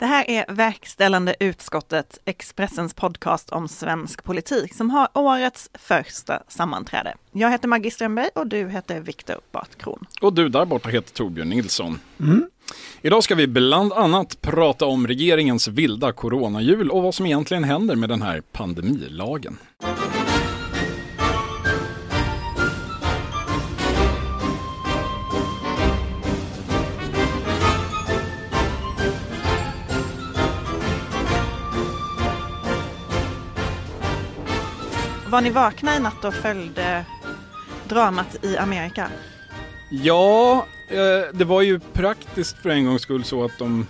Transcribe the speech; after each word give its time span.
Det 0.00 0.06
här 0.06 0.30
är 0.30 0.44
Verkställande 0.48 1.34
utskottet, 1.40 2.18
Expressens 2.24 2.94
podcast 2.94 3.50
om 3.50 3.68
svensk 3.68 4.24
politik, 4.24 4.74
som 4.74 4.90
har 4.90 5.08
årets 5.14 5.70
första 5.74 6.42
sammanträde. 6.48 7.14
Jag 7.32 7.50
heter 7.50 7.68
Maggie 7.68 7.90
Strömberg 7.90 8.28
och 8.34 8.46
du 8.46 8.68
heter 8.68 9.00
Viktor 9.00 9.36
Bartkron. 9.52 10.06
Och 10.20 10.32
du 10.32 10.48
där 10.48 10.64
borta 10.64 10.88
heter 10.88 11.14
Torbjörn 11.14 11.48
Nilsson. 11.48 11.98
Mm. 12.20 12.46
Idag 13.02 13.24
ska 13.24 13.34
vi 13.34 13.46
bland 13.46 13.92
annat 13.92 14.40
prata 14.40 14.86
om 14.86 15.06
regeringens 15.06 15.68
vilda 15.68 16.12
coronajul 16.12 16.90
och 16.90 17.02
vad 17.02 17.14
som 17.14 17.26
egentligen 17.26 17.64
händer 17.64 17.96
med 17.96 18.08
den 18.08 18.22
här 18.22 18.42
pandemilagen. 18.52 19.58
Var 35.32 35.40
ni 35.40 35.50
vakna 35.50 35.96
i 35.96 36.00
natt 36.00 36.24
och 36.24 36.34
följde 36.34 37.04
dramat 37.88 38.44
i 38.44 38.56
Amerika? 38.56 39.10
Ja, 39.90 40.66
eh, 40.88 41.34
det 41.34 41.44
var 41.44 41.62
ju 41.62 41.80
praktiskt 41.80 42.58
för 42.58 42.70
en 42.70 42.86
gångs 42.86 43.02
skull 43.02 43.24
så 43.24 43.44
att, 43.44 43.58
de, 43.58 43.86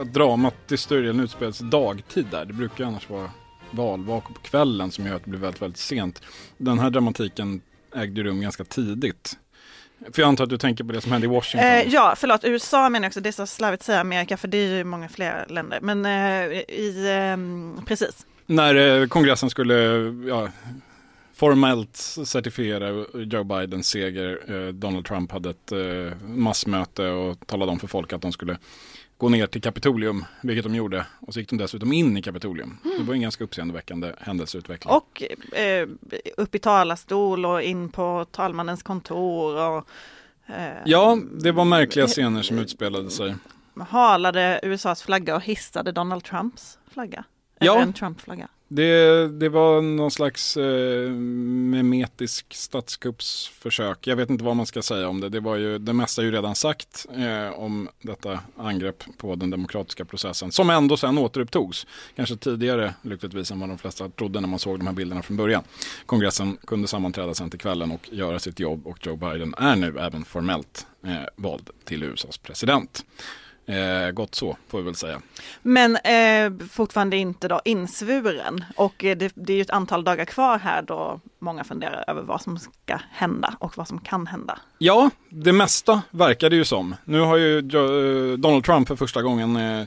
att 0.00 0.12
dramat 0.12 0.54
till 0.66 0.78
större 0.78 1.00
delen 1.00 1.20
utspelades 1.20 1.58
dagtid 1.58 2.26
där. 2.30 2.44
Det 2.44 2.52
brukar 2.52 2.84
annars 2.84 3.10
vara 3.10 3.30
valvakor 3.70 4.34
på 4.34 4.40
kvällen 4.40 4.90
som 4.90 5.06
gör 5.06 5.14
att 5.14 5.24
det 5.24 5.30
blir 5.30 5.40
väldigt, 5.40 5.62
väldigt 5.62 5.78
sent. 5.78 6.22
Den 6.56 6.78
här 6.78 6.90
dramatiken 6.90 7.60
ägde 7.96 8.22
rum 8.22 8.40
ganska 8.40 8.64
tidigt. 8.64 9.38
För 10.12 10.22
jag 10.22 10.28
antar 10.28 10.44
att 10.44 10.50
du 10.50 10.58
tänker 10.58 10.84
på 10.84 10.92
det 10.92 11.00
som 11.00 11.12
hände 11.12 11.26
i 11.26 11.30
Washington? 11.30 11.70
Eh, 11.70 11.88
ja, 11.88 12.14
förlåt, 12.16 12.44
USA 12.44 12.88
menar 12.88 13.04
jag 13.04 13.10
också, 13.10 13.20
det 13.20 13.30
är 13.30 13.32
så 13.32 13.46
slarvigt 13.46 13.80
att 13.80 13.86
säga 13.86 14.00
Amerika 14.00 14.36
för 14.36 14.48
det 14.48 14.58
är 14.58 14.76
ju 14.76 14.84
många 14.84 15.08
fler 15.08 15.46
länder. 15.48 15.78
Men 15.82 16.06
eh, 16.06 16.58
i, 16.58 17.06
eh, 17.08 17.84
precis, 17.84 18.26
när 18.50 19.00
eh, 19.00 19.06
kongressen 19.06 19.50
skulle 19.50 19.74
ja, 20.28 20.48
formellt 21.34 21.96
certifiera 22.24 23.04
Joe 23.14 23.44
Bidens 23.44 23.86
seger. 23.86 24.40
Eh, 24.46 24.72
Donald 24.72 25.06
Trump 25.06 25.32
hade 25.32 25.50
ett 25.50 25.72
eh, 25.72 26.18
massmöte 26.28 27.08
och 27.08 27.46
talade 27.46 27.72
om 27.72 27.78
för 27.78 27.86
folk 27.86 28.12
att 28.12 28.22
de 28.22 28.32
skulle 28.32 28.58
gå 29.18 29.28
ner 29.28 29.46
till 29.46 29.62
Kapitolium, 29.62 30.24
vilket 30.42 30.64
de 30.64 30.74
gjorde. 30.74 31.06
Och 31.20 31.34
så 31.34 31.40
gick 31.40 31.50
de 31.50 31.58
dessutom 31.58 31.92
in 31.92 32.16
i 32.16 32.22
Kapitolium. 32.22 32.78
Mm. 32.84 32.98
Det 32.98 33.04
var 33.04 33.14
en 33.14 33.20
ganska 33.20 33.44
uppseendeväckande 33.44 34.12
händelseutveckling. 34.18 34.94
Och 34.94 35.22
eh, 35.58 35.88
upp 36.36 36.54
i 36.54 36.58
talarstol 36.58 37.46
och 37.46 37.62
in 37.62 37.88
på 37.88 38.26
talmannens 38.30 38.82
kontor. 38.82 39.56
Och, 39.56 39.86
eh, 40.46 40.78
ja, 40.84 41.18
det 41.32 41.52
var 41.52 41.64
märkliga 41.64 42.06
scener 42.06 42.42
som 42.42 42.58
utspelade 42.58 43.10
sig. 43.10 43.34
Halade 43.88 44.60
USAs 44.62 45.02
flagga 45.02 45.36
och 45.36 45.42
hissade 45.42 45.92
Donald 45.92 46.24
Trumps 46.24 46.78
flagga 46.92 47.24
ja. 47.66 47.78
en 47.78 47.92
Trump-flagga? 47.92 48.48
Det, 48.72 49.28
det 49.28 49.48
var 49.48 49.80
någon 49.80 50.10
slags 50.10 50.56
eh, 50.56 51.10
memetisk 51.10 52.54
statskuppsförsök. 52.54 54.06
Jag 54.06 54.16
vet 54.16 54.30
inte 54.30 54.44
vad 54.44 54.56
man 54.56 54.66
ska 54.66 54.82
säga 54.82 55.08
om 55.08 55.20
det. 55.20 55.28
Det, 55.28 55.40
var 55.40 55.56
ju, 55.56 55.78
det 55.78 55.92
mesta 55.92 56.22
är 56.22 56.26
ju 56.26 56.32
redan 56.32 56.54
sagt 56.54 57.06
eh, 57.16 57.58
om 57.58 57.88
detta 58.02 58.40
angrepp 58.56 59.04
på 59.16 59.34
den 59.34 59.50
demokratiska 59.50 60.04
processen. 60.04 60.52
Som 60.52 60.70
ändå 60.70 60.96
sen 60.96 61.18
återupptogs. 61.18 61.86
Kanske 62.16 62.36
tidigare 62.36 62.94
lyckligtvis 63.02 63.50
än 63.50 63.60
vad 63.60 63.68
de 63.68 63.78
flesta 63.78 64.08
trodde 64.08 64.40
när 64.40 64.48
man 64.48 64.58
såg 64.58 64.78
de 64.78 64.86
här 64.86 64.94
bilderna 64.94 65.22
från 65.22 65.36
början. 65.36 65.62
Kongressen 66.06 66.56
kunde 66.66 66.88
sammanträda 66.88 67.34
sen 67.34 67.50
till 67.50 67.60
kvällen 67.60 67.90
och 67.90 68.08
göra 68.12 68.38
sitt 68.38 68.60
jobb 68.60 68.86
och 68.86 69.06
Joe 69.06 69.16
Biden 69.16 69.54
är 69.58 69.76
nu 69.76 69.98
även 69.98 70.24
formellt 70.24 70.86
eh, 71.04 71.16
vald 71.36 71.70
till 71.84 72.02
USAs 72.02 72.38
president. 72.38 73.04
Eh, 73.70 74.10
gott 74.10 74.34
så, 74.34 74.56
får 74.68 74.78
vi 74.78 74.84
väl 74.84 74.94
säga. 74.94 75.20
Men 75.62 75.96
eh, 75.96 76.66
fortfarande 76.70 77.16
inte 77.16 77.48
då 77.48 77.60
insvuren 77.64 78.64
och 78.76 79.04
eh, 79.04 79.16
det, 79.16 79.32
det 79.34 79.52
är 79.52 79.56
ju 79.56 79.62
ett 79.62 79.70
antal 79.70 80.04
dagar 80.04 80.24
kvar 80.24 80.58
här 80.58 80.82
då 80.82 81.20
många 81.38 81.64
funderar 81.64 82.04
över 82.06 82.22
vad 82.22 82.40
som 82.40 82.58
ska 82.58 82.98
hända 83.10 83.54
och 83.58 83.78
vad 83.78 83.88
som 83.88 84.00
kan 84.00 84.26
hända. 84.26 84.58
Ja, 84.78 85.10
det 85.28 85.52
mesta 85.52 86.02
verkar 86.10 86.50
det 86.50 86.56
ju 86.56 86.64
som. 86.64 86.96
Nu 87.04 87.20
har 87.20 87.36
ju 87.36 87.58
eh, 87.58 88.38
Donald 88.38 88.64
Trump 88.64 88.88
för 88.88 88.96
första 88.96 89.22
gången 89.22 89.56
eh, 89.56 89.86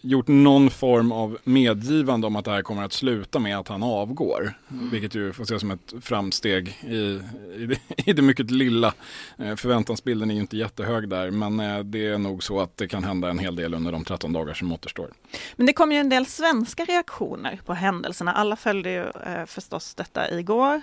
gjort 0.00 0.28
någon 0.28 0.70
form 0.70 1.12
av 1.12 1.38
medgivande 1.44 2.26
om 2.26 2.36
att 2.36 2.44
det 2.44 2.50
här 2.50 2.62
kommer 2.62 2.84
att 2.84 2.92
sluta 2.92 3.38
med 3.38 3.58
att 3.58 3.68
han 3.68 3.82
avgår. 3.82 4.54
Mm. 4.70 4.90
Vilket 4.90 5.14
ju 5.14 5.32
får 5.32 5.42
ses 5.42 5.60
som 5.60 5.70
ett 5.70 5.94
framsteg 6.00 6.68
i, 6.68 6.96
i, 7.56 7.66
det, 7.66 7.78
i 8.10 8.12
det 8.12 8.22
mycket 8.22 8.50
lilla. 8.50 8.94
Eh, 9.36 9.56
förväntansbilden 9.56 10.30
är 10.30 10.34
ju 10.34 10.40
inte 10.40 10.56
jättehög 10.56 11.08
där 11.08 11.30
men 11.30 11.60
eh, 11.60 11.78
det 11.78 12.06
är 12.06 12.18
nog 12.18 12.42
så 12.42 12.60
att 12.60 12.76
det 12.76 12.88
kan 12.88 13.04
hända 13.04 13.30
en 13.30 13.38
hel 13.38 13.56
del 13.56 13.74
under 13.74 13.92
de 13.92 14.04
13 14.04 14.32
dagar 14.32 14.54
som 14.54 14.72
återstår. 14.72 15.10
Men 15.56 15.66
det 15.66 15.72
kom 15.72 15.92
ju 15.92 15.98
en 15.98 16.08
del 16.08 16.26
svenska 16.26 16.84
reaktioner 16.84 17.60
på 17.64 17.74
händelserna. 17.74 18.32
Alla 18.32 18.56
följde 18.56 18.90
ju 18.90 19.04
eh, 19.04 19.46
förstås 19.46 19.94
detta 19.94 20.38
igår. 20.38 20.82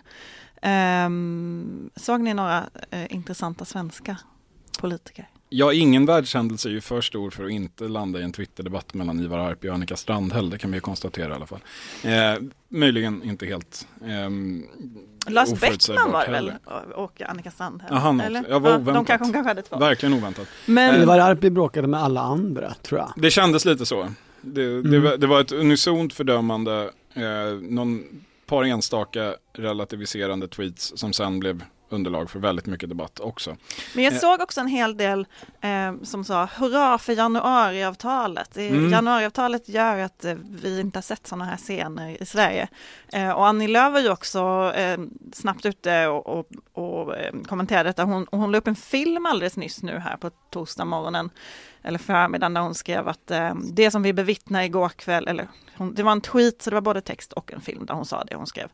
Um, 1.05 1.89
såg 1.95 2.21
ni 2.21 2.33
några 2.33 2.69
intressanta 3.09 3.65
svenska 3.65 4.17
politiker? 4.79 5.29
Ja, 5.50 5.73
ingen 5.73 6.06
världshändelse 6.06 6.69
är 6.69 6.72
ju 6.72 6.81
för 6.81 7.01
stor 7.01 7.29
för 7.29 7.45
att 7.45 7.51
inte 7.51 7.83
landa 7.88 8.19
i 8.19 8.23
en 8.23 8.31
Twitterdebatt 8.31 8.94
mellan 8.94 9.19
Ivar 9.19 9.39
Arpi 9.39 9.69
och 9.69 9.73
Annika 9.73 9.95
Strandhäll. 9.95 10.50
Det 10.50 10.57
kan 10.57 10.72
vi 10.72 10.79
konstatera 10.79 11.31
i 11.31 11.35
alla 11.35 11.45
fall. 11.45 11.59
Eh, 12.03 12.41
möjligen 12.69 13.23
inte 13.23 13.45
helt 13.45 13.88
eh, 14.01 14.29
Lars 15.28 15.59
Bäckman 15.59 16.11
var 16.11 16.25
det 16.25 16.31
väl 16.31 16.51
och 16.95 17.22
Annika 17.22 17.51
Strandhäll? 17.51 17.89
Ja, 17.91 17.97
han 17.97 18.22
eller? 18.22 18.45
Jag 18.50 18.59
var 18.59 18.69
ja, 18.69 18.75
oväntat. 18.75 18.95
De 18.95 19.05
kanske, 19.05 19.34
kanske 19.34 19.50
hade 19.50 19.61
två. 19.61 19.78
Verkligen 19.78 20.13
oväntat. 20.13 20.47
Men 20.66 21.01
Ivar 21.01 21.19
Arpi 21.19 21.50
bråkade 21.50 21.88
med 21.88 22.00
alla 22.03 22.22
andra 22.22 22.73
tror 22.73 23.00
jag. 23.00 23.13
Det 23.16 23.31
kändes 23.31 23.66
lite 23.66 23.85
så. 23.85 24.09
Det, 24.41 24.63
mm. 24.63 24.91
det, 24.91 25.00
var, 25.00 25.17
det 25.17 25.28
var 25.28 25.41
ett 25.41 25.51
unisont 25.51 26.13
fördömande. 26.13 26.91
Eh, 27.13 27.23
någon 27.61 28.03
par 28.45 28.63
enstaka 28.63 29.35
relativiserande 29.53 30.47
tweets 30.47 30.94
som 30.95 31.13
sen 31.13 31.39
blev 31.39 31.63
underlag 31.90 32.29
för 32.29 32.40
väldigt 32.40 32.66
mycket 32.66 32.90
debatt 32.90 33.19
också. 33.19 33.57
Men 33.94 34.03
jag 34.03 34.13
eh. 34.13 34.19
såg 34.19 34.41
också 34.41 34.62
en 34.62 34.68
hel 34.68 34.97
del 34.97 35.28
eh, 35.62 35.94
som 36.03 36.23
sa 36.23 36.46
hurra 36.46 36.97
för 36.97 37.13
januariavtalet. 37.13 38.57
Mm. 38.57 38.91
Januariavtalet 38.91 39.69
gör 39.69 39.97
att 39.97 40.25
eh, 40.25 40.35
vi 40.62 40.79
inte 40.79 40.97
har 40.97 41.01
sett 41.03 41.28
sådana 41.28 41.46
här 41.46 41.57
scener 41.57 42.22
i 42.22 42.25
Sverige. 42.25 42.68
Eh, 43.13 43.29
och 43.29 43.47
Annie 43.47 43.68
Lööf 43.68 43.94
var 43.94 44.00
ju 44.00 44.09
också 44.09 44.73
eh, 44.75 45.00
snabbt 45.34 45.66
ute 45.66 46.07
och, 46.07 46.40
och, 46.40 46.50
och 46.73 47.18
eh, 47.18 47.34
kommenterade 47.47 47.90
detta. 47.90 48.03
Hon, 48.03 48.28
hon 48.31 48.52
la 48.52 48.57
upp 48.57 48.67
en 48.67 48.75
film 48.75 49.25
alldeles 49.25 49.57
nyss 49.57 49.84
nu 49.84 50.00
här 50.00 50.17
på 50.17 50.29
torsdag 50.29 50.85
morgonen 50.85 51.29
eller 51.85 52.00
förmiddagen 52.00 52.53
där 52.53 52.62
hon 52.62 52.75
skrev 52.75 53.07
att 53.07 53.31
eh, 53.31 53.56
det 53.56 53.91
som 53.91 54.03
vi 54.03 54.13
bevittnade 54.13 54.66
igår 54.66 54.90
kväll, 54.90 55.28
eller 55.28 55.47
hon, 55.78 55.94
det 55.94 56.03
var 56.03 56.12
en 56.12 56.22
tweet 56.22 56.62
så 56.62 56.69
det 56.69 56.73
var 56.73 56.81
både 56.81 57.01
text 57.01 57.34
och 57.34 57.53
en 57.53 57.62
film 57.62 57.85
där 57.85 57.94
hon 57.94 58.06
sa 58.06 58.23
det 58.23 58.35
hon 58.35 58.47
skrev. 58.47 58.68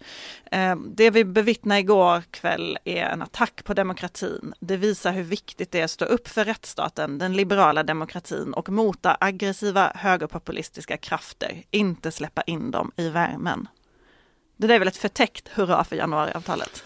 Eh, 0.52 0.76
det 0.76 1.10
vi 1.10 1.26
bevittnade 1.26 1.80
igår 1.80 2.24
kväll 2.32 2.78
är 2.84 3.04
en 3.04 3.22
attack 3.22 3.64
på 3.64 3.74
demokratin. 3.74 4.54
Det 4.60 4.78
visar 4.78 5.12
hur 5.12 5.24
viktigt 5.24 5.72
det 5.72 5.80
är 5.80 5.84
att 5.84 5.92
stå 5.92 6.06
upp 6.06 6.28
för 6.28 6.46
rättsstaten, 6.46 7.18
den 7.18 7.34
liberala 7.34 7.84
demokratin 7.84 8.54
och 8.54 8.70
mota 8.70 9.18
aggressiva 9.20 9.92
högerpopulistiska 9.96 10.98
krafter, 10.98 11.64
inte 11.72 12.12
släppa 12.12 12.42
in 12.42 12.72
dem 12.72 12.92
i 12.96 13.10
värmen. 13.10 13.68
Det 14.58 14.68
där 14.68 14.76
är 14.76 14.80
väl 14.80 14.88
ett 14.88 14.98
förtäckt 14.98 15.48
hurra 15.48 15.84
för 15.84 15.96
januariavtalet? 15.96 16.84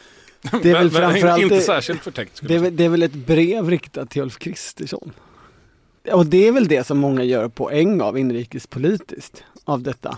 Det 0.61 0.71
är 0.71 0.73
väl 0.73 0.91
framförallt 0.91 1.41
inte 1.41 1.61
särskilt 1.61 2.03
förtäckt. 2.03 2.39
Det 2.41 2.55
är, 2.55 2.71
det 2.71 2.83
är 2.83 2.89
väl 2.89 3.03
ett 3.03 3.13
brev 3.13 3.69
riktat 3.69 4.09
till 4.09 4.21
Ulf 4.21 4.37
Kristersson? 4.37 5.13
Och 6.11 6.25
det 6.25 6.47
är 6.47 6.51
väl 6.51 6.67
det 6.67 6.87
som 6.87 6.97
många 6.97 7.23
gör 7.23 7.47
poäng 7.47 8.01
av 8.01 8.17
inrikespolitiskt 8.17 9.43
av 9.63 9.81
detta. 9.81 10.17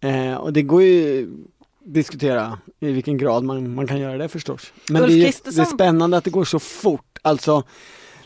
Eh, 0.00 0.34
och 0.34 0.52
det 0.52 0.62
går 0.62 0.82
ju 0.82 1.30
diskutera 1.84 2.58
i 2.80 2.92
vilken 2.92 3.18
grad 3.18 3.44
man, 3.44 3.74
man 3.74 3.86
kan 3.86 4.00
göra 4.00 4.18
det 4.18 4.28
förstås. 4.28 4.72
Men 4.90 5.02
det 5.02 5.12
är, 5.12 5.52
det 5.54 5.60
är 5.60 5.64
spännande 5.64 6.16
att 6.16 6.24
det 6.24 6.30
går 6.30 6.44
så 6.44 6.58
fort. 6.58 7.18
Alltså, 7.22 7.62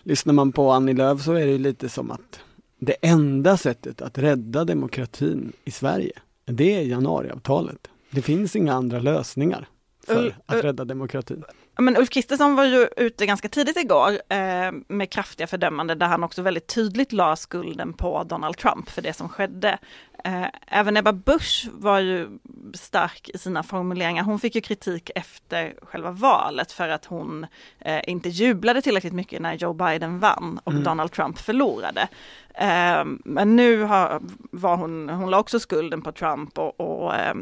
lyssnar 0.02 0.32
man 0.34 0.52
på 0.52 0.70
Annie 0.70 0.94
Lööf 0.94 1.24
så 1.24 1.32
är 1.32 1.46
det 1.46 1.58
lite 1.58 1.88
som 1.88 2.10
att 2.10 2.40
det 2.78 2.96
enda 3.02 3.56
sättet 3.56 4.02
att 4.02 4.18
rädda 4.18 4.64
demokratin 4.64 5.52
i 5.64 5.70
Sverige, 5.70 6.12
det 6.44 6.74
är 6.74 6.82
januariavtalet. 6.82 7.88
Det 8.10 8.22
finns 8.22 8.56
inga 8.56 8.72
andra 8.72 9.00
lösningar 9.00 9.68
för 10.06 10.36
att 10.46 10.64
rädda 10.64 10.84
demokratin. 10.84 11.44
Men 11.82 11.96
Ulf 11.96 12.10
Kristersson 12.10 12.54
var 12.54 12.64
ju 12.64 12.88
ute 12.96 13.26
ganska 13.26 13.48
tidigt 13.48 13.76
igår 13.76 14.10
eh, 14.28 14.72
med 14.88 15.10
kraftiga 15.10 15.46
fördömanden 15.46 15.98
där 15.98 16.06
han 16.06 16.24
också 16.24 16.42
väldigt 16.42 16.66
tydligt 16.66 17.12
la 17.12 17.36
skulden 17.36 17.92
på 17.92 18.24
Donald 18.24 18.56
Trump 18.56 18.90
för 18.90 19.02
det 19.02 19.12
som 19.12 19.28
skedde. 19.28 19.78
Eh, 20.24 20.46
även 20.66 20.96
Ebba 20.96 21.12
Busch 21.12 21.68
var 21.72 21.98
ju 21.98 22.38
stark 22.74 23.30
i 23.34 23.38
sina 23.38 23.62
formuleringar. 23.62 24.24
Hon 24.24 24.38
fick 24.38 24.54
ju 24.54 24.60
kritik 24.60 25.10
efter 25.14 25.74
själva 25.82 26.10
valet 26.10 26.72
för 26.72 26.88
att 26.88 27.04
hon 27.04 27.46
eh, 27.78 28.00
inte 28.06 28.28
jublade 28.28 28.82
tillräckligt 28.82 29.12
mycket 29.12 29.42
när 29.42 29.54
Joe 29.54 29.72
Biden 29.72 30.18
vann 30.18 30.60
och 30.64 30.72
mm. 30.72 30.84
Donald 30.84 31.12
Trump 31.12 31.38
förlorade. 31.38 32.08
Eh, 32.54 33.04
men 33.24 33.56
nu 33.56 33.82
har, 33.82 34.20
var 34.52 34.76
hon, 34.76 35.08
hon 35.08 35.30
la 35.30 35.38
också 35.38 35.60
skulden 35.60 36.02
på 36.02 36.12
Trump 36.12 36.58
och, 36.58 36.80
och 36.80 37.14
eh, 37.14 37.34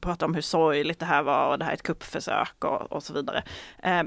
pratade 0.00 0.24
om 0.24 0.34
hur 0.34 0.42
sorgligt 0.42 0.98
det 0.98 1.06
här 1.06 1.22
var 1.22 1.50
och 1.50 1.58
det 1.58 1.64
här 1.64 1.72
är 1.72 1.76
ett 1.76 1.82
kuppförsök 1.82 2.64
och, 2.64 2.92
och 2.92 3.02
så 3.02 3.12
vidare. 3.12 3.42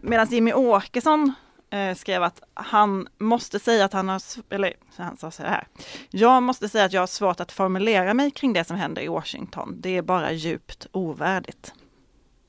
Medan 0.02 0.28
Jimmy 0.28 0.54
Åkesson 0.54 1.34
eh, 1.76 1.96
skrev 1.96 2.24
att 2.24 2.42
han 2.54 3.08
måste 3.18 3.60
säga 3.60 3.86
att 3.86 3.94
han 3.94 4.10
har, 4.10 4.22
eller 4.50 4.74
han 4.98 5.18
sa 5.18 5.32
så 5.32 5.44
här. 5.44 5.68
Jag 6.10 6.44
måste 6.44 6.70
säga 6.70 6.86
att 6.86 6.94
jag 6.94 7.02
har 7.02 7.08
svårt 7.08 7.40
att 7.40 7.52
formulera 7.52 8.14
mig 8.14 8.32
kring 8.32 8.54
det 8.54 8.64
som 8.64 8.78
händer 8.78 9.02
i 9.02 9.08
Washington. 9.08 9.76
Det 9.82 9.98
är 9.98 10.02
bara 10.02 10.32
djupt 10.32 10.88
ovärdigt. 10.92 11.74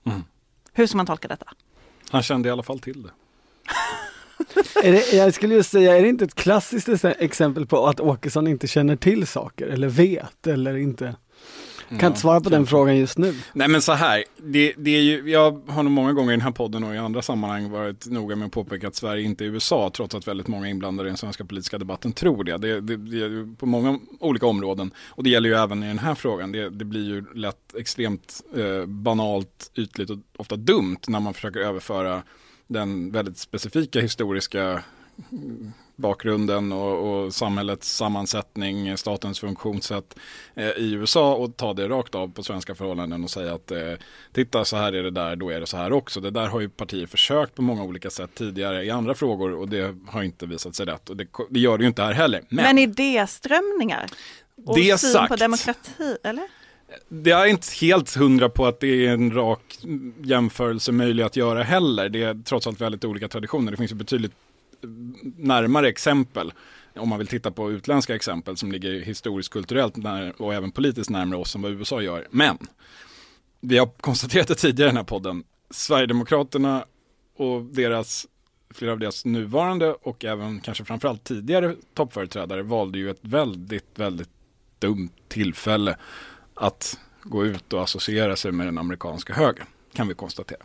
Mm. 0.06 0.25
Hur 0.73 0.87
ska 0.87 0.96
man 0.96 1.06
tolka 1.06 1.28
detta? 1.28 1.52
Han 2.11 2.23
kände 2.23 2.49
i 2.49 2.52
alla 2.52 2.62
fall 2.62 2.78
till 2.78 3.02
det. 3.02 3.11
är 4.82 4.93
det, 4.93 5.12
jag 5.12 5.34
skulle 5.34 5.55
just 5.55 5.70
säga, 5.70 5.96
är 5.96 6.02
det 6.02 6.08
inte 6.08 6.25
ett 6.25 6.34
klassiskt 6.34 7.05
exempel 7.05 7.67
på 7.67 7.87
att 7.87 8.00
Åkesson 8.00 8.46
inte 8.46 8.67
känner 8.67 8.96
till 8.96 9.26
saker 9.26 9.67
eller 9.67 9.88
vet 9.88 10.46
eller 10.46 10.76
inte? 10.76 11.17
Kan 11.88 11.98
ja, 12.00 12.06
inte 12.06 12.20
svara 12.20 12.40
på 12.40 12.50
den 12.50 12.66
frågan 12.66 12.96
just 12.96 13.18
nu. 13.18 13.34
Nej 13.52 13.68
men 13.68 13.82
så 13.82 13.92
här, 13.92 14.24
det, 14.36 14.74
det 14.76 14.90
är 14.90 15.00
ju, 15.00 15.30
jag 15.30 15.62
har 15.66 15.82
nog 15.82 15.92
många 15.92 16.12
gånger 16.12 16.32
i 16.32 16.36
den 16.36 16.40
här 16.40 16.50
podden 16.50 16.84
och 16.84 16.94
i 16.94 16.98
andra 16.98 17.22
sammanhang 17.22 17.70
varit 17.70 18.06
noga 18.06 18.36
med 18.36 18.46
att 18.46 18.52
påpeka 18.52 18.88
att 18.88 18.94
Sverige 18.94 19.22
inte 19.22 19.44
är 19.44 19.46
USA, 19.46 19.90
trots 19.94 20.14
att 20.14 20.28
väldigt 20.28 20.48
många 20.48 20.68
inblandade 20.68 21.08
i 21.08 21.10
den 21.10 21.16
svenska 21.16 21.44
politiska 21.44 21.78
debatten 21.78 22.12
tror 22.12 22.44
det. 22.44 22.56
Det, 22.56 22.80
det, 22.80 22.96
det 22.96 23.24
är 23.24 23.56
på 23.56 23.66
många 23.66 23.98
olika 24.20 24.46
områden 24.46 24.90
och 25.08 25.24
det 25.24 25.30
gäller 25.30 25.48
ju 25.48 25.54
även 25.54 25.82
i 25.82 25.88
den 25.88 25.98
här 25.98 26.14
frågan. 26.14 26.52
Det, 26.52 26.70
det 26.70 26.84
blir 26.84 27.04
ju 27.04 27.24
lätt 27.34 27.74
extremt 27.78 28.42
eh, 28.56 28.86
banalt, 28.86 29.70
ytligt 29.74 30.10
och 30.10 30.18
ofta 30.36 30.56
dumt 30.56 31.00
när 31.08 31.20
man 31.20 31.34
försöker 31.34 31.60
överföra 31.60 32.22
den 32.66 33.12
väldigt 33.12 33.38
specifika 33.38 34.00
historiska 34.00 34.82
bakgrunden 35.96 36.72
och, 36.72 37.25
och, 37.25 37.34
samhällets 37.34 37.96
sammansättning, 37.96 38.96
statens 38.96 39.40
funktionssätt 39.40 40.19
eh, 40.54 40.69
i 40.69 40.93
USA 40.93 41.34
och 41.34 41.56
ta 41.56 41.75
det 41.75 41.88
rakt 41.88 42.14
av 42.14 42.32
på 42.32 42.43
svenska 42.43 42.75
förhållanden 42.75 43.25
och 43.25 43.31
säga 43.31 43.54
att 43.54 43.70
eh, 43.70 43.93
titta 44.32 44.64
så 44.64 44.76
här 44.76 44.93
är 44.93 45.02
det 45.02 45.10
där, 45.10 45.37
då 45.37 45.50
är 45.50 45.60
det 45.60 45.66
så 45.66 45.76
här 45.76 45.93
också. 45.93 46.20
Det 46.20 46.31
där 46.31 46.46
har 46.46 46.60
ju 46.60 46.69
partier 46.69 47.06
försökt 47.06 47.54
på 47.54 47.62
många 47.62 47.82
olika 47.82 48.10
sätt 48.10 48.31
tidigare 48.34 48.84
i 48.84 48.90
andra 48.90 49.14
frågor 49.14 49.54
och 49.54 49.69
det 49.69 49.96
har 50.06 50.22
inte 50.22 50.46
visat 50.46 50.75
sig 50.75 50.87
rätt 50.87 51.10
och 51.10 51.16
det, 51.16 51.26
det 51.50 51.60
gör 51.60 51.78
det 51.78 51.82
ju 51.82 51.88
inte 51.88 52.02
här 52.02 52.12
heller. 52.12 52.42
Men, 52.49 52.64
Men 52.64 52.78
idéströmningar 52.78 54.06
och 54.64 54.76
det 54.76 55.00
syn 55.00 55.12
sagt, 55.12 55.28
på 55.28 55.37
demokrati, 55.37 56.16
eller? 56.22 56.49
Det 57.08 57.31
är 57.31 57.46
inte 57.46 57.66
helt 57.81 58.14
hundra 58.14 58.49
på 58.49 58.66
att 58.66 58.81
det 58.81 59.06
är 59.06 59.12
en 59.12 59.34
rak 59.34 59.78
jämförelse 60.22 60.92
möjlig 60.92 61.22
att 61.25 61.37
göra 61.37 61.62
heller. 61.62 62.08
Det 62.08 62.22
är 62.22 62.42
trots 62.44 62.66
allt 62.66 62.81
väldigt 62.81 63.04
olika 63.04 63.28
traditioner. 63.28 63.70
Det 63.70 63.76
finns 63.76 63.90
ju 63.90 63.94
betydligt 63.94 64.32
närmare 65.37 65.88
exempel 65.88 66.52
om 66.96 67.08
man 67.08 67.19
vill 67.19 67.26
titta 67.26 67.50
på 67.50 67.73
utländska 67.73 68.14
exempel 68.14 68.56
som 68.56 68.73
ligger 68.73 69.00
historiskt 69.00 69.52
kulturellt 69.52 69.96
när, 69.96 70.43
och 70.43 70.55
även 70.55 70.73
politiskt 70.73 71.11
närmare 71.11 71.40
oss 71.40 71.55
än 71.55 71.62
vad 71.62 71.73
USA 71.73 72.02
gör. 72.02 72.28
Men 72.31 72.58
vi 73.61 73.78
har 73.78 73.87
konstaterat 73.87 74.49
det 74.49 74.55
tidigare 74.55 74.88
i 74.88 74.90
den 74.90 74.96
här 74.96 75.05
podden. 75.05 75.44
Sverigedemokraterna 75.70 76.84
och 77.37 77.62
deras, 77.62 78.26
flera 78.70 78.93
av 78.93 78.99
deras 78.99 79.25
nuvarande 79.25 79.93
och 79.93 80.25
även 80.25 80.61
kanske 80.61 80.84
framförallt 80.84 81.25
tidigare 81.25 81.75
toppföreträdare 81.94 82.62
valde 82.62 82.99
ju 82.99 83.11
ett 83.11 83.20
väldigt, 83.20 83.99
väldigt 83.99 84.31
dumt 84.78 85.11
tillfälle 85.28 85.96
att 86.55 86.99
gå 87.23 87.46
ut 87.46 87.73
och 87.73 87.82
associera 87.82 88.37
sig 88.37 88.52
med 88.52 88.67
den 88.67 88.78
amerikanska 88.78 89.34
högern 89.34 89.67
kan 89.96 90.08
vi 90.08 90.14
konstatera. 90.14 90.58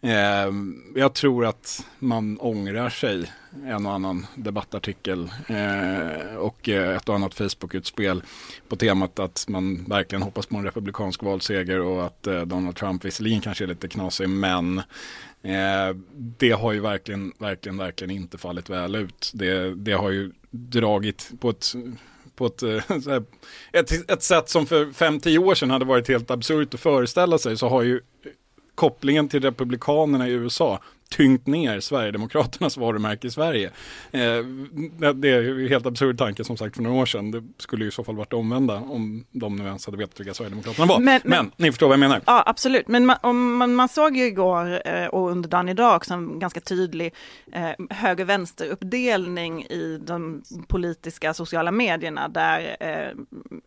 Eh, 0.00 0.52
jag 0.94 1.14
tror 1.14 1.46
att 1.46 1.86
man 1.98 2.38
ångrar 2.40 2.90
sig 2.90 3.32
en 3.66 3.86
och 3.86 3.92
annan 3.92 4.26
debattartikel 4.34 5.30
eh, 5.46 6.36
och 6.36 6.68
eh, 6.68 6.96
ett 6.96 7.08
och 7.08 7.14
annat 7.14 7.34
Facebook-utspel 7.34 8.22
på 8.68 8.76
temat 8.76 9.18
att 9.18 9.44
man 9.48 9.84
verkligen 9.84 10.22
hoppas 10.22 10.46
på 10.46 10.56
en 10.56 10.64
republikansk 10.64 11.22
valseger 11.22 11.80
och 11.80 12.06
att 12.06 12.26
eh, 12.26 12.40
Donald 12.40 12.76
Trump 12.76 13.04
visserligen 13.04 13.40
kanske 13.40 13.64
är 13.64 13.68
lite 13.68 13.88
knasig 13.88 14.28
men 14.28 14.78
eh, 15.42 15.96
det 16.14 16.50
har 16.50 16.72
ju 16.72 16.80
verkligen, 16.80 17.32
verkligen, 17.38 17.78
verkligen 17.78 18.10
inte 18.10 18.38
fallit 18.38 18.70
väl 18.70 18.94
ut. 18.94 19.30
Det, 19.34 19.74
det 19.74 19.92
har 19.92 20.10
ju 20.10 20.32
dragit 20.50 21.30
på 21.40 21.50
ett 21.50 21.74
på 22.36 22.46
ett, 22.46 22.62
eh, 22.62 23.20
ett, 23.72 24.10
ett 24.10 24.22
sätt 24.22 24.48
som 24.48 24.66
för 24.66 24.86
5-10 24.86 25.38
år 25.38 25.54
sedan 25.54 25.70
hade 25.70 25.84
varit 25.84 26.08
helt 26.08 26.30
absurt 26.30 26.74
att 26.74 26.80
föreställa 26.80 27.38
sig 27.38 27.56
så 27.56 27.68
har 27.68 27.82
ju 27.82 28.00
kopplingen 28.74 29.28
till 29.28 29.42
republikanerna 29.42 30.28
i 30.28 30.30
USA 30.30 30.78
tyngt 31.12 31.46
ner 31.46 31.80
Sverigedemokraternas 31.80 32.76
varumärke 32.76 33.26
i 33.26 33.30
Sverige. 33.30 33.70
Eh, 34.10 34.20
det 35.14 35.30
är 35.30 35.60
en 35.60 35.68
helt 35.68 35.86
absurd 35.86 36.18
tanke 36.18 36.44
som 36.44 36.56
sagt 36.56 36.76
för 36.76 36.82
några 36.82 37.02
år 37.02 37.06
sedan. 37.06 37.30
Det 37.30 37.42
skulle 37.58 37.84
ju 37.84 37.88
i 37.88 37.92
så 37.92 38.04
fall 38.04 38.16
varit 38.16 38.30
det 38.30 38.36
omvända 38.36 38.74
om 38.76 39.24
de 39.30 39.56
nu 39.56 39.64
ens 39.64 39.86
hade 39.86 39.98
vetat 39.98 40.20
vilka 40.20 40.34
Sverigedemokraterna 40.34 40.86
var. 40.86 40.98
Men, 40.98 41.20
men, 41.24 41.38
men 41.38 41.52
ni 41.56 41.72
förstår 41.72 41.86
vad 41.86 41.94
jag 41.94 42.00
menar. 42.00 42.20
Ja 42.26 42.42
absolut, 42.46 42.88
men 42.88 43.06
man, 43.06 43.16
om 43.22 43.56
man, 43.56 43.74
man 43.74 43.88
såg 43.88 44.16
ju 44.16 44.24
igår 44.24 44.82
eh, 44.88 45.06
och 45.06 45.30
under 45.30 45.48
dagen 45.48 45.68
idag 45.68 45.96
också 45.96 46.14
en 46.14 46.38
ganska 46.38 46.60
tydlig 46.60 47.14
eh, 47.52 47.70
höger-vänster 47.90 48.66
uppdelning 48.66 49.62
i 49.62 50.00
de 50.06 50.42
politiska 50.68 51.34
sociala 51.34 51.70
medierna 51.70 52.28
där 52.28 52.76
eh, 52.80 53.18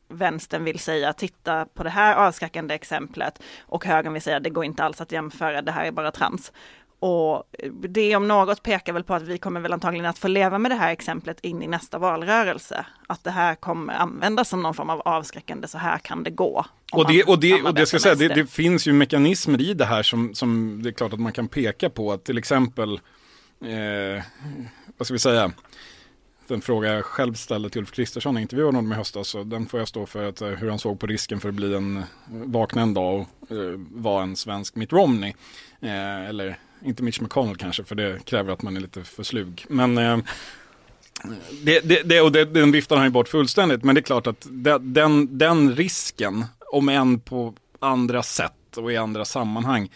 vänstern 0.07 0.63
vill 0.63 0.79
säga 0.79 1.13
titta 1.13 1.65
på 1.65 1.83
det 1.83 1.89
här 1.89 2.15
avskräckande 2.15 2.75
exemplet 2.75 3.39
och 3.61 3.85
högern 3.85 4.13
vill 4.13 4.21
säga 4.21 4.39
det 4.39 4.49
går 4.49 4.65
inte 4.65 4.83
alls 4.83 5.01
att 5.01 5.11
jämföra, 5.11 5.61
det 5.61 5.71
här 5.71 5.85
är 5.85 5.91
bara 5.91 6.11
trams. 6.11 6.51
Och 6.99 7.43
det 7.89 8.15
om 8.15 8.27
något 8.27 8.63
pekar 8.63 8.93
väl 8.93 9.03
på 9.03 9.13
att 9.13 9.23
vi 9.23 9.37
kommer 9.37 9.59
väl 9.59 9.73
antagligen 9.73 10.05
att 10.05 10.17
få 10.17 10.27
leva 10.27 10.57
med 10.57 10.71
det 10.71 10.75
här 10.75 10.91
exemplet 10.91 11.39
in 11.39 11.63
i 11.63 11.67
nästa 11.67 11.97
valrörelse. 11.97 12.85
Att 13.07 13.23
det 13.23 13.31
här 13.31 13.55
kommer 13.55 13.93
användas 13.93 14.49
som 14.49 14.61
någon 14.61 14.73
form 14.73 14.89
av 14.89 15.01
avskräckande, 15.05 15.67
så 15.67 15.77
här 15.77 15.97
kan 15.97 16.23
det 16.23 16.29
gå. 16.29 16.65
Och 16.91 17.07
det, 17.07 17.23
och 17.23 17.39
det, 17.39 17.61
och 17.61 17.73
det 17.73 17.85
ska 17.85 17.99
säga, 17.99 18.15
det, 18.15 18.27
det, 18.27 18.47
finns 18.47 18.87
ju 18.87 18.93
mekanismer 18.93 19.61
i 19.61 19.73
det 19.73 19.85
här 19.85 20.03
som, 20.03 20.33
som 20.33 20.79
det 20.83 20.89
är 20.89 20.93
klart 20.93 21.13
att 21.13 21.19
man 21.19 21.31
kan 21.31 21.47
peka 21.47 21.89
på. 21.89 22.17
till 22.17 22.37
exempel, 22.37 22.93
eh, 23.61 24.23
vad 24.97 25.07
ska 25.07 25.13
vi 25.13 25.19
säga, 25.19 25.51
den 26.47 26.61
fråga 26.61 26.93
jag 26.93 27.05
själv 27.05 27.33
ställde 27.33 27.69
till 27.69 27.79
Ulf 27.79 27.91
Kristersson, 27.91 28.37
intervjuade 28.37 28.77
honom 28.77 28.91
i 28.91 28.95
höstas, 28.95 29.35
och 29.35 29.47
den 29.47 29.65
får 29.65 29.79
jag 29.79 29.87
stå 29.87 30.05
för 30.05 30.29
att, 30.29 30.41
eh, 30.41 30.49
hur 30.49 30.69
han 30.69 30.79
såg 30.79 30.99
på 30.99 31.07
risken 31.07 31.39
för 31.39 31.49
att 31.49 31.55
bli 31.55 31.73
en, 31.73 32.03
vakna 32.27 32.81
en 32.81 32.93
dag 32.93 33.25
och 33.39 33.51
eh, 33.51 33.79
vara 33.91 34.23
en 34.23 34.35
svensk 34.35 34.75
Mitt 34.75 34.93
Romney. 34.93 35.33
Eh, 35.81 36.25
eller 36.29 36.57
inte 36.85 37.03
Mitch 37.03 37.21
McConnell 37.21 37.55
kanske, 37.55 37.83
för 37.83 37.95
det 37.95 38.25
kräver 38.25 38.53
att 38.53 38.61
man 38.61 38.77
är 38.77 38.81
lite 38.81 39.03
för 39.03 39.23
slug. 39.23 39.65
Men 39.69 39.97
eh, 39.97 40.17
det, 41.63 41.79
det, 41.79 42.01
det, 42.05 42.21
och 42.21 42.31
det, 42.31 42.45
den 42.45 42.71
viftar 42.71 42.95
han 42.95 43.05
ju 43.05 43.11
bort 43.11 43.27
fullständigt. 43.27 43.83
Men 43.83 43.95
det 43.95 43.99
är 43.99 44.03
klart 44.03 44.27
att 44.27 44.47
det, 44.49 44.79
den, 44.81 45.37
den 45.37 45.75
risken, 45.75 46.45
om 46.71 46.89
än 46.89 47.19
på 47.19 47.53
andra 47.79 48.23
sätt 48.23 48.77
och 48.77 48.91
i 48.91 48.97
andra 48.97 49.25
sammanhang, 49.25 49.91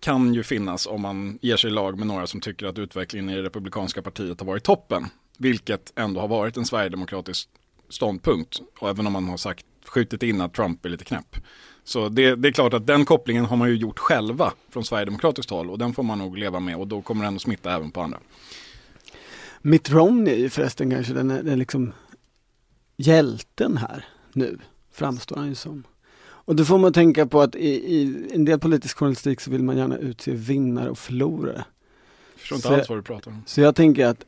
kan 0.00 0.34
ju 0.34 0.42
finnas 0.42 0.86
om 0.86 1.00
man 1.00 1.38
ger 1.42 1.56
sig 1.56 1.70
i 1.70 1.72
lag 1.72 1.98
med 1.98 2.06
några 2.06 2.26
som 2.26 2.40
tycker 2.40 2.66
att 2.66 2.78
utvecklingen 2.78 3.30
i 3.30 3.36
det 3.36 3.42
republikanska 3.42 4.02
partiet 4.02 4.40
har 4.40 4.46
varit 4.46 4.64
toppen. 4.64 5.06
Vilket 5.38 5.92
ändå 5.96 6.20
har 6.20 6.28
varit 6.28 6.56
en 6.56 6.66
sverigedemokratisk 6.66 7.48
ståndpunkt. 7.88 8.60
Och 8.78 8.88
även 8.88 9.06
om 9.06 9.12
man 9.12 9.28
har 9.28 9.36
sagt, 9.36 9.66
skjutit 9.86 10.22
in 10.22 10.40
att 10.40 10.54
Trump 10.54 10.84
är 10.84 10.88
lite 10.88 11.04
knäpp. 11.04 11.36
Så 11.84 12.08
det, 12.08 12.34
det, 12.34 12.48
är 12.48 12.52
klart 12.52 12.74
att 12.74 12.86
den 12.86 13.04
kopplingen 13.04 13.44
har 13.44 13.56
man 13.56 13.68
ju 13.68 13.74
gjort 13.74 13.98
själva 13.98 14.52
från 14.70 14.84
Sverigedemokratiskt 14.84 15.50
håll 15.50 15.70
och 15.70 15.78
den 15.78 15.92
får 15.92 16.02
man 16.02 16.18
nog 16.18 16.38
leva 16.38 16.60
med 16.60 16.76
och 16.76 16.86
då 16.86 17.02
kommer 17.02 17.24
den 17.24 17.36
att 17.36 17.42
smitta 17.42 17.74
även 17.74 17.90
på 17.90 18.00
andra. 18.00 18.18
Mitt 19.62 19.90
Romney 19.90 20.34
är 20.34 20.38
ju 20.38 20.50
förresten 20.50 20.90
kanske 20.90 21.12
den, 21.12 21.28
den 21.28 21.58
liksom 21.58 21.92
hjälten 22.96 23.76
här 23.76 24.04
nu, 24.32 24.58
framstår 24.92 25.36
han 25.36 25.48
ju 25.48 25.54
som. 25.54 25.84
Och 26.22 26.56
då 26.56 26.64
får 26.64 26.78
man 26.78 26.92
tänka 26.92 27.26
på 27.26 27.40
att 27.40 27.54
i, 27.54 27.68
i 27.68 28.28
en 28.34 28.44
del 28.44 28.58
politisk 28.58 28.98
journalistik 28.98 29.40
så 29.40 29.50
vill 29.50 29.62
man 29.62 29.76
gärna 29.76 29.98
utse 29.98 30.32
vinnare 30.32 30.90
och 30.90 30.98
förlorare. 30.98 31.64
Jag 32.32 32.40
förstår 32.40 32.56
inte 32.56 32.68
så, 32.68 32.74
alls 32.74 32.88
vad 32.88 32.98
du 32.98 33.02
pratar 33.02 33.30
om. 33.30 33.42
Så 33.46 33.60
jag 33.60 33.74
tänker 33.74 34.06
att 34.06 34.24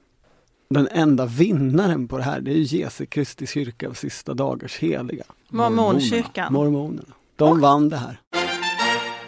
den 0.69 0.89
enda 0.89 1.27
vinnaren 1.27 2.09
på 2.09 2.19
det 2.19 2.25
här, 2.25 2.41
det 2.41 2.51
är 2.51 2.55
ju 2.55 2.79
Jesu 2.79 3.07
Kristi 3.07 3.47
kyrka 3.47 3.89
och 3.89 3.97
sista 3.97 4.35
dagars 4.35 4.79
heliga. 4.79 5.25
Mormonkyrkan. 5.49 6.53
Mormonerna. 6.53 7.15
De 7.43 7.61
vann 7.61 7.89
det 7.89 7.97
här. 7.97 8.21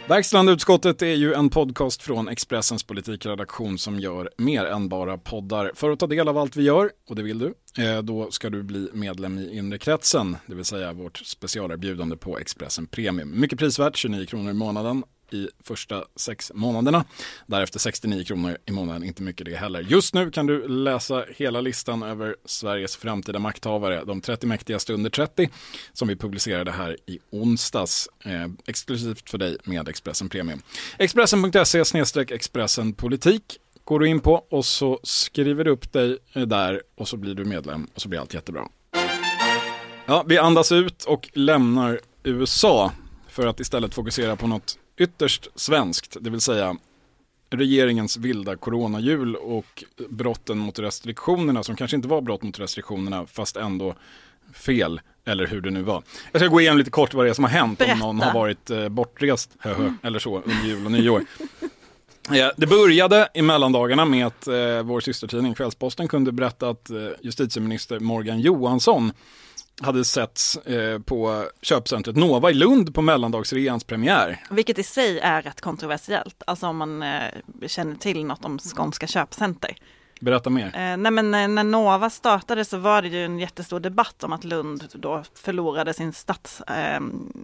Verkställande 0.08 0.52
utskottet 0.52 1.02
är 1.02 1.06
ju 1.06 1.34
en 1.34 1.50
podcast 1.50 2.02
från 2.02 2.28
Expressens 2.28 2.82
politikredaktion 2.82 3.78
som 3.78 4.00
gör 4.00 4.30
mer 4.36 4.64
än 4.64 4.88
bara 4.88 5.18
poddar. 5.18 5.72
För 5.74 5.90
att 5.90 5.98
ta 5.98 6.06
del 6.06 6.28
av 6.28 6.38
allt 6.38 6.56
vi 6.56 6.62
gör, 6.62 6.90
och 7.08 7.16
det 7.16 7.22
vill 7.22 7.38
du, 7.38 7.54
eh, 7.84 8.02
då 8.02 8.30
ska 8.30 8.50
du 8.50 8.62
bli 8.62 8.88
medlem 8.92 9.38
i 9.38 9.56
inre 9.56 9.78
kretsen, 9.78 10.36
det 10.46 10.54
vill 10.54 10.64
säga 10.64 10.92
vårt 10.92 11.16
specialerbjudande 11.18 12.16
på 12.16 12.38
Expressen 12.38 12.86
Premium. 12.86 13.40
Mycket 13.40 13.58
prisvärt, 13.58 13.96
29 13.96 14.26
kronor 14.26 14.50
i 14.50 14.54
månaden 14.54 15.04
i 15.30 15.48
första 15.62 16.04
sex 16.16 16.52
månaderna. 16.54 17.04
Därefter 17.46 17.78
69 17.78 18.24
kronor 18.24 18.58
i 18.66 18.72
månaden, 18.72 19.04
inte 19.04 19.22
mycket 19.22 19.46
det 19.46 19.56
heller. 19.56 19.80
Just 19.80 20.14
nu 20.14 20.30
kan 20.30 20.46
du 20.46 20.68
läsa 20.68 21.24
hela 21.36 21.60
listan 21.60 22.02
över 22.02 22.36
Sveriges 22.44 22.96
framtida 22.96 23.38
makthavare, 23.38 24.04
de 24.04 24.20
30 24.20 24.46
mäktigaste 24.46 24.92
under 24.92 25.10
30, 25.10 25.48
som 25.92 26.08
vi 26.08 26.16
publicerade 26.16 26.70
här 26.70 26.96
i 27.06 27.18
onsdags, 27.30 28.08
eh, 28.24 28.46
exklusivt 28.66 29.30
för 29.30 29.38
dig 29.38 29.56
med 29.64 29.88
Expressen 29.88 30.28
Premium. 30.28 30.62
Expressen.se 30.98 31.82
Expressen 32.34 32.92
Politik 32.92 33.58
går 33.84 34.00
du 34.00 34.08
in 34.08 34.20
på 34.20 34.34
och 34.50 34.64
så 34.64 35.00
skriver 35.02 35.64
du 35.64 35.70
upp 35.70 35.92
dig 35.92 36.18
eh, 36.32 36.42
där 36.42 36.82
och 36.94 37.08
så 37.08 37.16
blir 37.16 37.34
du 37.34 37.44
medlem 37.44 37.86
och 37.94 38.02
så 38.02 38.08
blir 38.08 38.20
allt 38.20 38.34
jättebra. 38.34 38.68
Ja, 40.06 40.24
vi 40.26 40.38
andas 40.38 40.72
ut 40.72 41.04
och 41.04 41.30
lämnar 41.32 42.00
USA 42.22 42.92
för 43.28 43.46
att 43.46 43.60
istället 43.60 43.94
fokusera 43.94 44.36
på 44.36 44.46
något 44.46 44.78
ytterst 44.96 45.48
svenskt, 45.54 46.16
det 46.20 46.30
vill 46.30 46.40
säga 46.40 46.76
regeringens 47.50 48.16
vilda 48.16 48.56
coronajul 48.56 49.36
och 49.36 49.84
brotten 50.08 50.58
mot 50.58 50.78
restriktionerna 50.78 51.62
som 51.62 51.76
kanske 51.76 51.96
inte 51.96 52.08
var 52.08 52.20
brott 52.20 52.42
mot 52.42 52.58
restriktionerna 52.58 53.26
fast 53.26 53.56
ändå 53.56 53.94
fel 54.54 55.00
eller 55.24 55.46
hur 55.46 55.60
det 55.60 55.70
nu 55.70 55.82
var. 55.82 56.02
Jag 56.32 56.40
ska 56.40 56.48
gå 56.48 56.60
igenom 56.60 56.78
lite 56.78 56.90
kort 56.90 57.14
vad 57.14 57.26
det 57.26 57.30
är 57.30 57.34
som 57.34 57.44
har 57.44 57.50
hänt 57.50 57.78
Berätta. 57.78 57.92
om 57.92 57.98
någon 57.98 58.20
har 58.20 58.34
varit 58.34 58.70
eh, 58.70 58.88
bortrest 58.88 59.50
höhö, 59.58 59.92
eller 60.02 60.18
så 60.18 60.36
under 60.42 60.64
jul 60.68 60.84
och 60.86 60.92
nyår. 60.92 61.24
Eh, 62.30 62.48
Det 62.56 62.66
började 62.66 63.28
i 63.34 63.42
mellandagarna 63.42 64.04
med 64.04 64.26
att 64.26 64.46
eh, 64.46 64.82
vår 64.82 65.00
systertidning 65.00 65.54
Kvällsposten 65.54 66.08
kunde 66.08 66.32
berätta 66.32 66.68
att 66.68 66.90
eh, 66.90 66.96
justitieminister 67.22 68.00
Morgan 68.00 68.40
Johansson 68.40 69.12
hade 69.80 70.04
setts 70.04 70.56
eh, 70.56 70.98
på 70.98 71.44
köpcentret 71.62 72.16
Nova 72.16 72.50
i 72.50 72.54
Lund 72.54 72.94
på 72.94 73.02
mellandagsreans 73.02 73.84
premiär. 73.84 74.40
Vilket 74.50 74.78
i 74.78 74.82
sig 74.82 75.18
är 75.18 75.42
rätt 75.42 75.60
kontroversiellt, 75.60 76.42
alltså 76.46 76.66
om 76.66 76.76
man 76.76 77.02
eh, 77.02 77.20
känner 77.66 77.94
till 77.94 78.24
något 78.24 78.44
om 78.44 78.58
skånska 78.58 79.06
köpcenter. 79.06 79.76
Berätta 80.20 80.50
mer. 80.50 80.66
Eh, 80.66 80.96
nej 80.96 81.12
men 81.12 81.34
eh, 81.34 81.48
när 81.48 81.64
Nova 81.64 82.10
startade 82.10 82.64
så 82.64 82.78
var 82.78 83.02
det 83.02 83.08
ju 83.08 83.24
en 83.24 83.38
jättestor 83.38 83.80
debatt 83.80 84.24
om 84.24 84.32
att 84.32 84.44
Lund 84.44 84.84
då 84.94 85.22
förlorade 85.34 85.94
sin 85.94 86.12
stads, 86.12 86.60
eh, 86.60 87.00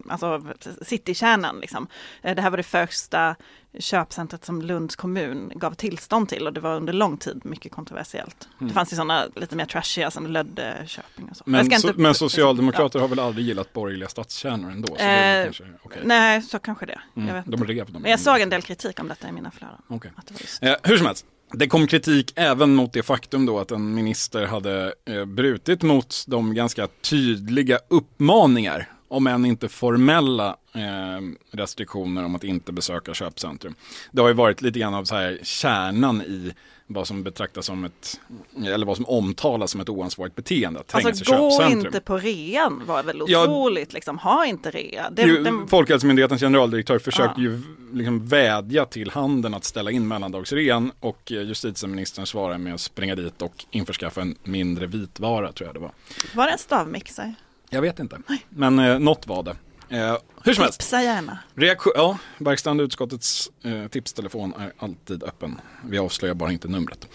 alltså 0.08 0.42
citykärnan 0.82 1.60
liksom. 1.60 1.86
Eh, 2.22 2.34
det 2.36 2.42
här 2.42 2.50
var 2.50 2.56
det 2.56 2.62
första 2.62 3.36
köpcentret 3.78 4.44
som 4.44 4.62
Lunds 4.62 4.96
kommun 4.96 5.52
gav 5.54 5.74
tillstånd 5.74 6.28
till 6.28 6.46
och 6.46 6.52
det 6.52 6.60
var 6.60 6.76
under 6.76 6.92
lång 6.92 7.16
tid 7.16 7.40
mycket 7.44 7.72
kontroversiellt. 7.72 8.48
Det 8.58 8.68
fanns 8.72 8.92
ju 8.92 8.96
sådana 8.96 9.24
lite 9.36 9.56
mer 9.56 9.64
trashiga 9.66 10.10
som 10.10 10.26
Löddeköping 10.26 11.28
och 11.30 11.36
så. 11.36 11.42
Jag 11.46 11.50
Men, 11.52 11.70
so 11.80 11.88
inte- 11.88 12.00
men 12.00 12.14
socialdemokrater 12.14 12.98
har 12.98 13.08
väl 13.08 13.18
aldrig 13.18 13.46
gillat 13.46 13.72
borgerliga 13.72 14.08
stadskärnor 14.08 14.70
ändå? 14.70 14.88
Så 14.96 15.04
Eh, 15.04 15.44
kanske, 15.44 15.64
okej. 15.82 16.02
Nej, 16.04 16.42
så 16.42 16.58
kanske 16.58 16.86
det. 16.86 17.00
Jag 17.14 17.22
Mm, 17.22 17.34
vet 17.34 17.44
de 17.46 17.64
rev 17.64 17.92
dem. 17.92 18.02
Men 18.02 18.10
jag 18.10 18.20
såg 18.20 18.40
en 18.40 18.50
del 18.50 18.62
kritik 18.62 19.00
om 19.00 19.08
detta 19.08 19.28
i 19.28 19.32
mina 19.32 19.50
flöden. 19.50 19.76
Att 20.16 20.26
det 20.26 20.34
var 20.34 20.40
just. 20.40 20.62
Eh, 20.62 20.74
hur 20.82 20.96
som 20.96 21.06
helst, 21.06 21.26
det 21.52 21.68
kom 21.68 21.86
kritik 21.86 22.32
även 22.36 22.74
mot 22.74 22.92
det 22.92 23.02
faktum 23.02 23.46
då 23.46 23.58
att 23.58 23.70
en 23.70 23.94
minister 23.94 24.46
hade 24.46 24.94
eh, 25.04 25.24
brutit 25.24 25.82
mot 25.82 26.24
de 26.26 26.54
ganska 26.54 26.88
tydliga 27.00 27.78
uppmaningar, 27.88 28.88
om 29.08 29.26
än 29.26 29.44
inte 29.44 29.68
formella 29.68 30.56
eh, 30.74 31.56
restriktioner 31.58 32.24
om 32.24 32.34
att 32.34 32.44
inte 32.44 32.72
besöka 32.72 33.14
köpcentrum. 33.14 33.74
Det 34.12 34.20
har 34.20 34.28
ju 34.28 34.34
varit 34.34 34.62
lite 34.62 34.78
grann 34.78 34.94
av 34.94 35.04
så 35.04 35.14
här 35.14 35.38
kärnan 35.42 36.22
i 36.22 36.52
vad 36.92 37.06
som 37.06 37.22
betraktas 37.22 37.66
som 37.66 37.84
ett, 37.84 38.20
eller 38.66 38.86
vad 38.86 38.96
som 38.96 39.06
omtalas 39.06 39.70
som 39.70 39.80
ett 39.80 39.88
oansvarigt 39.88 40.36
beteende, 40.36 40.80
att 40.80 40.94
Alltså 40.94 41.34
gå 41.36 41.62
inte 41.70 42.00
på 42.00 42.18
rean 42.18 42.82
var 42.86 43.02
väl 43.02 43.22
Ja. 43.26 43.42
otroligt, 43.42 43.92
liksom. 43.92 44.18
ha 44.18 44.46
inte 44.46 44.70
rea. 44.70 45.10
Det, 45.10 45.22
ju, 45.22 45.42
den- 45.44 45.68
Folkhälsomyndighetens 45.68 46.40
generaldirektör 46.40 46.98
försöker 46.98 47.34
Ja. 47.36 47.42
ju 47.42 47.62
liksom 47.92 48.26
vädja 48.28 48.84
till 48.84 49.10
handeln 49.10 49.54
att 49.54 49.64
ställa 49.64 49.90
in 49.90 50.08
mellandagsrean 50.08 50.92
och 51.00 51.32
eh, 51.32 51.42
justitieministern 51.42 52.26
svarar 52.26 52.58
med 52.58 52.74
att 52.74 52.80
springa 52.80 53.14
dit 53.14 53.42
och 53.42 53.64
införskaffa 53.70 54.20
en 54.20 54.36
mindre 54.44 54.86
vitvara 54.86 55.52
tror 55.52 55.68
jag 55.68 55.74
det 55.76 55.80
var. 55.80 55.92
var 56.34 56.46
det 56.46 56.52
en 56.52 56.58
stavmixer? 56.58 57.34
Jag 57.70 57.82
vet 57.82 57.98
inte, 57.98 58.18
men 58.48 58.78
eh, 58.78 58.98
något 58.98 59.26
var 59.26 59.42
det. 59.42 59.56
Eh, 59.90 60.16
hur 60.44 60.54
som 60.54 60.62
helst, 60.62 60.80
Tipsa 60.80 61.02
gärna. 61.02 61.38
reaktion, 61.54 61.92
ja, 61.96 62.18
verkställande 62.38 62.84
utskottets 62.84 63.50
eh, 63.64 63.88
tipstelefon 63.88 64.54
är 64.58 64.72
alltid 64.78 65.22
öppen. 65.22 65.60
Vi 65.84 65.98
avslöjar 65.98 66.34
bara 66.34 66.52
inte 66.52 66.68
numret. 66.68 67.08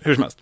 Hur 0.00 0.14
som 0.14 0.22
helst, 0.22 0.38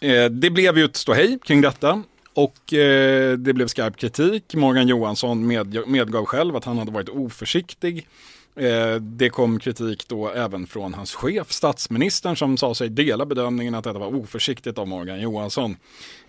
eh, 0.00 0.24
det 0.24 0.50
blev 0.50 0.78
ju 0.78 0.84
ett 0.84 0.96
ståhej 0.96 1.38
kring 1.42 1.60
detta. 1.60 2.02
Och 2.34 2.72
eh, 2.74 3.38
det 3.38 3.52
blev 3.52 3.66
skarp 3.66 3.96
kritik. 3.96 4.54
Morgan 4.54 4.88
Johansson 4.88 5.46
med, 5.46 5.88
medgav 5.88 6.24
själv 6.24 6.56
att 6.56 6.64
han 6.64 6.78
hade 6.78 6.90
varit 6.90 7.08
oförsiktig. 7.08 8.08
Eh, 8.56 8.94
det 8.94 9.30
kom 9.30 9.58
kritik 9.58 10.08
då 10.08 10.28
även 10.28 10.66
från 10.66 10.94
hans 10.94 11.14
chef, 11.14 11.52
statsministern, 11.52 12.36
som 12.36 12.56
sa 12.56 12.74
sig 12.74 12.88
dela 12.88 13.26
bedömningen 13.26 13.74
att 13.74 13.84
detta 13.84 13.98
var 13.98 14.14
oförsiktigt 14.14 14.78
av 14.78 14.88
Morgan 14.88 15.20
Johansson. 15.20 15.76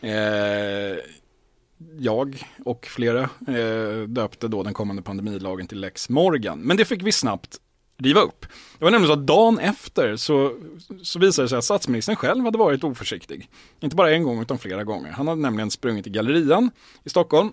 Eh, 0.02 0.12
jag 2.00 2.44
och 2.66 2.86
flera 2.86 3.30
eh, 3.48 4.08
döpte 4.08 4.48
då 4.48 4.64
den 4.64 4.74
kommande 4.74 5.02
pandemilagen 5.02 5.68
till 5.68 5.80
Lex 5.80 6.10
Morgan. 6.10 6.60
Men 6.60 6.78
det 6.78 6.86
fick 6.86 7.04
vi 7.04 7.12
snabbt 7.12 7.60
riva 7.98 8.22
upp. 8.22 8.46
Det 8.78 8.84
var 8.84 8.92
nämligen 8.92 9.16
så 9.16 9.20
att 9.20 9.28
dagen 9.28 9.60
efter 9.60 10.16
så, 10.16 10.58
så 11.04 11.20
visade 11.20 11.46
det 11.46 11.50
sig 11.50 11.58
att 11.58 11.64
statsministern 11.64 12.16
själv 12.16 12.46
hade 12.46 12.58
varit 12.58 12.84
oförsiktig. 12.84 13.50
Inte 13.80 13.96
bara 13.96 14.12
en 14.12 14.24
gång 14.24 14.42
utan 14.42 14.60
flera 14.60 14.84
gånger. 14.84 15.12
Han 15.12 15.28
hade 15.28 15.42
nämligen 15.42 15.72
sprungit 15.72 16.08
i 16.08 16.10
Gallerian 16.10 16.72
i 17.04 17.10
Stockholm 17.10 17.52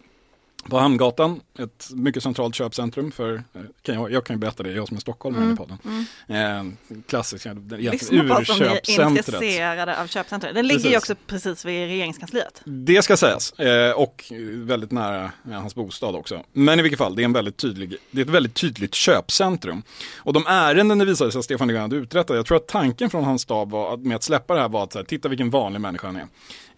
på 0.64 0.78
Hamngatan, 0.78 1.40
ett 1.58 1.90
mycket 1.94 2.22
centralt 2.22 2.54
köpcentrum 2.54 3.12
för, 3.12 3.34
eh, 3.34 3.60
kan 3.82 3.94
jag, 3.94 4.12
jag 4.12 4.24
kan 4.24 4.36
ju 4.36 4.40
berätta 4.40 4.62
det, 4.62 4.72
jag 4.72 4.88
som 4.88 4.96
är 4.96 5.00
stockholmare 5.00 5.42
Mm, 5.42 5.54
i 5.54 5.56
podden. 5.56 5.78
Eh, 6.26 7.00
klassiskt, 7.06 7.46
egentligen 7.46 8.30
urköpcentret. 8.30 8.88
intresserade 8.88 10.00
av 10.00 10.06
köpcentret. 10.06 10.54
Den 10.54 10.66
ligger 10.66 10.90
ju 10.90 10.96
också 10.96 11.14
precis 11.26 11.64
vid 11.64 11.88
regeringskansliet. 11.88 12.62
Det 12.64 13.02
ska 13.02 13.16
sägas, 13.16 13.52
eh, 13.52 13.92
och 13.92 14.24
väldigt 14.52 14.90
nära 14.90 15.32
ja, 15.50 15.56
hans 15.56 15.74
bostad 15.74 16.14
också. 16.14 16.42
Men 16.52 16.78
i 16.78 16.82
vilket 16.82 16.98
fall, 16.98 17.16
det 17.16 17.22
är, 17.22 17.24
en 17.24 17.32
väldigt 17.32 17.56
tydlig, 17.56 17.96
det 18.10 18.20
är 18.20 18.24
ett 18.24 18.30
väldigt 18.30 18.54
tydligt 18.54 18.94
köpcentrum. 18.94 19.82
Och 20.16 20.32
de 20.32 20.46
ärenden 20.46 20.98
det 20.98 21.04
visade 21.04 21.32
sig 21.32 21.38
att 21.38 21.44
Stefan 21.44 21.68
Löfven 21.68 21.82
hade 21.82 21.96
uträttat, 21.96 22.36
jag 22.36 22.46
tror 22.46 22.56
att 22.56 22.66
tanken 22.66 23.10
från 23.10 23.24
hans 23.24 23.42
stab 23.42 23.70
var 23.70 23.94
att, 23.94 24.00
med 24.00 24.16
att 24.16 24.22
släppa 24.22 24.54
det 24.54 24.60
här 24.60 24.68
var 24.68 24.84
att 24.84 24.94
här, 24.94 25.04
titta 25.04 25.28
vilken 25.28 25.50
vanlig 25.50 25.80
människa 25.80 26.06
han 26.06 26.16
är. 26.16 26.26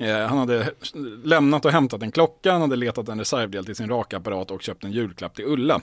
Eh, 0.00 0.26
han 0.26 0.38
hade 0.38 0.70
lämnat 1.24 1.64
och 1.64 1.70
hämtat 1.70 2.02
en 2.02 2.12
klocka, 2.12 2.52
han 2.52 2.60
hade 2.60 2.76
letat 2.76 3.08
en 3.08 3.18
reservdel 3.18 3.64
till 3.64 3.76
sin 3.80 3.88
rakapparat 3.88 4.50
och 4.50 4.62
köpt 4.62 4.84
en 4.84 4.92
julklapp 4.92 5.34
till 5.34 5.44
Ulla. 5.44 5.80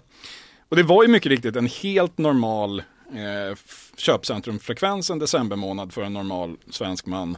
Och 0.70 0.76
det 0.76 0.84
var 0.84 1.04
ju 1.04 1.10
mycket 1.10 1.30
riktigt 1.30 1.56
en 1.56 1.68
helt 1.68 2.18
normal 2.18 2.80
eh, 3.14 3.58
köpcentrumfrekvens 3.98 5.10
en 5.10 5.20
decembermånad 5.20 5.94
för 5.94 6.02
en 6.02 6.14
normal 6.14 6.58
svensk 6.70 7.06
man. 7.06 7.38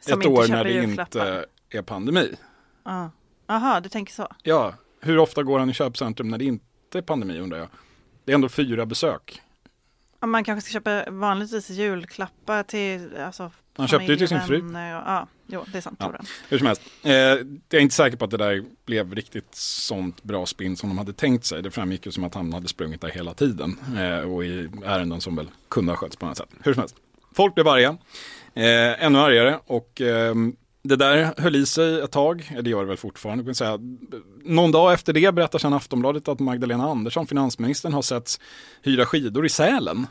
Som 0.00 0.20
ett 0.20 0.26
år 0.26 0.48
när 0.48 0.64
det 0.64 0.70
julklappar. 0.70 1.34
inte 1.34 1.46
är 1.70 1.82
pandemi. 1.82 2.36
Ja. 2.84 3.10
Jaha, 3.46 3.80
du 3.80 3.88
tänker 3.88 4.12
så. 4.12 4.28
Ja, 4.42 4.74
hur 5.00 5.18
ofta 5.18 5.42
går 5.42 5.58
han 5.58 5.70
i 5.70 5.74
köpcentrum 5.74 6.28
när 6.28 6.38
det 6.38 6.44
inte 6.44 6.98
är 6.98 7.02
pandemi 7.02 7.38
undrar 7.38 7.58
jag. 7.58 7.68
Det 8.24 8.32
är 8.32 8.34
ändå 8.34 8.48
fyra 8.48 8.86
besök. 8.86 9.42
Ja, 10.20 10.26
Man 10.26 10.44
kanske 10.44 10.70
ska 10.70 10.72
köpa 10.72 11.10
vanligtvis 11.10 11.70
julklappar 11.70 12.62
till 12.62 13.16
alltså, 13.16 13.50
Han 13.78 13.88
köpte 13.88 14.06
ju 14.06 14.16
till 14.16 14.28
sin 14.28 14.40
fru. 14.40 14.56
och- 14.62 14.72
Ja, 14.74 15.26
jo, 15.46 15.64
det 15.72 15.78
är 15.78 15.82
sant. 15.82 15.96
Ja. 16.00 16.12
Hur 16.48 16.58
som 16.58 16.66
helst, 16.66 16.82
eh, 17.02 17.12
jag 17.12 17.44
är 17.70 17.78
inte 17.80 17.94
säker 17.94 18.16
på 18.16 18.24
att 18.24 18.30
det 18.30 18.36
där 18.36 18.64
blev 18.86 19.14
riktigt 19.14 19.54
sånt 19.54 20.22
bra 20.22 20.46
spinn 20.46 20.76
som 20.76 20.88
de 20.88 20.98
hade 20.98 21.12
tänkt 21.12 21.44
sig. 21.44 21.62
Det 21.62 21.70
framgick 21.70 22.06
ju 22.06 22.12
som 22.12 22.24
att 22.24 22.34
han 22.34 22.52
hade 22.52 22.68
sprungit 22.68 23.00
där 23.00 23.08
hela 23.08 23.34
tiden 23.34 23.76
eh, 23.98 24.18
och 24.32 24.44
i 24.44 24.68
ärenden 24.84 25.20
som 25.20 25.36
väl 25.36 25.46
kunde 25.68 25.92
ha 25.92 25.96
skötts 25.96 26.16
på 26.16 26.26
annat 26.26 26.38
sätt. 26.38 26.48
Hur 26.64 26.72
som 26.74 26.80
helst, 26.80 26.96
folk 27.34 27.54
blev 27.54 27.68
arga, 27.68 27.96
eh, 28.54 29.04
ännu 29.04 29.18
argare 29.18 29.58
och 29.66 30.00
eh, 30.00 30.34
det 30.82 30.96
där 30.96 31.34
höll 31.38 31.56
i 31.56 31.66
sig 31.66 32.00
ett 32.00 32.10
tag, 32.12 32.50
eh, 32.56 32.62
det 32.62 32.70
gör 32.70 32.80
det 32.80 32.88
väl 32.88 32.96
fortfarande. 32.96 33.44
Kan 33.44 33.54
säga. 33.54 33.78
Någon 34.44 34.72
dag 34.72 34.92
efter 34.92 35.12
det 35.12 35.34
berättar 35.34 35.58
sedan 35.58 35.72
Aftonbladet 35.72 36.28
att 36.28 36.38
Magdalena 36.40 36.90
Andersson, 36.90 37.26
finansministern, 37.26 37.92
har 37.92 38.02
setts 38.02 38.40
hyra 38.82 39.06
skidor 39.06 39.46
i 39.46 39.48
Sälen. 39.48 40.06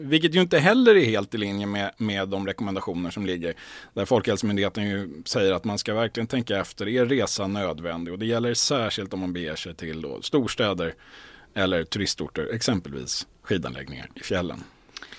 Vilket 0.00 0.34
ju 0.34 0.40
inte 0.40 0.58
heller 0.58 0.94
är 0.96 1.04
helt 1.04 1.34
i 1.34 1.38
linje 1.38 1.66
med, 1.66 1.90
med 1.96 2.28
de 2.28 2.46
rekommendationer 2.46 3.10
som 3.10 3.26
ligger. 3.26 3.54
Där 3.94 4.04
Folkhälsomyndigheten 4.04 4.84
ju 4.88 5.22
säger 5.24 5.52
att 5.52 5.64
man 5.64 5.78
ska 5.78 5.94
verkligen 5.94 6.26
tänka 6.26 6.58
efter, 6.58 6.88
är 6.88 7.06
resan 7.06 7.52
nödvändig? 7.52 8.12
Och 8.12 8.18
det 8.18 8.26
gäller 8.26 8.54
särskilt 8.54 9.12
om 9.14 9.20
man 9.20 9.32
beger 9.32 9.56
sig 9.56 9.74
till 9.74 10.02
då 10.02 10.22
storstäder 10.22 10.94
eller 11.54 11.84
turistorter, 11.84 12.48
exempelvis 12.54 13.26
skidanläggningar 13.42 14.10
i 14.14 14.20
fjällen. 14.20 14.64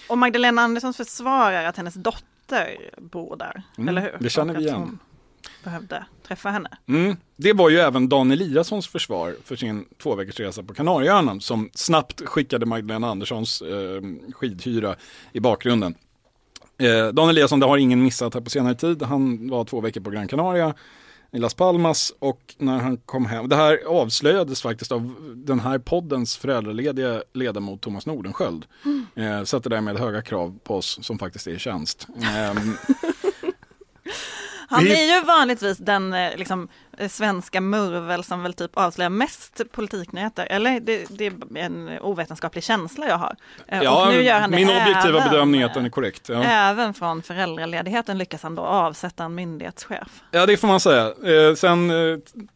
Och 0.10 0.18
Magdalena 0.18 0.62
Andersson 0.62 0.94
försvarar 0.94 1.66
att 1.66 1.78
hennes 1.78 1.94
dotter 1.94 2.90
bor 2.98 3.36
där, 3.36 3.62
Mm, 3.78 3.90
eller 3.90 4.02
hur? 4.02 4.16
det 4.20 4.30
känner 4.30 4.54
vi 4.54 4.64
igen. 4.64 5.00
Behövde 5.64 6.06
träffa 6.28 6.50
henne. 6.50 6.70
Mm. 6.88 7.16
Det 7.36 7.54
var 7.54 7.70
ju 7.70 7.78
även 7.78 8.10
Dan 8.10 8.32
Eliassons 8.32 8.88
försvar 8.88 9.36
för 9.44 9.56
sin 9.56 9.86
två 10.04 10.16
veckors 10.16 10.40
resa 10.40 10.64
på 10.64 10.74
Kanarieöarna 10.74 11.40
som 11.40 11.70
snabbt 11.74 12.22
skickade 12.26 12.66
Magdalena 12.66 13.10
Anderssons 13.10 13.62
eh, 13.62 14.02
skidhyra 14.34 14.96
i 15.34 15.40
bakgrunden. 15.40 15.96
Eh, 16.78 17.08
Dan 17.08 17.30
Eliasson, 17.30 17.60
det 17.60 17.66
har 17.66 17.78
ingen 17.78 18.04
missat 18.04 18.34
här 18.34 18.42
på 18.42 18.50
senare 18.50 18.76
tid. 18.76 19.02
Han 19.02 19.50
var 19.50 19.66
två 19.66 19.82
veckor 19.82 20.02
på 20.02 20.10
Gran 20.10 20.28
Canaria 20.28 20.74
i 21.32 21.38
Las 21.38 21.54
Palmas 21.54 22.14
och 22.20 22.56
när 22.58 22.80
han 22.80 22.98
kom 22.98 23.26
hem, 23.26 23.50
det 23.50 23.56
här 23.56 23.80
avslöjades 23.88 24.62
faktiskt 24.62 24.92
av 24.92 25.34
den 25.36 25.60
här 25.60 25.80
poddens 25.80 26.38
föräldralediga 26.38 27.24
ledamot 27.34 27.82
Thomas 27.82 28.06
Nordenskjöld. 28.06 28.66
Eh, 29.16 29.44
sätter 29.44 29.70
därmed 29.70 29.98
höga 29.98 30.22
krav 30.22 30.60
på 30.64 30.76
oss 30.76 31.00
som 31.02 31.20
faktiskt 31.20 31.48
är 31.48 31.52
i 31.52 31.60
tjänst. 31.60 32.08
Ehm, 32.24 32.78
Han 34.70 34.88
är 34.88 35.16
ju 35.16 35.26
vanligtvis 35.26 35.78
den 35.78 36.14
eh, 36.14 36.38
liksom, 36.38 36.68
eh, 36.98 37.10
svenska 37.10 37.62
murvel 37.62 38.24
som 38.24 38.44
väl 38.44 38.54
typ 38.54 38.78
avslöjar 38.78 39.10
mest 39.10 39.62
politiknyheter. 39.72 40.46
Eller 40.46 40.80
det, 40.80 41.06
det 41.10 41.26
är 41.26 41.58
en 41.58 42.00
ovetenskaplig 42.02 42.64
känsla 42.64 43.08
jag 43.08 43.18
har. 43.18 43.36
Eh, 43.68 43.84
ja, 43.84 44.48
min 44.50 44.70
objektiva 44.70 45.20
även, 45.20 45.30
bedömning 45.30 45.62
är 45.62 45.66
att 45.66 45.74
den 45.74 45.86
är 45.86 45.90
korrekt. 45.90 46.30
Ja. 46.30 46.44
Även 46.44 46.94
från 46.94 47.22
föräldraledigheten 47.22 48.18
lyckas 48.18 48.44
han 48.44 48.56
då 48.56 48.62
avsätta 48.62 49.24
en 49.24 49.36
myndighetschef. 49.36 50.08
Ja, 50.32 50.46
det 50.46 50.58
får 50.58 50.68
man 50.68 50.80
säga. 50.80 51.14
sen 51.56 51.92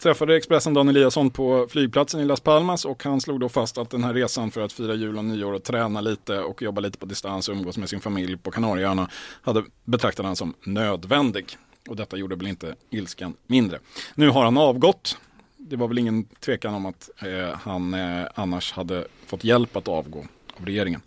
träffade 0.04 0.36
Expressen 0.36 0.74
Dan 0.74 0.90
Eliasson 0.90 1.30
på 1.30 1.68
flygplatsen 1.70 2.22
i 2.22 2.26
Las 2.26 2.40
Palmas 2.40 2.86
och 2.86 3.04
han 3.04 3.22
slog 3.22 3.40
då 3.40 3.50
fast 3.50 3.78
att 3.78 3.90
den 3.90 4.04
här 4.04 4.14
resan 4.14 4.52
för 4.52 4.62
att 4.62 4.74
fira 4.74 4.94
jul 4.94 5.18
och 5.18 5.26
nyår 5.26 5.54
och 5.54 5.64
träna 5.64 6.02
lite 6.02 6.40
och 6.40 6.62
jobba 6.62 6.82
lite 6.82 6.98
på 6.98 7.06
distans 7.06 7.50
och 7.50 7.56
umgås 7.56 7.78
med 7.78 7.90
sin 7.90 8.00
familj 8.00 8.38
på 8.38 8.52
Kanarieöarna 8.52 9.10
hade 9.42 9.64
betraktat 9.86 10.26
han 10.26 10.36
som 10.36 10.54
nödvändig. 10.66 11.58
Och 11.90 11.96
detta 11.96 12.18
gjorde 12.18 12.36
väl 12.36 12.48
inte 12.48 12.76
ilskan 12.90 13.34
mindre. 13.48 13.80
Nu 14.16 14.30
har 14.30 14.44
han 14.44 14.58
avgått. 14.58 15.18
Det 15.58 15.76
var 15.76 15.88
väl 15.88 16.00
ingen 16.00 16.24
tvekan 16.24 16.74
om 16.74 16.86
att 16.86 17.10
eh, 17.18 17.58
han 17.58 17.94
eh, 17.94 18.28
annars 18.36 18.72
hade 18.72 19.08
fått 19.26 19.44
hjälp 19.44 19.76
att 19.76 19.88
avgå 19.88 20.26
av 20.58 20.66
regeringen. 20.66 21.02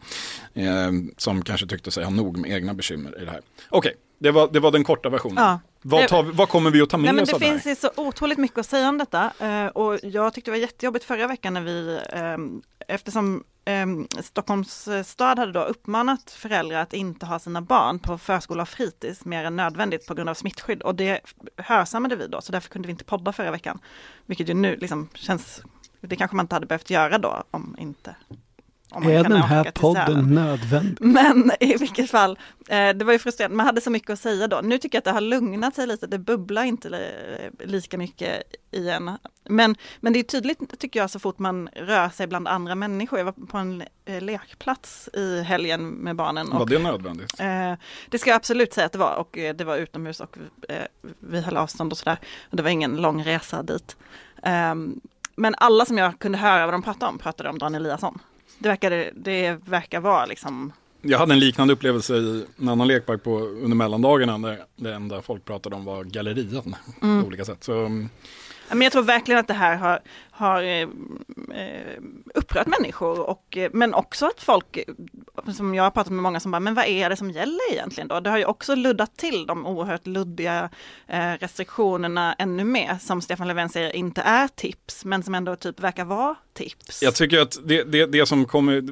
Eh, 0.55 0.93
som 1.17 1.43
kanske 1.43 1.67
tyckte 1.67 1.91
sig 1.91 2.05
ha 2.05 2.11
nog 2.11 2.39
med 2.39 2.51
egna 2.51 2.75
bekymmer 2.75 3.23
i 3.23 3.25
det 3.25 3.31
här. 3.31 3.41
Okej, 3.69 3.79
okay, 3.79 3.93
det, 4.19 4.31
var, 4.31 4.49
det 4.53 4.61
var 4.61 4.71
den 4.71 4.85
korta 4.85 5.09
versionen. 5.09 5.45
Ja. 5.45 5.61
Vad, 5.83 6.09
tar, 6.09 6.23
vad, 6.23 6.49
kommer 6.49 6.71
vi 6.71 6.83
att 6.83 6.91
ta 6.91 6.97
med 6.97 7.15
Nej, 7.15 7.23
oss 7.23 7.33
men 7.33 7.41
Det 7.41 7.47
finns 7.47 7.67
ju 7.67 7.77
så 7.77 7.91
otroligt 7.97 8.39
mycket 8.39 8.59
att 8.59 8.67
säga 8.67 8.89
om 8.89 8.99
detta 8.99 9.33
eh, 9.39 9.67
och 9.67 9.99
jag 10.03 10.35
tyckte 10.35 10.51
det 10.51 10.53
var 10.53 10.63
jättejobbigt 10.63 11.05
förra 11.05 11.27
veckan 11.27 11.55
när 11.55 11.61
vi, 11.61 12.01
eh, 12.13 12.95
eftersom 12.95 13.45
Ehm, 13.69 14.07
eh, 14.17 14.23
Stockholms 14.23 14.89
stad 15.05 15.39
hade 15.39 15.53
då 15.53 15.61
uppmanat 15.61 16.31
föräldrar 16.31 16.79
att 16.79 16.93
inte 16.93 17.27
ha 17.27 17.39
sina 17.39 17.63
barn 17.63 17.99
på 17.99 18.19
förskola 18.19 18.63
och 18.63 18.69
fritids 18.69 19.25
mer 19.25 19.45
än 19.45 19.57
nödvändigt 19.57 20.07
på 20.07 20.15
grund 20.15 20.29
av 20.29 20.35
smittskydd 20.35 20.83
och 20.83 20.95
det 20.95 21.21
hörsammade 21.57 22.17
vi 22.17 22.27
då 22.27 22.41
så 22.41 22.53
därför 22.53 22.69
kunde 22.69 22.87
vi 22.87 22.93
inte 22.93 23.05
podda 23.05 23.33
förra 23.33 23.51
veckan. 23.51 23.79
Vilket 24.27 24.49
ju 24.49 24.55
nu 24.55 24.77
liksom 24.77 25.09
känns, 25.15 25.63
det 26.01 26.17
kanske 26.17 26.37
man 26.37 26.45
inte 26.45 26.55
hade 26.55 26.67
behövt 26.67 26.91
göra 26.91 27.19
då 27.19 27.45
om 27.51 27.77
inte 27.79 28.17
är 28.95 29.23
den 29.23 29.43
här 29.43 29.71
podden 29.75 30.35
nödvändig? 30.35 30.97
Men 31.01 31.53
i 31.61 31.77
vilket 31.77 32.11
fall, 32.11 32.39
eh, 32.69 32.89
det 32.89 33.05
var 33.05 33.13
ju 33.13 33.19
frustrerande, 33.19 33.57
man 33.57 33.67
hade 33.67 33.81
så 33.81 33.91
mycket 33.91 34.11
att 34.11 34.21
säga 34.21 34.49
då. 34.49 34.61
Nu 34.63 34.79
tycker 34.79 34.97
jag 34.97 35.01
att 35.01 35.05
det 35.05 35.11
har 35.11 35.21
lugnat 35.21 35.75
sig 35.75 35.87
lite, 35.87 36.07
det 36.07 36.19
bubblar 36.19 36.65
inte 36.65 36.89
li 36.89 37.01
lika 37.65 37.99
mycket 37.99 38.43
igen. 38.71 39.11
Men, 39.45 39.77
men 40.01 40.13
det 40.13 40.19
är 40.19 40.23
tydligt 40.23 40.79
tycker 40.79 41.01
jag 41.01 41.11
så 41.11 41.19
fort 41.19 41.39
man 41.39 41.69
rör 41.73 42.09
sig 42.09 42.27
bland 42.27 42.49
andra 42.49 42.75
människor. 42.75 43.19
Jag 43.19 43.25
var 43.25 43.33
på 43.33 43.59
en 43.59 43.83
eh, 44.05 44.21
lekplats 44.23 45.09
i 45.13 45.43
helgen 45.43 45.89
med 45.89 46.17
barnen. 46.17 46.51
Var 46.51 46.67
det 46.67 46.79
nödvändigt? 46.79 47.41
Eh, 47.41 47.73
det 48.09 48.19
ska 48.19 48.31
jag 48.31 48.37
absolut 48.37 48.73
säga 48.73 48.87
att 48.87 48.93
det 48.93 48.99
var 48.99 49.17
och 49.17 49.39
eh, 49.39 49.55
det 49.55 49.65
var 49.65 49.77
utomhus 49.77 50.21
och 50.21 50.39
eh, 50.69 50.85
vi 51.19 51.41
höll 51.41 51.57
avstånd 51.57 51.93
och 51.93 51.99
sådär. 51.99 52.19
Det 52.51 52.63
var 52.63 52.71
ingen 52.71 52.97
lång 52.97 53.25
resa 53.25 53.63
dit. 53.63 53.97
Ehm, 54.43 55.01
men 55.37 55.55
alla 55.59 55.85
som 55.85 55.99
jag 55.99 56.19
kunde 56.19 56.39
höra 56.39 56.67
vad 56.67 56.75
de 56.75 56.83
pratade 56.83 57.13
om 57.13 57.19
pratade 57.19 57.49
om 57.49 57.59
Dan 57.59 57.75
Eliasson. 57.75 58.19
Det 58.59 58.69
verkar, 58.69 59.11
det 59.15 59.59
verkar 59.65 60.01
vara 60.01 60.27
liksom 60.27 60.73
jag 61.09 61.19
hade 61.19 61.33
en 61.33 61.39
liknande 61.39 61.73
upplevelse 61.73 62.17
i 62.17 62.45
en 62.59 62.69
annan 62.69 62.89
lekpark 62.89 63.23
på, 63.23 63.39
under 63.39 63.77
mellandagarna 63.77 64.39
där 64.39 64.65
det 64.77 64.95
enda 64.95 65.23
folk 65.23 65.45
pratade 65.45 65.77
om 65.77 65.85
var 65.85 66.05
gallerian 66.05 66.77
mm. 67.03 67.21
på 67.21 67.27
olika 67.27 67.45
sätt. 67.45 67.65
Så, 67.65 67.91
men 68.69 68.83
jag 68.83 68.93
tror 68.93 69.03
verkligen 69.03 69.41
att 69.41 69.49
det 69.49 69.55
här 69.55 69.77
har, 69.77 70.01
har 70.31 70.63
eh, 70.63 70.89
eh, 71.61 72.01
upprört 72.35 72.67
människor 72.67 73.21
och, 73.21 73.57
eh, 73.57 73.71
men 73.73 73.95
också 73.95 74.27
att 74.27 74.41
folk, 74.41 74.79
som 75.57 75.75
jag 75.75 75.83
har 75.83 75.91
pratat 75.91 76.13
med 76.13 76.23
många 76.23 76.41
som 76.41 76.53
bara, 76.53 76.61
men 76.61 76.75
vad 76.75 76.85
är 76.85 77.11
det 77.11 77.17
som 77.17 77.31
gäller 77.31 77.73
egentligen 77.73 78.09
då? 78.09 78.21
Det 78.21 78.31
har 78.31 78.39
ju 78.39 78.45
också 78.45 78.75
luddat 78.75 79.17
till 79.17 79.47
de 79.47 79.67
oerhört 79.67 80.07
luddiga 80.07 80.71
restriktionerna 81.39 82.35
ännu 82.35 82.65
mer, 82.65 82.99
som 83.01 83.21
Stefan 83.21 83.49
Löfven 83.49 83.69
säger 83.69 83.97
inte 83.97 84.21
är 84.21 84.49
tips, 84.49 85.05
men 85.05 85.23
som 85.23 85.35
ändå 85.35 85.57
typ 85.57 85.81
verkar 85.81 86.05
vara 86.05 86.35
tips. 86.55 87.03
Jag 87.03 87.15
tycker 87.15 87.41
att 87.41 87.59
det, 87.65 87.83
det, 87.85 88.07
det 88.07 88.27
som 88.27 88.45
kommer 88.45 88.83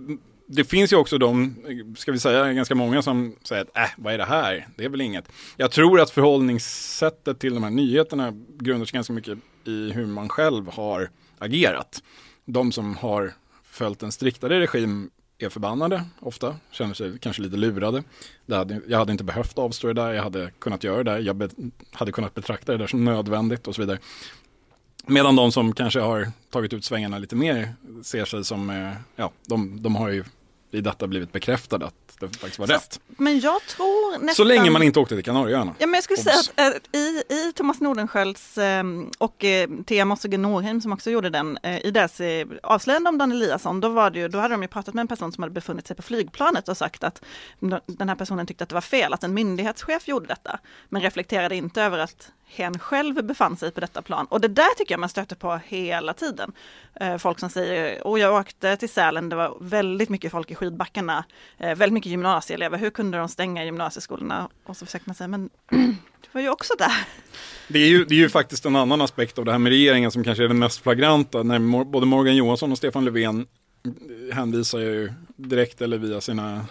det 0.47 0.65
finns 0.65 0.93
ju 0.93 0.97
också 0.97 1.19
de, 1.19 1.55
ska 1.97 2.13
vi 2.13 2.19
säga, 2.19 2.53
ganska 2.53 2.75
många 2.75 3.03
som 3.03 3.37
säger 3.43 3.63
att 3.63 3.77
äh, 3.77 3.91
vad 3.97 4.15
är 4.15 4.19
det 4.19 4.25
här? 4.25 4.69
Det 4.77 4.85
är 4.85 4.89
väl 4.89 5.01
inget. 5.01 5.29
Jag 5.57 5.71
tror 5.71 6.01
att 6.01 6.11
förhållningssättet 6.11 7.39
till 7.39 7.55
de 7.55 7.63
här 7.63 7.71
nyheterna 7.71 8.33
grundar 8.59 8.87
sig 8.87 8.97
ganska 8.97 9.13
mycket 9.13 9.39
i 9.69 9.91
hur 9.93 10.07
man 10.07 10.29
själv 10.29 10.69
har 10.69 11.11
agerat. 11.39 12.03
De 12.45 12.73
som 12.73 12.97
har 12.97 13.33
följt 13.65 14.03
en 14.03 14.13
striktare 14.13 14.61
regim 14.61 15.11
är 15.39 15.49
förbannade 15.49 16.05
ofta, 16.21 16.57
känner 16.71 16.95
sig 16.95 17.19
kanske 17.19 17.43
lite 17.43 17.57
lurade. 17.57 18.03
Hade, 18.49 18.81
jag 18.89 18.99
hade 18.99 19.13
inte 19.13 19.25
behövt 19.25 19.59
avstå 19.59 19.87
det 19.87 19.93
där, 19.93 20.13
jag 20.13 20.23
hade 20.23 20.51
kunnat 20.59 20.85
göra 20.85 20.97
det 20.97 21.11
där, 21.11 21.19
jag 21.19 21.37
be, 21.37 21.49
hade 21.93 22.13
kunnat 22.13 22.35
betrakta 22.35 22.73
det 22.73 22.79
där 22.79 22.87
som 22.87 23.05
nödvändigt 23.05 23.69
och 23.69 23.75
så 23.75 23.83
vidare. 23.83 23.99
Medan 25.07 25.37
de 25.37 25.53
som 25.53 25.73
kanske 25.73 26.01
har 26.01 26.31
tagit 26.51 26.73
ut 26.73 26.85
svängarna 26.85 27.19
lite 27.19 27.37
mer 27.37 27.75
ser 28.03 28.25
sig 28.25 28.45
som, 28.45 28.71
eh, 28.71 28.93
ja, 29.17 29.33
de, 29.47 29.83
de 29.83 29.97
har 29.97 30.09
ju 30.09 30.25
i 30.75 30.81
detta 30.81 31.07
blivit 31.07 31.33
bekräftade 31.33 31.87
att 31.87 31.95
det 32.21 32.29
faktiskt 32.29 32.59
var 32.59 32.67
rätt. 32.67 33.01
Men 33.07 33.41
jag 33.41 33.63
tror 33.63 34.13
nästan... 34.13 34.35
Så 34.35 34.45
länge 34.45 34.71
man 34.71 34.83
inte 34.83 35.01
åkte 35.01 35.15
till 35.15 35.25
Kanarieöarna. 35.25 35.75
Ja, 35.79 35.87
men 35.87 35.95
jag 35.95 36.05
skulle 36.05 36.17
Obs. 36.17 36.25
säga 36.25 36.69
att 36.69 36.95
äh, 36.95 37.01
i, 37.01 37.23
i 37.29 37.53
Thomas 37.53 37.81
Nordenskölds 37.81 38.59
äh, 38.59 38.85
och 39.19 39.45
äh, 39.45 39.69
Thea 39.87 40.05
Mossige 40.05 40.39
Norheim 40.39 40.81
som 40.81 40.93
också 40.93 41.11
gjorde 41.11 41.31
den, 41.31 41.59
i 41.83 41.91
deras 41.91 42.21
avslöjande 42.63 43.09
om 43.09 43.19
Dan 43.19 43.33
Eliasson, 43.33 43.81
då, 43.81 43.89
var 43.89 44.11
det 44.11 44.19
ju, 44.19 44.29
då 44.29 44.39
hade 44.39 44.55
de 44.55 44.63
ju 44.63 44.69
pratat 44.69 44.95
med 44.95 45.01
en 45.01 45.09
person 45.09 45.33
som 45.33 45.43
hade 45.43 45.55
befunnit 45.55 45.87
sig 45.87 45.97
på 45.97 46.03
flygplanet 46.03 46.69
och 46.69 46.77
sagt 46.77 47.05
att 47.05 47.25
den 47.87 48.09
här 48.09 48.17
personen 48.17 48.47
tyckte 48.47 48.65
att 48.65 48.69
det 48.71 48.75
var 48.75 48.81
fel 48.81 49.13
att 49.13 49.25
en 49.25 49.35
myndighetschef 49.35 50.09
gjorde 50.09 50.27
detta, 50.27 50.59
men 50.89 51.03
reflekterade 51.03 51.57
inte 51.57 51.83
över 51.83 51.99
att 51.99 52.33
hen 52.55 52.79
själv 52.79 53.25
befann 53.25 53.57
sig 53.57 53.71
på 53.71 53.81
detta 53.81 54.03
plan. 54.03 54.27
Och 54.31 54.41
det 54.41 54.49
där 54.49 54.75
tycker 54.79 54.93
jag 54.93 55.01
man 55.01 55.09
stöter 55.09 55.37
på 55.37 55.61
hela 55.67 56.15
tiden. 56.15 56.53
Eh, 57.01 57.17
folk 57.17 57.39
som 57.39 57.51
säger, 57.51 58.07
och 58.07 58.19
jag 58.19 58.41
åkte 58.41 58.77
till 58.77 58.89
Sälen, 58.89 59.29
det 59.29 59.37
var 59.37 59.57
väldigt 59.61 60.09
mycket 60.09 60.31
folk 60.31 60.51
i 60.51 60.55
skidbackarna, 60.55 61.25
eh, 61.59 61.75
väldigt 61.75 61.93
mycket 61.93 62.11
gymnasieelever, 62.11 62.79
hur 62.79 62.91
kunde 62.91 63.19
de 63.19 63.29
stänga 63.29 63.65
gymnasieskolorna? 63.65 64.49
Och 64.65 64.77
så 64.77 64.87
försöker 64.87 65.09
man 65.09 65.15
säga, 65.15 65.29
men 65.29 65.51
du 65.71 66.29
var 66.33 66.41
ju 66.41 66.49
också 66.49 66.75
där. 66.79 67.07
Det 67.69 67.79
är, 67.79 67.89
ju, 67.89 68.05
det 68.05 68.15
är 68.15 68.19
ju 68.19 68.29
faktiskt 68.29 68.65
en 68.65 68.77
annan 68.77 69.01
aspekt 69.01 69.39
av 69.39 69.45
det 69.45 69.53
här 69.53 69.59
med 69.59 69.71
regeringen 69.71 70.11
som 70.11 70.25
kanske 70.25 70.45
är 70.45 70.49
den 70.49 70.59
mest 70.59 70.83
flagranta, 70.83 71.43
när 71.43 71.85
både 71.85 72.07
Morgan 72.07 72.37
Johansson 72.37 72.73
och 72.73 72.79
Stefan 72.79 73.05
Löfven 73.05 73.47
eh, 73.85 74.37
hänvisar 74.37 74.79
ju 74.79 75.13
direkt 75.37 75.81
eller 75.81 75.99
via 75.99 76.21
sina, 76.21 76.67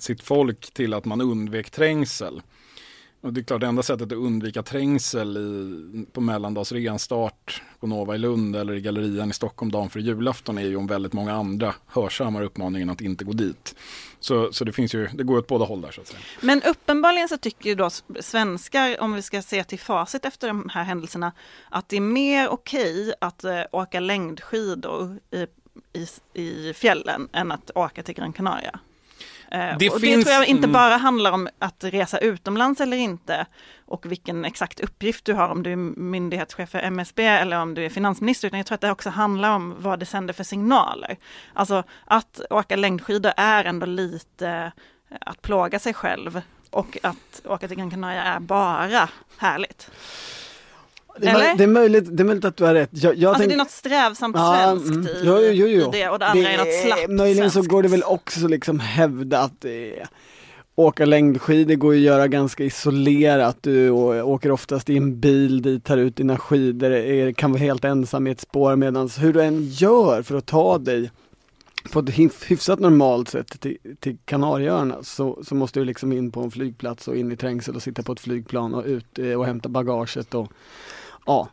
sitt 0.00 0.22
folk 0.22 0.74
till 0.74 0.94
att 0.94 1.04
man 1.04 1.20
undvek 1.20 1.70
trängsel. 1.70 2.42
Och 3.22 3.32
det 3.32 3.40
är 3.40 3.42
klart, 3.42 3.60
det 3.60 3.66
enda 3.66 3.82
sättet 3.82 4.06
att 4.06 4.18
undvika 4.18 4.62
trängsel 4.62 5.36
i, 5.36 6.06
på 6.12 6.20
mellandagsrean 6.20 6.98
start 6.98 7.62
på 7.80 7.86
Nova 7.86 8.14
i 8.14 8.18
Lund 8.18 8.56
eller 8.56 8.74
i 8.74 8.80
Gallerian 8.80 9.30
i 9.30 9.32
Stockholm 9.32 9.72
dagen 9.72 9.90
för 9.90 10.00
julafton 10.00 10.58
är 10.58 10.62
ju 10.62 10.76
om 10.76 10.86
väldigt 10.86 11.12
många 11.12 11.32
andra 11.32 11.74
hörsammar 11.86 12.42
uppmaningen 12.42 12.90
att 12.90 13.00
inte 13.00 13.24
gå 13.24 13.32
dit. 13.32 13.74
Så, 14.20 14.52
så 14.52 14.64
det 14.64 14.72
finns 14.72 14.94
ju, 14.94 15.06
det 15.06 15.24
går 15.24 15.38
åt 15.38 15.46
båda 15.46 15.64
håll 15.64 15.80
där 15.80 15.90
så 15.90 16.00
att 16.00 16.06
säga. 16.06 16.20
Men 16.40 16.62
uppenbarligen 16.62 17.28
så 17.28 17.36
tycker 17.36 17.68
ju 17.68 17.74
då 17.74 17.90
svenskar, 18.20 19.00
om 19.00 19.12
vi 19.12 19.22
ska 19.22 19.42
se 19.42 19.64
till 19.64 19.80
facit 19.80 20.24
efter 20.24 20.48
de 20.48 20.68
här 20.68 20.84
händelserna, 20.84 21.32
att 21.68 21.88
det 21.88 21.96
är 21.96 22.00
mer 22.00 22.48
okej 22.48 23.00
okay 23.02 23.14
att 23.20 23.44
eh, 23.44 23.62
åka 23.72 24.00
längdskidor 24.00 25.18
i, 25.30 25.46
i, 26.00 26.42
i 26.42 26.74
fjällen 26.74 27.28
än 27.32 27.52
att 27.52 27.70
åka 27.74 28.02
till 28.02 28.14
Gran 28.14 28.32
Canaria. 28.32 28.80
Eh, 29.52 29.76
det, 29.78 29.90
och 29.90 30.00
finns... 30.00 30.24
det 30.24 30.30
tror 30.30 30.34
jag 30.34 30.48
inte 30.48 30.68
bara 30.68 30.96
handlar 30.96 31.32
om 31.32 31.48
att 31.58 31.84
resa 31.84 32.18
utomlands 32.18 32.80
eller 32.80 32.96
inte 32.96 33.46
och 33.86 34.10
vilken 34.10 34.44
exakt 34.44 34.80
uppgift 34.80 35.24
du 35.24 35.32
har 35.32 35.48
om 35.48 35.62
du 35.62 35.72
är 35.72 35.76
myndighetschef 35.76 36.70
för 36.70 36.78
MSB 36.78 37.26
eller 37.26 37.60
om 37.60 37.74
du 37.74 37.84
är 37.84 37.88
finansminister, 37.88 38.48
utan 38.48 38.58
jag 38.58 38.66
tror 38.66 38.74
att 38.74 38.80
det 38.80 38.90
också 38.90 39.10
handlar 39.10 39.54
om 39.54 39.74
vad 39.78 39.98
det 39.98 40.06
sänder 40.06 40.34
för 40.34 40.44
signaler. 40.44 41.16
Alltså 41.52 41.82
att 42.04 42.40
åka 42.50 42.76
längdskidor 42.76 43.32
är 43.36 43.64
ändå 43.64 43.86
lite 43.86 44.72
att 45.20 45.42
plåga 45.42 45.78
sig 45.78 45.94
själv 45.94 46.42
och 46.70 46.98
att 47.02 47.42
åka 47.44 47.68
till 47.68 47.76
Gran 47.76 47.90
Canaria 47.90 48.22
är 48.22 48.40
bara 48.40 49.08
härligt. 49.38 49.90
Det 51.18 51.28
är, 51.28 51.56
det 51.56 51.64
är, 51.64 51.68
möjligt, 51.68 52.16
det 52.16 52.22
är 52.22 52.24
möjligt 52.24 52.44
att 52.44 52.56
du 52.56 52.64
har 52.64 52.74
rätt. 52.74 52.90
Jag, 52.92 53.16
jag 53.16 53.28
alltså 53.28 53.40
tänk... 53.40 53.50
det 53.50 53.54
är 53.54 53.58
något 53.58 53.70
strävsamt 53.70 54.36
ja, 54.36 54.56
svenskt 54.56 54.88
mm, 54.88 55.06
i, 55.06 55.20
jo, 55.24 55.38
jo, 55.40 55.66
jo. 55.66 55.88
i 55.88 55.98
det 55.98 56.08
och 56.08 56.18
det 56.18 56.26
andra 56.26 56.48
det 56.48 56.54
är 56.54 56.58
något 56.58 56.86
slappt 56.86 57.10
Möjligen 57.10 57.50
svenskt. 57.50 57.70
så 57.70 57.74
går 57.74 57.82
det 57.82 57.88
väl 57.88 58.02
också 58.02 58.48
liksom 58.48 58.80
hävda 58.80 59.38
att 59.38 59.64
är 59.64 60.08
Åka 60.74 61.04
längdskidor 61.04 61.74
går 61.74 61.94
ju 61.94 62.00
att 62.00 62.04
göra 62.04 62.28
ganska 62.28 62.64
isolerat. 62.64 63.56
Du 63.60 63.90
åker 63.90 64.50
oftast 64.50 64.90
i 64.90 64.96
en 64.96 65.20
bil 65.20 65.62
dit, 65.62 65.84
tar 65.84 65.96
ut 65.96 66.16
dina 66.16 66.38
skidor, 66.38 66.90
är, 66.90 67.32
kan 67.32 67.52
vara 67.52 67.60
helt 67.60 67.84
ensam 67.84 68.26
i 68.26 68.30
ett 68.30 68.40
spår 68.40 68.76
medan 68.76 69.08
hur 69.18 69.32
du 69.32 69.42
än 69.42 69.68
gör 69.68 70.22
för 70.22 70.34
att 70.34 70.46
ta 70.46 70.78
dig 70.78 71.10
på 71.92 71.98
ett 71.98 72.18
hyfsat 72.46 72.78
normalt 72.78 73.28
sätt 73.28 73.60
till, 73.60 73.76
till 74.00 74.16
Kanarieöarna 74.24 75.02
så, 75.02 75.38
så 75.44 75.54
måste 75.54 75.80
du 75.80 75.84
liksom 75.84 76.12
in 76.12 76.30
på 76.30 76.40
en 76.40 76.50
flygplats 76.50 77.08
och 77.08 77.16
in 77.16 77.32
i 77.32 77.36
trängsel 77.36 77.76
och 77.76 77.82
sitta 77.82 78.02
på 78.02 78.12
ett 78.12 78.20
flygplan 78.20 78.74
och 78.74 78.84
ut 78.84 79.18
eh, 79.18 79.32
och 79.32 79.46
hämta 79.46 79.68
bagaget 79.68 80.34
och 80.34 80.52
ja. 81.26 81.48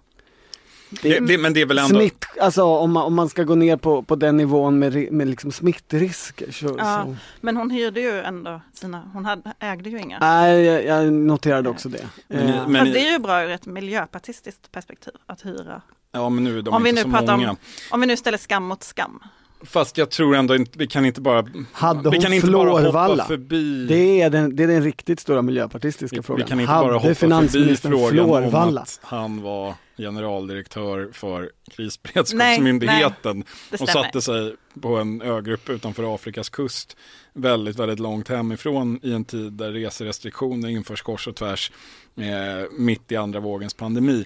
Det, 1.02 1.20
det, 1.20 1.38
men 1.38 1.54
det 1.54 1.62
är 1.62 1.66
väl 1.66 1.78
ändå... 1.78 1.96
Smitt, 2.00 2.26
alltså 2.42 2.64
om 2.64 2.92
man, 2.92 3.04
om 3.04 3.14
man 3.16 3.30
ska 3.30 3.44
gå 3.44 3.56
ner 3.56 3.78
på, 3.78 4.04
på 4.04 4.16
den 4.16 4.38
nivån 4.38 4.80
med, 4.80 5.12
med 5.12 5.28
liksom 5.28 5.52
smittrisker 5.52 6.52
så, 6.52 6.76
Ja. 6.78 7.04
så. 7.06 7.16
Men 7.42 7.58
hon 7.58 7.70
hyrde 7.70 8.02
ju 8.02 8.22
ändå 8.22 8.62
sina, 8.74 9.10
hon 9.14 9.26
hade, 9.26 9.54
ägde 9.60 9.90
ju 9.90 10.00
inga. 10.00 10.20
Nej, 10.20 10.62
jag, 10.66 10.86
jag 10.86 11.14
noterade 11.14 11.70
också 11.70 11.90
det. 11.90 12.06
Men 12.28 12.46
ni- 12.46 12.52
Eh, 12.58 12.68
men- 12.68 12.92
det 12.92 13.08
är 13.08 13.12
ju 13.12 13.20
bra 13.20 13.44
ur 13.44 13.50
ett 13.50 13.66
miljöpartistiskt 13.66 14.72
perspektiv 14.72 15.14
att 15.26 15.46
hyra. 15.46 15.82
Ja 16.12 16.30
men 16.30 16.44
nu 16.44 16.58
är 16.58 16.62
de 16.62 16.74
Om 16.74 16.84
vi 16.84 16.90
inte 16.90 17.04
nu 17.04 17.12
så 17.12 17.18
pratar 17.18 17.34
om- 17.34 17.40
många. 17.40 17.56
Om 17.92 18.02
vi 18.02 18.08
nu 18.08 18.18
ställer 18.18 18.38
skam 18.38 18.64
mot 18.64 18.84
skam. 18.84 19.20
Fast 19.64 19.98
jag 19.98 20.10
tror 20.10 20.36
ändå 20.36 20.56
inte, 20.56 20.80
vi 20.80 20.88
kan 20.88 21.06
inte 21.06 21.22
bara, 21.22 21.46
Hade 21.72 22.10
vi 22.10 22.20
kan 22.20 22.34
inte 22.34 22.52
bara 22.52 22.70
hoppa 22.70 23.26
förbi 23.26 23.86
Det 23.86 24.22
är 24.22 24.30
den, 24.30 24.56
det 24.56 24.64
är 24.64 24.68
den 24.68 24.84
riktigt 24.84 25.20
stora 25.20 25.42
miljöpartistiska 25.42 26.18
vi, 26.18 26.24
frågan. 26.24 26.46
vi 26.46 26.50
kan 26.50 26.60
inte 26.60 26.72
Hade 26.72 26.88
bara 26.88 26.98
hoppa 26.98 27.16
förbi 27.16 27.76
frågan 27.78 28.54
om 28.54 28.78
att 28.78 29.00
han 29.02 29.42
var 29.42 29.74
generaldirektör 29.98 31.10
för 31.14 31.50
krisberedskapsmyndigheten 31.72 33.44
och 33.80 33.90
satte 33.90 34.22
sig 34.22 34.56
på 34.82 34.98
en 34.98 35.22
ögrupp 35.22 35.70
utanför 35.70 36.16
Afrikas 36.16 36.50
kust 36.50 36.98
väldigt, 37.34 37.80
väldigt 37.80 38.00
långt 38.00 38.30
hemifrån 38.30 39.00
i 39.04 39.14
en 39.14 39.26
tid 39.26 39.54
där 39.54 39.72
reserestriktioner 39.72 40.70
införs 40.70 41.02
kors 41.02 41.28
och 41.28 41.36
tvärs 41.36 41.72
eh, 42.18 42.26
mitt 42.72 43.12
i 43.12 43.16
andra 43.16 43.40
vågens 43.40 43.74
pandemi. 43.74 44.26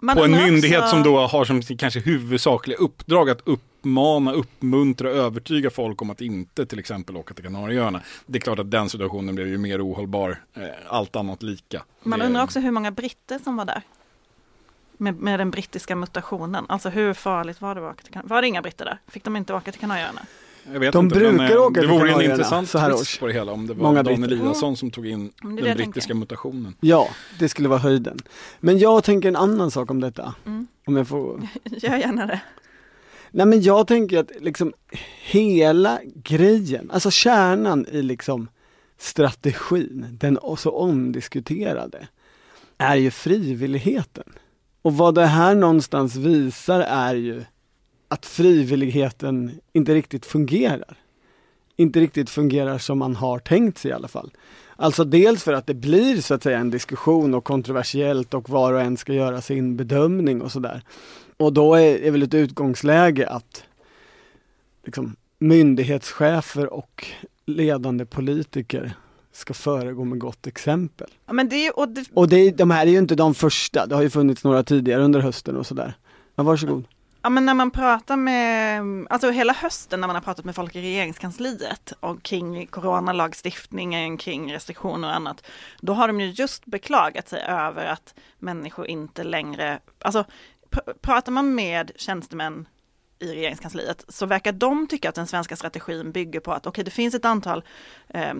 Man 0.00 0.16
på 0.16 0.24
en 0.24 0.30
myndighet 0.30 0.78
också- 0.80 0.90
som 0.90 1.02
då 1.02 1.26
har 1.26 1.44
som 1.44 1.62
kanske 1.62 2.00
huvudsakliga 2.00 2.78
uppdrag 2.78 3.30
att 3.30 3.48
uppmana, 3.86 4.32
uppmuntra 4.32 5.08
och 5.10 5.16
övertyga 5.16 5.70
folk 5.70 6.02
om 6.02 6.10
att 6.10 6.20
inte 6.20 6.66
till 6.66 6.78
exempel 6.78 7.16
åka 7.16 7.34
till 7.34 7.44
Kanarieöarna. 7.44 8.00
Det 8.26 8.38
är 8.38 8.40
klart 8.40 8.58
att 8.58 8.70
den 8.70 8.88
situationen 8.88 9.34
blev 9.34 9.46
ju 9.48 9.58
mer 9.58 9.86
ohållbar, 9.86 10.40
eh, 10.54 10.62
allt 10.88 11.16
annat 11.16 11.42
lika. 11.42 11.82
Man 12.02 12.18
Det- 12.18 12.26
undrar 12.26 12.42
också 12.44 12.60
hur 12.60 12.70
många 12.70 12.90
britter 12.90 13.38
som 13.38 13.56
var 13.56 13.64
där. 13.64 13.82
Med, 14.96 15.14
med 15.20 15.40
den 15.40 15.50
brittiska 15.50 15.96
mutationen. 15.96 16.64
Alltså 16.68 16.88
hur 16.88 17.14
farligt 17.14 17.60
var 17.60 17.74
det 17.74 17.80
att 17.88 17.94
åka 17.94 18.02
till 18.02 18.12
Kanarieöarna? 18.12 18.34
Var 18.34 18.42
det 18.42 18.48
inga 18.48 18.62
britter 18.62 18.84
där? 18.84 18.98
Fick 19.08 19.24
de 19.24 19.36
inte 19.36 19.54
åka 19.54 19.72
till 19.72 19.80
Kanarieöarna? 19.80 20.20
Jag 20.72 20.80
vet 20.80 20.92
De 20.92 21.04
inte, 21.04 21.16
brukar 21.18 21.32
men, 21.32 21.52
eh, 21.52 21.58
åka 21.62 21.80
Det 21.80 21.80
till 21.80 21.98
vore 21.98 22.12
en 22.12 22.30
intressant 22.30 22.70
så 22.70 22.78
här 22.78 22.92
års. 22.94 23.18
på 23.18 23.26
det 23.26 23.32
hela 23.32 23.52
om 23.52 23.66
det 23.66 23.74
var 23.74 23.82
Många 23.82 24.02
Dan 24.02 24.20
britter. 24.20 24.36
Eliasson 24.36 24.76
som 24.76 24.90
tog 24.90 25.06
in 25.06 25.14
Mm, 25.14 25.30
det 25.56 25.62
den 25.62 25.70
det 25.70 25.74
brittiska 25.74 26.00
tänker. 26.00 26.14
mutationen. 26.14 26.74
Ja, 26.80 27.08
det 27.38 27.48
skulle 27.48 27.68
vara 27.68 27.78
höjden. 27.78 28.18
Men 28.60 28.78
jag 28.78 29.04
tänker 29.04 29.28
en 29.28 29.36
annan 29.36 29.70
sak 29.70 29.90
om 29.90 30.00
detta. 30.00 30.34
Mm. 30.46 30.66
Om 30.86 30.96
jag 30.96 31.08
får 31.08 31.48
Gör 31.64 31.96
gärna 31.96 32.26
det. 32.26 32.40
Nej 33.34 33.46
men 33.46 33.62
jag 33.62 33.86
tänker 33.86 34.18
att 34.18 34.30
liksom 34.40 34.72
hela 35.22 36.00
grejen, 36.14 36.90
alltså 36.90 37.10
kärnan 37.10 37.86
i 37.86 38.02
liksom 38.02 38.48
strategin, 38.98 40.06
den 40.20 40.38
så 40.58 40.70
omdiskuterade, 40.70 42.08
är 42.78 42.96
ju 42.96 43.10
frivilligheten. 43.10 44.24
Och 44.82 44.96
vad 44.96 45.14
det 45.14 45.26
här 45.26 45.54
någonstans 45.54 46.16
visar 46.16 46.80
är 46.80 47.14
ju 47.14 47.44
att 48.08 48.26
frivilligheten 48.26 49.60
inte 49.72 49.94
riktigt 49.94 50.26
fungerar. 50.26 50.98
Inte 51.76 52.00
riktigt 52.00 52.30
fungerar 52.30 52.78
som 52.78 52.98
man 52.98 53.16
har 53.16 53.38
tänkt 53.38 53.78
sig 53.78 53.90
i 53.90 53.94
alla 53.94 54.08
fall. 54.08 54.30
Alltså 54.76 55.04
dels 55.04 55.42
för 55.42 55.52
att 55.52 55.66
det 55.66 55.74
blir 55.74 56.20
så 56.20 56.34
att 56.34 56.42
säga 56.42 56.58
en 56.58 56.70
diskussion 56.70 57.34
och 57.34 57.44
kontroversiellt 57.44 58.34
och 58.34 58.50
var 58.50 58.72
och 58.72 58.80
en 58.80 58.96
ska 58.96 59.12
göra 59.12 59.40
sin 59.40 59.76
bedömning 59.76 60.42
och 60.42 60.52
sådär. 60.52 60.82
Och 61.42 61.52
då 61.52 61.74
är, 61.74 62.02
är 62.02 62.10
väl 62.10 62.22
ett 62.22 62.34
utgångsläge 62.34 63.28
att 63.28 63.64
liksom, 64.84 65.16
myndighetschefer 65.38 66.72
och 66.72 67.06
ledande 67.46 68.04
politiker 68.06 68.92
ska 69.32 69.54
föregå 69.54 70.04
med 70.04 70.18
gott 70.18 70.46
exempel. 70.46 71.10
Ja, 71.26 71.32
men 71.32 71.48
det, 71.48 71.66
är- 71.66 71.78
och 71.78 71.88
det, 71.88 72.04
Och 72.14 72.28
det, 72.28 72.50
de 72.50 72.70
här 72.70 72.86
är 72.86 72.90
ju 72.90 72.98
inte 72.98 73.14
de 73.14 73.34
första, 73.34 73.86
det 73.86 73.94
har 73.94 74.02
ju 74.02 74.10
funnits 74.10 74.44
några 74.44 74.62
tidigare 74.62 75.02
under 75.02 75.20
hösten 75.20 75.56
och 75.56 75.66
sådär. 75.66 75.94
Men 76.34 76.46
varsågod. 76.46 76.84
Ja 77.24 77.28
men 77.28 77.46
när 77.46 77.54
man 77.54 77.70
pratar 77.70 78.16
med, 78.16 78.82
alltså 79.10 79.30
hela 79.30 79.52
hösten 79.52 80.00
när 80.00 80.06
man 80.06 80.16
har 80.16 80.20
pratat 80.22 80.44
med 80.44 80.54
folk 80.54 80.76
i 80.76 80.80
regeringskansliet 80.80 81.92
och 82.00 82.22
kring 82.22 82.66
coronalagstiftningen, 82.66 84.16
kring 84.16 84.52
restriktioner 84.52 85.08
och 85.08 85.14
annat, 85.16 85.46
då 85.80 85.92
har 85.92 86.06
de 86.08 86.20
ju 86.20 86.30
just 86.30 86.66
beklagat 86.66 87.28
sig 87.28 87.42
över 87.42 87.84
att 87.86 88.14
människor 88.38 88.86
inte 88.86 89.24
längre, 89.24 89.78
alltså 89.98 90.24
pratar 91.00 91.32
man 91.32 91.54
med 91.54 91.92
tjänstemän 91.96 92.68
i 93.18 93.32
regeringskansliet 93.32 94.04
så 94.08 94.26
verkar 94.26 94.52
de 94.52 94.86
tycka 94.86 95.08
att 95.08 95.14
den 95.14 95.26
svenska 95.26 95.56
strategin 95.56 96.12
bygger 96.12 96.40
på 96.40 96.52
att 96.52 96.66
okej 96.66 96.84
det 96.84 96.90
finns 96.90 97.14
ett 97.14 97.24
antal 97.24 97.64
eh, 98.08 98.34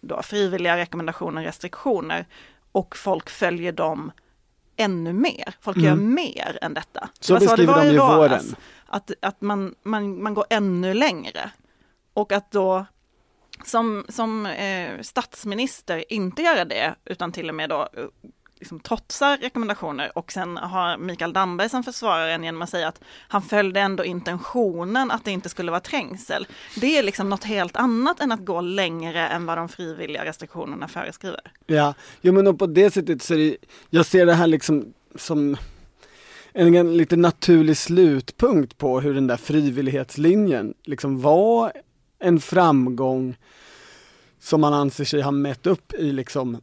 då, 0.00 0.22
frivilliga 0.22 0.76
rekommendationer, 0.76 1.42
restriktioner 1.42 2.26
och 2.72 2.96
folk 2.96 3.30
följer 3.30 3.72
dem 3.72 4.12
ännu 4.76 5.12
mer. 5.12 5.54
Folk 5.60 5.76
gör 5.76 5.94
mer 5.94 6.58
än 6.62 6.74
detta. 6.74 7.00
Mm. 7.00 7.10
Så 7.20 7.32
Det 7.32 7.38
det 7.38 7.46
beskriver 7.46 7.74
var 7.74 7.84
de 7.84 7.90
i 7.90 7.98
våren. 7.98 8.56
Att, 8.86 9.10
att 9.22 9.40
man, 9.40 9.74
man, 9.82 10.22
man 10.22 10.34
går 10.34 10.44
ännu 10.50 10.94
längre. 10.94 11.50
Och 12.12 12.32
att 12.32 12.50
då 12.50 12.86
som, 13.64 14.06
som 14.08 14.46
eh, 14.46 15.00
statsminister 15.00 16.12
inte 16.12 16.42
göra 16.42 16.64
det, 16.64 16.94
utan 17.04 17.32
till 17.32 17.48
och 17.48 17.54
med 17.54 17.68
då 17.68 17.80
eh, 17.80 18.04
liksom 18.58 18.80
trotsar 18.80 19.36
rekommendationer 19.36 20.18
och 20.18 20.32
sen 20.32 20.56
har 20.56 20.98
Mikael 20.98 21.32
Damberg 21.32 21.68
som 21.68 21.82
försvarar 21.82 22.28
en 22.28 22.44
genom 22.44 22.62
att 22.62 22.70
säga 22.70 22.88
att 22.88 23.00
han 23.28 23.42
följde 23.42 23.80
ändå 23.80 24.04
intentionen 24.04 25.10
att 25.10 25.24
det 25.24 25.30
inte 25.30 25.48
skulle 25.48 25.70
vara 25.70 25.80
trängsel. 25.80 26.46
Det 26.80 26.98
är 26.98 27.02
liksom 27.02 27.28
något 27.28 27.44
helt 27.44 27.76
annat 27.76 28.20
än 28.20 28.32
att 28.32 28.44
gå 28.44 28.60
längre 28.60 29.28
än 29.28 29.46
vad 29.46 29.58
de 29.58 29.68
frivilliga 29.68 30.24
restriktionerna 30.24 30.88
föreskriver. 30.88 31.40
Ja, 31.66 31.94
jo 32.20 32.32
men 32.32 32.56
på 32.56 32.66
det 32.66 32.90
sättet 32.90 33.22
så 33.22 33.34
är 33.34 33.38
det, 33.38 33.56
jag 33.90 34.06
ser 34.06 34.26
det 34.26 34.34
här 34.34 34.46
liksom 34.46 34.92
som 35.14 35.56
en, 36.52 36.74
en 36.74 36.96
lite 36.96 37.16
naturlig 37.16 37.76
slutpunkt 37.76 38.78
på 38.78 39.00
hur 39.00 39.14
den 39.14 39.26
där 39.26 39.36
frivillighetslinjen 39.36 40.74
liksom 40.84 41.20
var 41.20 41.72
en 42.18 42.40
framgång 42.40 43.36
som 44.40 44.60
man 44.60 44.74
anser 44.74 45.04
sig 45.04 45.20
ha 45.20 45.30
mätt 45.30 45.66
upp 45.66 45.94
i 45.94 46.12
liksom 46.12 46.60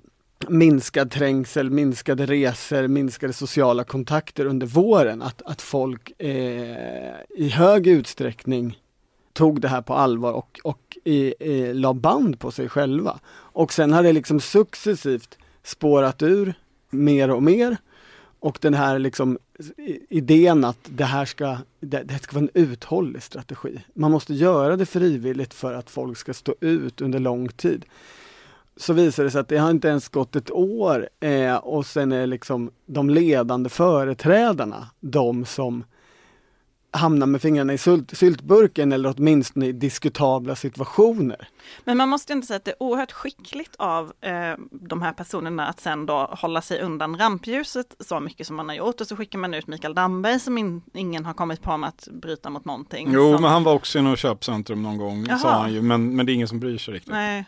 minskad 0.50 1.12
trängsel, 1.12 1.70
minskade 1.70 2.26
resor, 2.26 2.88
minskade 2.88 3.34
sociala 3.34 3.84
kontakter 3.84 4.46
under 4.46 4.68
våren. 4.68 5.22
Att, 5.22 5.42
att 5.42 5.62
folk 5.62 6.22
eh, 6.22 7.16
i 7.30 7.50
hög 7.50 7.88
utsträckning 7.88 8.80
tog 9.34 9.62
det 9.62 9.68
här 9.68 9.82
på 9.82 9.94
allvar 9.94 10.32
och, 10.32 10.60
och 10.64 10.98
i, 11.04 11.34
i, 11.40 11.74
la 11.74 11.94
band 11.94 12.40
på 12.40 12.52
sig 12.52 12.70
själva. 12.70 13.20
Och 13.34 13.74
sen 13.74 13.94
har 13.94 14.04
det 14.04 14.14
liksom 14.14 14.40
successivt 14.40 15.38
spårat 15.64 16.22
ur 16.22 16.54
mer 16.90 17.32
och 17.32 17.44
mer. 17.44 17.78
Och 18.40 18.58
den 18.62 18.74
här 18.74 19.00
liksom 19.00 19.38
idén 20.10 20.64
att 20.64 20.80
det 20.86 21.04
här 21.04 21.26
ska, 21.26 21.58
det, 21.80 22.04
det 22.04 22.20
ska 22.24 22.36
vara 22.36 22.44
en 22.54 22.62
uthållig 22.64 23.24
strategi. 23.24 23.82
Man 23.94 24.12
måste 24.12 24.34
göra 24.34 24.76
det 24.76 24.86
frivilligt 24.86 25.54
för 25.54 25.74
att 25.74 25.90
folk 25.90 26.18
ska 26.18 26.34
stå 26.34 26.56
ut 26.60 27.02
under 27.02 27.20
lång 27.20 27.50
tid. 27.50 27.86
Så 28.78 28.94
visar 28.94 29.24
det 29.24 29.32
sig 29.32 29.42
att 29.42 29.48
det 29.48 29.58
har 29.58 29.70
inte 29.70 29.88
ens 29.88 30.10
gått 30.10 30.36
ett 30.36 30.52
år 30.52 31.10
eh, 31.20 31.56
och 31.56 31.86
sen 31.86 32.12
är 32.12 32.28
liksom 32.28 32.72
de 32.86 33.10
ledande 33.10 33.70
företrädarna 33.70 34.88
de 35.00 35.46
som 35.46 35.84
hamnar 36.94 37.28
med 37.28 37.42
fingrarna 37.42 37.74
i 37.74 37.78
sylt, 37.78 38.18
syltburken 38.18 38.92
eller 38.92 39.14
åtminstone 39.18 39.66
i 39.66 39.72
diskutabla 39.72 40.56
situationer. 40.56 41.48
Men 41.84 41.98
man 41.98 42.10
måste 42.10 42.34
ju 42.34 42.36
inte 42.36 42.48
säga 42.48 42.58
att 42.58 42.66
det 42.66 42.72
är 42.72 42.84
oerhört 42.84 43.12
skickligt 43.12 43.76
av 43.76 44.14
eh, 44.22 44.32
de 44.72 45.02
här 45.02 45.14
personerna 45.14 45.68
att 45.68 45.80
sen 45.80 46.06
då 46.06 46.30
hålla 46.32 46.62
sig 46.62 46.82
undan 46.82 47.18
rampljuset 47.18 47.96
så 48.00 48.20
mycket 48.20 48.48
som 48.48 48.56
man 48.56 48.70
har 48.70 48.76
gjort 48.76 49.02
och 49.02 49.08
så 49.08 49.16
skickar 49.16 49.40
man 49.40 49.54
ut 49.54 49.68
Mikael 49.68 49.94
Damberg 49.94 50.40
som 50.40 50.58
in, 50.58 50.82
ingen 50.94 51.26
har 51.26 51.34
kommit 51.34 51.62
på 51.62 51.78
med 51.78 51.90
att 51.90 52.08
bryta 52.12 52.50
mot 52.50 52.66
någonting. 52.66 53.12
Jo, 53.12 53.34
som, 53.34 53.42
men 53.42 53.52
han 53.52 53.64
var 53.64 53.74
också 53.74 54.00
i 54.00 54.02
något 54.02 54.20
köpcentrum 54.20 54.84
någon 54.84 54.98
gång, 54.98 55.26
Jaha. 55.28 55.38
sa 55.38 55.52
han 55.52 55.74
ju, 55.74 55.82
men, 55.82 56.16
men 56.16 56.26
det 56.26 56.32
är 56.32 56.34
ingen 56.34 56.48
som 56.48 56.60
bryr 56.60 56.78
sig 56.78 56.94
riktigt. 56.94 57.14
Nej, 57.14 57.46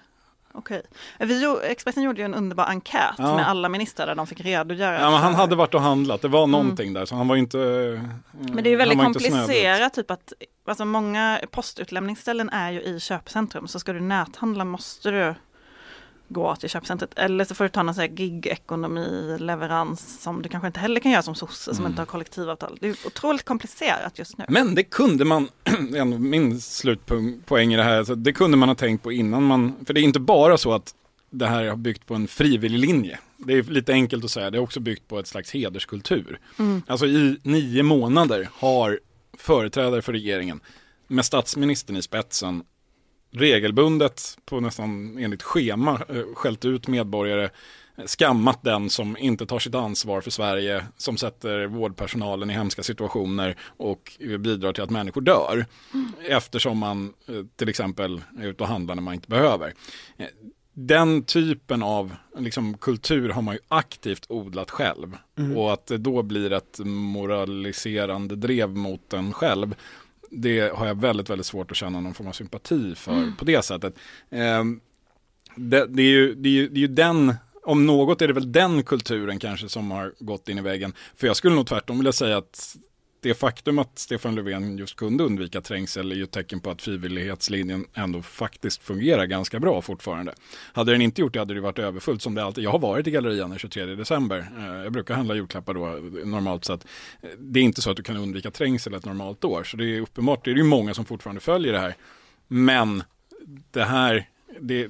okej. 0.58 0.82
Vi, 1.20 1.58
Expressen 1.63 2.04
gjorde 2.04 2.20
ju 2.22 2.26
en 2.26 2.34
underbar 2.34 2.65
enkät 2.65 3.15
Ja. 3.18 3.36
med 3.36 3.50
alla 3.50 3.70
ministrar 3.70 4.08
där 4.08 4.15
de 4.15 4.28
fick 4.28 4.41
redogöra. 4.41 5.00
Ja, 5.02 5.12
men 5.12 5.20
han 5.20 5.36
hade 5.36 5.56
varit 5.56 5.74
och 5.74 5.82
handlat, 5.82 6.22
det 6.22 6.28
var 6.28 6.48
någonting 6.48 6.94
där, 6.94 7.06
så 7.06 7.15
han 7.15 7.28
var 7.28 7.36
inte 7.36 7.60
Mm. 7.60 8.56
Men 8.56 8.63
det 8.63 8.70
är 8.70 8.72
ju 8.72 8.78
väldigt 8.78 9.00
inte 9.00 9.20
snödig. 9.20 9.38
komplicerat, 9.38 9.94
typ 9.94 10.12
att 10.12 10.34
alltså 10.68 10.86
många 10.86 11.39
postutlämningsställen 11.52 12.50
är 12.50 12.72
ju 12.72 12.82
i 12.82 13.00
köpcentrum, 13.00 13.68
så 13.68 13.80
ska 13.80 13.94
du 13.94 14.00
näthandla 14.02 14.65
måste 14.65 15.12
du 15.12 15.36
gå 16.28 16.56
till 16.56 16.70
köpcentret. 16.70 17.14
Eller 17.16 17.46
så 17.46 17.56
får 17.56 17.64
du 17.64 17.70
ta 17.70 17.84
någon 17.84 17.96
sån 17.96 18.02
här 18.02 18.08
gig-ekonomi, 18.08 19.38
leverans 19.40 20.22
som 20.22 20.42
du 20.42 20.50
kanske 20.50 20.68
inte 20.68 20.80
heller 20.80 21.00
kan 21.00 21.12
göra 21.12 21.22
som 21.22 21.36
sosse 21.36 21.76
som 21.76 21.82
Mm. 21.86 21.92
inte 21.92 22.02
har 22.02 22.06
kollektivavtal. 22.06 22.78
Det 22.82 22.88
är 22.88 22.96
otroligt 23.08 23.44
komplicerat 23.46 24.20
just 24.20 24.38
nu. 24.38 24.46
Men 24.50 24.76
det 24.76 24.84
kunde 24.84 25.26
man, 25.26 25.48
min 26.20 26.62
slutpoäng 26.62 27.74
i 27.74 27.78
det 27.78 27.84
här, 27.84 28.16
det 28.16 28.34
kunde 28.34 28.58
man 28.58 28.70
ha 28.70 28.76
tänkt 28.76 29.04
på 29.04 29.12
innan 29.12 29.44
man, 29.44 29.76
för 29.86 29.94
det 29.94 30.00
är 30.00 30.04
inte 30.04 30.20
bara 30.20 30.58
så 30.58 30.74
att 30.74 30.96
det 31.30 31.48
här 31.48 31.66
har 31.66 31.76
byggt 31.76 32.06
på 32.06 32.16
en 32.16 32.28
frivillig 32.28 32.80
linje. 32.80 33.20
Det 33.38 33.54
är 33.54 33.64
lite 33.64 33.94
enkelt 33.94 34.26
att 34.26 34.32
säga, 34.32 34.50
det 34.52 34.58
är 34.58 34.62
också 34.62 34.80
byggt 34.80 35.08
på 35.08 35.20
ett 35.20 35.28
slags 35.28 35.52
hederskultur. 35.52 36.40
Mm. 36.60 36.82
Alltså 36.88 37.06
i 37.06 37.38
nio 37.44 37.84
månader 37.84 38.50
har 38.54 39.00
företrädare 39.38 40.02
för 40.02 40.12
regeringen 40.12 40.60
med 41.08 41.26
statsministern 41.26 41.96
i 41.98 42.02
spetsen 42.02 42.64
regelbundet 43.36 44.38
på 44.45 44.60
nästan 44.60 45.17
enligt 45.17 45.43
schema 45.43 46.02
eh, 46.10 46.24
skällt 46.36 46.65
ut 46.65 46.88
medborgare 46.88 47.50
skammat 48.06 48.63
den 48.63 48.89
som 48.89 49.17
inte 49.17 49.45
tar 49.45 49.60
sitt 49.60 49.76
ansvar 49.76 50.21
för 50.21 50.32
Sverige, 50.32 50.86
som 50.98 51.17
sätter 51.17 51.65
vårdpersonalen 51.65 52.50
i 52.50 52.54
hemska 52.54 52.84
situationer 52.84 53.56
och 53.78 54.17
bidrar 54.19 54.74
till 54.74 54.84
att 54.84 54.89
människor 54.89 55.21
dör. 55.21 55.65
Mm. 55.93 56.12
Eftersom 56.30 56.78
man 56.78 57.13
eh, 57.28 57.43
till 57.56 57.69
exempel 57.69 58.21
är 58.39 58.48
ute 58.48 58.63
och 58.63 58.69
handlar 58.69 58.95
när 58.95 59.02
man 59.02 59.13
inte 59.13 59.30
behöver. 59.30 59.74
Eh, 60.17 60.28
den 60.74 61.24
typen 61.24 61.84
av 61.84 62.15
liksom, 62.38 62.78
kultur 62.78 63.30
har 63.30 63.41
man 63.41 63.56
ju 63.56 63.60
aktivt 63.67 64.26
odlat 64.30 64.71
själv. 64.71 65.17
Mm. 65.38 65.58
Och 65.58 65.74
att 65.74 65.88
det 65.88 65.98
då 65.98 66.24
blir 66.24 66.54
ett 66.54 66.80
moraliserande 66.84 68.36
drev 68.36 68.69
mot 68.69 69.13
en 69.13 69.34
själv 69.34 69.76
det 70.32 70.74
har 70.76 70.88
jag 70.88 71.02
väldigt, 71.02 71.30
väldigt 71.30 71.46
svårt 71.46 71.72
att 71.72 71.78
känna 71.78 72.00
någon 72.00 72.14
form 72.14 72.28
av 72.28 72.32
sympati 72.32 72.96
för 72.96 73.12
mm. 73.12 73.36
på 73.36 73.46
det 73.46 73.66
sättet. 73.66 73.96
Eh, 74.30 74.64
det, 75.56 75.86
det, 75.86 76.04
är 76.04 76.08
ju, 76.08 76.36
det, 76.36 76.50
är 76.50 76.54
ju, 76.54 76.68
det 76.70 76.78
är 76.78 76.82
ju 76.82 76.88
den, 76.88 77.36
om 77.64 77.86
något 77.86 78.22
är 78.22 78.28
det 78.28 78.34
väl 78.34 78.52
den 78.52 78.84
kulturen 78.84 79.40
kanske 79.40 79.70
som 79.70 79.92
har 79.92 80.14
gått 80.20 80.50
in 80.50 80.58
i 80.58 80.62
väggen. 80.62 80.94
För 81.16 81.28
jag 81.28 81.36
skulle 81.36 81.56
nog 81.56 81.68
tvärtom 81.68 81.98
vilja 81.98 82.12
säga 82.12 82.38
att 82.38 82.76
det 83.26 83.34
faktum 83.34 83.80
att 83.80 84.00
Stefan 84.00 84.36
Löfven 84.36 84.78
just 84.78 84.96
kunde 84.96 85.24
undvika 85.24 85.62
trängsel 85.62 86.12
är 86.12 86.16
ju 86.16 86.24
ett 86.24 86.32
tecken 86.32 86.60
på 86.60 86.70
att 86.70 86.82
frivillighetslinjen 86.82 87.86
ändå 87.94 88.22
faktiskt 88.22 88.84
fungerar 88.84 89.26
ganska 89.26 89.60
bra 89.60 89.82
fortfarande. 89.82 90.34
Hade 90.74 90.92
den 90.92 91.02
inte 91.02 91.22
gjort 91.22 91.34
det 91.34 91.40
hade 91.40 91.54
det 91.54 91.62
varit 91.62 91.80
överfullt 91.80 92.22
som 92.22 92.36
det 92.36 92.44
alltid. 92.44 92.64
Jag 92.64 92.72
har 92.72 92.80
varit 92.80 93.08
i 93.08 93.12
Gallerian 93.12 93.50
den 93.50 93.60
23 93.60 93.86
december. 93.86 94.48
Eh, 94.58 94.84
jag 94.84 94.92
brukar 94.92 95.16
handla 95.16 95.36
julklappar 95.36 95.74
då 95.74 95.88
eh, 95.88 96.28
normalt 96.28 96.66
sett. 96.66 96.86
Eh, 97.22 97.30
det 97.38 97.60
är 97.60 97.64
inte 97.64 97.82
så 97.82 97.92
att 97.92 97.98
du 97.98 98.04
kan 98.04 98.18
undvika 98.18 98.52
trängsel 98.52 98.94
ett 98.94 99.06
normalt 99.06 99.44
år. 99.44 99.64
Så 99.64 99.78
det 99.78 99.86
är 99.86 100.02
uppenbart, 100.02 100.46
det 100.46 100.52
är 100.52 100.56
ju 100.56 100.64
många 100.64 100.94
som 100.94 101.06
fortfarande 101.06 101.42
följer 101.42 101.74
det 101.74 101.80
här. 101.80 101.96
Men 102.48 103.04
det 103.72 103.84
här, 103.84 104.30
det, 104.60 104.88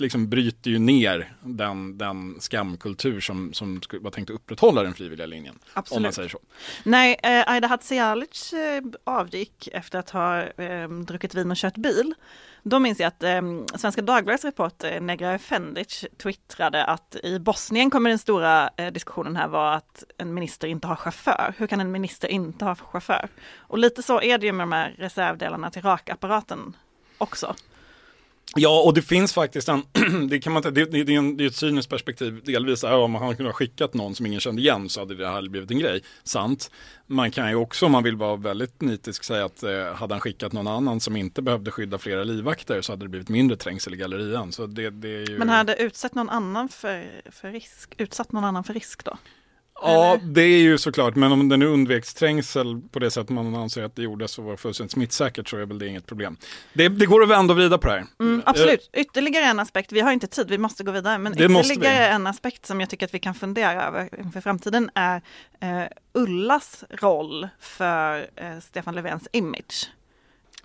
liksom 0.00 0.28
bryter 0.28 0.70
ju 0.70 0.78
ner 0.78 1.32
den, 1.40 1.98
den 1.98 2.36
skamkultur 2.40 3.20
som, 3.20 3.52
som 3.52 3.80
var 4.00 4.10
tänkt 4.10 4.30
att 4.30 4.34
upprätthålla 4.34 4.82
den 4.82 4.94
frivilliga 4.94 5.26
linjen. 5.26 5.58
Absolut. 5.72 5.96
Om 5.96 6.02
man 6.02 6.12
säger 6.12 6.28
så. 6.28 6.38
Nej, 6.84 7.16
eh, 7.22 7.50
Aida 7.50 7.68
Hadzialic 7.68 8.52
eh, 8.52 8.82
avgick 9.04 9.68
efter 9.72 9.98
att 9.98 10.10
ha 10.10 10.42
eh, 10.42 10.88
druckit 10.88 11.34
vin 11.34 11.50
och 11.50 11.56
kört 11.56 11.76
bil. 11.76 12.14
Då 12.62 12.78
minns 12.78 13.00
jag 13.00 13.06
att 13.08 13.22
eh, 13.22 13.42
Svenska 13.74 14.02
Dagbladets 14.02 14.44
reporter 14.44 15.00
Negra 15.00 15.32
Efendic 15.32 16.04
twittrade 16.22 16.84
att 16.84 17.16
i 17.22 17.38
Bosnien 17.38 17.90
kommer 17.90 18.10
den 18.10 18.18
stora 18.18 18.70
eh, 18.76 18.92
diskussionen 18.92 19.36
här 19.36 19.48
vara 19.48 19.74
att 19.74 20.04
en 20.18 20.34
minister 20.34 20.68
inte 20.68 20.86
har 20.86 20.96
chaufför. 20.96 21.54
Hur 21.56 21.66
kan 21.66 21.80
en 21.80 21.92
minister 21.92 22.28
inte 22.28 22.64
ha 22.64 22.74
chaufför? 22.74 23.28
Och 23.56 23.78
lite 23.78 24.02
så 24.02 24.22
är 24.22 24.38
det 24.38 24.46
ju 24.46 24.52
med 24.52 24.62
de 24.62 24.72
här 24.72 24.94
reservdelarna 24.98 25.70
till 25.70 25.82
rakapparaten 25.82 26.76
också. 27.18 27.54
Ja, 28.56 28.82
och 28.82 28.94
det 28.94 29.02
finns 29.02 29.32
faktiskt 29.32 29.68
en, 29.68 29.82
det 30.28 30.40
kan 30.40 30.52
man 30.52 30.62
det, 30.62 30.70
det, 30.70 30.84
det, 30.84 31.14
är 31.14 31.18
en, 31.18 31.36
det 31.36 31.44
är 31.44 31.48
ett 31.48 31.56
cyniskt 31.56 31.90
perspektiv 31.90 32.40
delvis, 32.44 32.82
ja, 32.82 32.96
om 32.96 33.14
han 33.14 33.36
kunde 33.36 33.48
ha 33.48 33.56
skickat 33.56 33.94
någon 33.94 34.14
som 34.14 34.26
ingen 34.26 34.40
kände 34.40 34.62
igen 34.62 34.88
så 34.88 35.00
hade 35.00 35.14
det 35.14 35.28
här 35.28 35.48
blivit 35.48 35.70
en 35.70 35.78
grej, 35.78 36.02
sant. 36.24 36.70
Man 37.06 37.30
kan 37.30 37.48
ju 37.48 37.54
också, 37.54 37.86
om 37.86 37.92
man 37.92 38.02
vill 38.02 38.16
vara 38.16 38.36
väldigt 38.36 38.80
nitisk, 38.80 39.24
säga 39.24 39.44
att 39.44 39.62
eh, 39.62 39.94
hade 39.94 40.14
han 40.14 40.20
skickat 40.20 40.52
någon 40.52 40.66
annan 40.66 41.00
som 41.00 41.16
inte 41.16 41.42
behövde 41.42 41.70
skydda 41.70 41.98
flera 41.98 42.24
livvakter 42.24 42.80
så 42.82 42.92
hade 42.92 43.04
det 43.04 43.08
blivit 43.08 43.28
mindre 43.28 43.56
trängsel 43.56 43.94
i 43.94 43.96
gallerian. 43.96 44.52
Så 44.52 44.66
det, 44.66 44.90
det 44.90 45.08
är 45.08 45.30
ju... 45.30 45.38
Men 45.38 45.48
hade 45.48 45.76
utsatt 45.76 46.14
någon 46.14 46.30
annan 46.30 46.68
för, 46.68 47.22
för 47.30 47.50
risk, 47.52 47.94
utsatt 47.98 48.32
någon 48.32 48.44
annan 48.44 48.64
för 48.64 48.74
risk 48.74 49.04
då? 49.04 49.18
Ja, 49.82 50.18
det 50.22 50.42
är 50.42 50.58
ju 50.58 50.78
såklart, 50.78 51.16
men 51.16 51.32
om 51.32 51.48
det 51.48 51.56
nu 51.56 51.66
undveks 51.66 52.14
trängsel 52.14 52.80
på 52.90 52.98
det 52.98 53.10
sätt 53.10 53.28
man 53.28 53.54
anser 53.54 53.82
att 53.82 53.96
det 53.96 54.02
gjordes 54.02 54.38
och 54.38 54.44
var 54.44 54.56
fullständigt 54.56 54.92
smittsäkert 54.92 55.48
så 55.48 55.56
är 55.56 55.66
väl 55.66 55.78
det 55.78 55.86
inget 55.86 56.06
problem. 56.06 56.36
Det, 56.72 56.88
det 56.88 57.06
går 57.06 57.22
att 57.22 57.28
vända 57.28 57.52
och 57.52 57.58
vrida 57.58 57.78
på 57.78 57.86
det 57.86 57.92
här. 57.92 58.06
Mm, 58.20 58.42
absolut, 58.46 58.90
ytterligare 58.92 59.44
en 59.44 59.60
aspekt, 59.60 59.92
vi 59.92 60.00
har 60.00 60.12
inte 60.12 60.26
tid, 60.26 60.50
vi 60.50 60.58
måste 60.58 60.84
gå 60.84 60.92
vidare, 60.92 61.18
men 61.18 61.32
det 61.32 61.44
ytterligare 61.44 62.06
en 62.06 62.26
aspekt 62.26 62.66
som 62.66 62.80
jag 62.80 62.90
tycker 62.90 63.06
att 63.06 63.14
vi 63.14 63.18
kan 63.18 63.34
fundera 63.34 63.86
över 63.86 64.20
inför 64.20 64.40
framtiden 64.40 64.90
är 64.94 65.22
eh, 65.60 65.82
Ullas 66.12 66.84
roll 66.90 67.48
för 67.60 68.30
eh, 68.36 68.58
Stefan 68.60 68.94
Löfvens 68.94 69.28
image. 69.32 69.90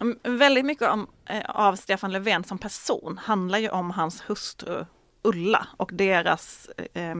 Mm, 0.01 0.17
väldigt 0.23 0.65
mycket 0.65 0.89
om, 0.89 1.07
eh, 1.29 1.49
av 1.49 1.75
Stefan 1.75 2.11
Löfven 2.11 2.43
som 2.43 2.57
person 2.57 3.19
handlar 3.23 3.59
ju 3.59 3.69
om 3.69 3.91
hans 3.91 4.23
hustru 4.27 4.85
Ulla 5.25 5.67
och 5.77 5.89
deras 5.93 6.69
eh, 6.93 7.15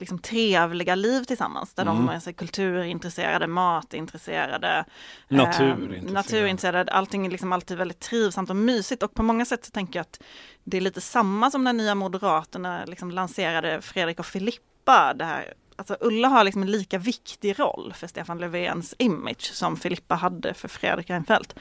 liksom 0.00 0.18
trevliga 0.18 0.94
liv 0.94 1.24
tillsammans. 1.24 1.74
Där 1.74 1.82
mm. 1.82 1.96
de 1.96 2.08
är 2.08 2.20
så 2.20 2.32
kulturintresserade, 2.32 3.46
matintresserade, 3.46 4.84
naturintresserade. 5.28 5.96
Eh, 5.96 6.12
naturintresserade. 6.12 6.92
Allting 6.92 7.26
är 7.26 7.30
liksom 7.30 7.52
alltid 7.52 7.78
väldigt 7.78 8.00
trivsamt 8.00 8.50
och 8.50 8.56
mysigt 8.56 9.02
och 9.02 9.14
på 9.14 9.22
många 9.22 9.44
sätt 9.44 9.64
så 9.64 9.70
tänker 9.70 9.98
jag 9.98 10.04
att 10.04 10.22
det 10.64 10.76
är 10.76 10.80
lite 10.80 11.00
samma 11.00 11.50
som 11.50 11.64
när 11.64 11.72
nya 11.72 11.94
Moderaterna 11.94 12.84
liksom 12.84 13.10
lanserade 13.10 13.80
Fredrik 13.82 14.18
och 14.18 14.26
Filippa. 14.26 15.14
Det 15.14 15.24
här 15.24 15.54
Alltså 15.76 15.96
Ulla 16.00 16.28
har 16.28 16.44
liksom 16.44 16.62
en 16.62 16.70
lika 16.70 16.98
viktig 16.98 17.58
roll 17.58 17.92
för 17.96 18.06
Stefan 18.06 18.38
Löfvens 18.38 18.94
image 18.98 19.50
som 19.54 19.76
Filippa 19.76 20.14
hade 20.14 20.54
för 20.54 20.68
Fredrik 20.68 21.10
Reinfeldt. 21.10 21.54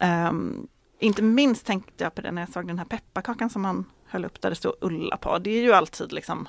Um, 0.00 0.68
inte 0.98 1.22
minst 1.22 1.66
tänkte 1.66 2.04
jag 2.04 2.14
på 2.14 2.20
det 2.20 2.32
när 2.32 2.42
jag 2.42 2.52
såg 2.52 2.66
den 2.66 2.78
här 2.78 2.84
pepparkakan 2.84 3.50
som 3.50 3.64
han 3.64 3.84
höll 4.06 4.24
upp 4.24 4.40
där 4.40 4.50
det 4.50 4.56
stod 4.56 4.74
Ulla 4.80 5.16
på. 5.16 5.38
Det 5.38 5.50
är 5.50 5.62
ju 5.62 5.72
alltid 5.72 6.12
liksom 6.12 6.48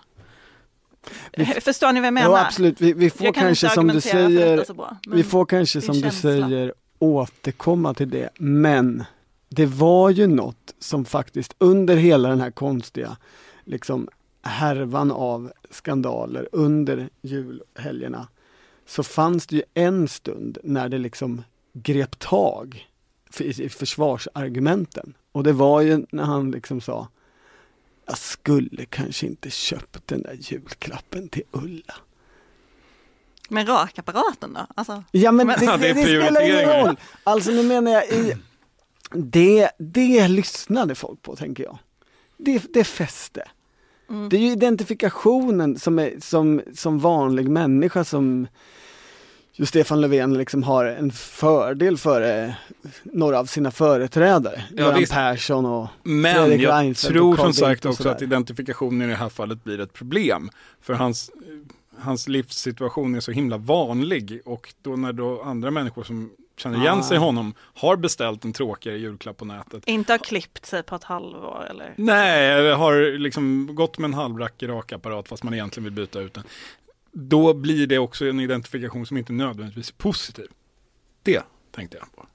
Förstår 1.61 1.91
ni 1.91 1.99
vad 1.99 2.07
jag 2.07 2.13
menar? 2.13 2.29
Ja 2.29 2.45
absolut, 2.45 2.81
vi, 2.81 2.93
vi 2.93 3.09
får 3.09 3.33
kanske 3.33 3.69
som 3.69 3.87
du 3.87 4.01
säger, 4.01 4.73
bra, 4.73 4.97
vi 5.07 5.23
får 5.23 5.45
kanske 5.45 5.81
som 5.81 6.01
du 6.01 6.11
säger 6.11 6.73
återkomma 6.99 7.93
till 7.93 8.09
det, 8.09 8.29
men 8.37 9.03
det 9.49 9.65
var 9.65 10.09
ju 10.09 10.27
något 10.27 10.75
som 10.79 11.05
faktiskt 11.05 11.55
under 11.57 11.95
hela 11.95 12.29
den 12.29 12.41
här 12.41 12.51
konstiga 12.51 13.17
liksom 13.65 14.07
härvan 14.41 15.11
av 15.11 15.51
skandaler 15.69 16.49
under 16.51 17.09
julhelgerna 17.21 18.27
så 18.85 19.03
fanns 19.03 19.47
det 19.47 19.55
ju 19.55 19.63
en 19.73 20.07
stund 20.07 20.57
när 20.63 20.89
det 20.89 20.97
liksom 20.97 21.43
grep 21.73 22.19
tag 22.19 22.87
i 23.39 23.69
försvarsargumenten. 23.69 25.13
Och 25.31 25.43
det 25.43 25.53
var 25.53 25.81
ju 25.81 26.05
när 26.11 26.23
han 26.23 26.51
liksom 26.51 26.81
sa 26.81 27.07
jag 28.11 28.17
skulle 28.17 28.85
kanske 28.85 29.25
inte 29.25 29.49
köpt 29.49 30.07
den 30.07 30.21
där 30.21 30.37
julklappen 30.39 31.29
till 31.29 31.43
Ulla. 31.51 31.95
Men 33.49 33.65
rakapparaten 33.65 34.53
då? 34.53 34.67
Alltså, 34.75 35.03
ja 35.11 35.31
men, 35.31 35.47
men 35.47 35.59
det, 35.59 35.77
det, 35.77 35.93
det 35.93 36.03
spelar 36.03 36.41
ingen 36.41 36.85
roll. 36.85 36.99
Alltså 37.23 37.51
nu 37.51 37.63
menar 37.63 37.91
jag 37.91 38.05
i, 38.05 38.35
det, 39.13 39.69
det 39.77 40.27
lyssnade 40.27 40.95
folk 40.95 41.21
på 41.21 41.35
tänker 41.35 41.63
jag. 41.63 41.77
Det, 42.37 42.73
det 42.73 42.83
fäste. 42.83 43.43
Mm. 44.09 44.29
Det 44.29 44.37
är 44.37 44.41
ju 44.41 44.51
identifikationen 44.51 45.79
som, 45.79 45.99
är, 45.99 46.13
som, 46.21 46.61
som 46.73 46.99
vanlig 46.99 47.49
människa 47.49 48.03
som 48.03 48.47
just 49.61 49.69
Stefan 49.69 50.01
Löfven 50.01 50.33
liksom 50.33 50.63
har 50.63 50.85
en 50.85 51.11
fördel 51.11 51.97
före 51.97 52.55
några 53.03 53.39
av 53.39 53.45
sina 53.45 53.71
företrädare. 53.71 54.63
Ja, 54.75 54.83
Göran 54.83 55.05
Persson 55.09 55.65
och 55.65 55.87
Men 56.03 56.35
Fredrik 56.35 56.61
jag 56.61 56.73
Reinfeldt 56.73 57.13
tror 57.13 57.37
som 57.37 57.53
sagt 57.53 57.85
också 57.85 58.09
att 58.09 58.21
identifikationen 58.21 59.01
i 59.01 59.11
det 59.11 59.17
här 59.17 59.29
fallet 59.29 59.63
blir 59.63 59.79
ett 59.79 59.93
problem. 59.93 60.49
För 60.81 60.93
hans, 60.93 61.31
hans 61.97 62.27
livssituation 62.27 63.15
är 63.15 63.19
så 63.19 63.31
himla 63.31 63.57
vanlig 63.57 64.41
och 64.45 64.73
då 64.81 64.95
när 64.95 65.13
då 65.13 65.41
andra 65.41 65.71
människor 65.71 66.03
som 66.03 66.31
känner 66.57 66.77
igen 66.77 66.99
ah. 66.99 67.03
sig 67.03 67.17
honom 67.17 67.53
har 67.59 67.95
beställt 67.95 68.45
en 68.45 68.53
tråkigare 68.53 68.97
julklapp 68.97 69.37
på 69.37 69.45
nätet. 69.45 69.83
Inte 69.85 70.13
har 70.13 70.17
klippt 70.17 70.65
sig 70.65 70.83
på 70.83 70.95
ett 70.95 71.03
halvår 71.03 71.67
eller? 71.69 71.93
Nej, 71.95 72.71
har 72.71 73.17
liksom 73.17 73.69
gått 73.75 73.97
med 73.97 74.07
en 74.07 74.13
halvrackig 74.13 74.69
rakapparat 74.69 75.27
fast 75.27 75.43
man 75.43 75.53
egentligen 75.53 75.83
vill 75.83 75.93
byta 75.93 76.19
ut 76.19 76.33
den 76.33 76.43
då 77.13 77.53
blir 77.53 77.87
det 77.87 77.97
också 77.97 78.25
en 78.25 78.39
identifikation 78.39 79.05
som 79.05 79.17
inte 79.17 79.33
nödvändigtvis 79.33 79.89
är 79.89 79.93
positiv. 79.93 80.47
Det 81.23 81.43
tänkte 81.75 81.97
jag 81.97 82.15
på. 82.15 82.25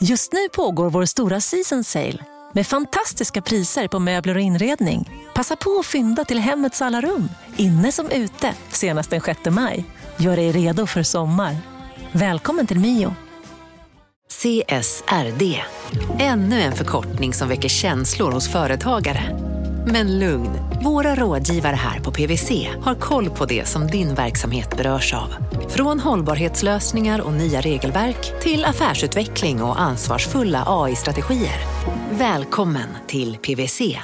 Just 0.00 0.32
nu 0.32 0.48
pågår 0.48 0.90
vår 0.90 1.04
stora 1.04 1.40
season 1.40 1.84
sale 1.84 2.24
med 2.52 2.66
fantastiska 2.66 3.42
priser 3.42 3.88
på 3.88 3.98
möbler 3.98 4.34
och 4.34 4.40
inredning. 4.40 5.10
Passa 5.34 5.56
på 5.56 5.78
att 5.78 5.86
fynda 5.86 6.24
till 6.24 6.38
hemmets 6.38 6.82
alla 6.82 7.00
rum, 7.00 7.28
inne 7.56 7.92
som 7.92 8.10
ute, 8.10 8.54
senast 8.68 9.10
den 9.10 9.20
6 9.20 9.40
maj. 9.50 9.84
Gör 10.16 10.36
dig 10.36 10.52
redo 10.52 10.86
för 10.86 11.02
sommar. 11.02 11.56
Välkommen 12.12 12.66
till 12.66 12.80
Mio. 12.80 13.14
CSRD, 14.28 15.62
ännu 16.18 16.60
en 16.60 16.72
förkortning 16.72 17.32
som 17.32 17.48
väcker 17.48 17.68
känslor 17.68 18.32
hos 18.32 18.52
företagare. 18.52 19.53
Men 19.86 20.18
lugn, 20.18 20.50
våra 20.84 21.14
rådgivare 21.14 21.74
här 21.76 22.00
på 22.00 22.12
PWC 22.12 22.68
har 22.82 22.94
koll 22.94 23.30
på 23.30 23.46
det 23.46 23.68
som 23.68 23.86
din 23.86 24.14
verksamhet 24.14 24.76
berörs 24.76 25.14
av. 25.14 25.34
Från 25.68 26.00
hållbarhetslösningar 26.00 27.20
och 27.20 27.32
nya 27.32 27.60
regelverk 27.60 28.40
till 28.42 28.64
affärsutveckling 28.64 29.62
och 29.62 29.80
ansvarsfulla 29.80 30.64
AI-strategier. 30.66 31.58
Välkommen 32.10 32.88
till 33.06 33.36
PWC. 33.36 33.98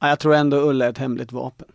jag 0.00 0.18
tror 0.18 0.34
ändå 0.34 0.56
Ulla 0.56 0.84
är 0.86 0.90
ett 0.90 0.98
hemligt 0.98 1.32
vapen. 1.32 1.68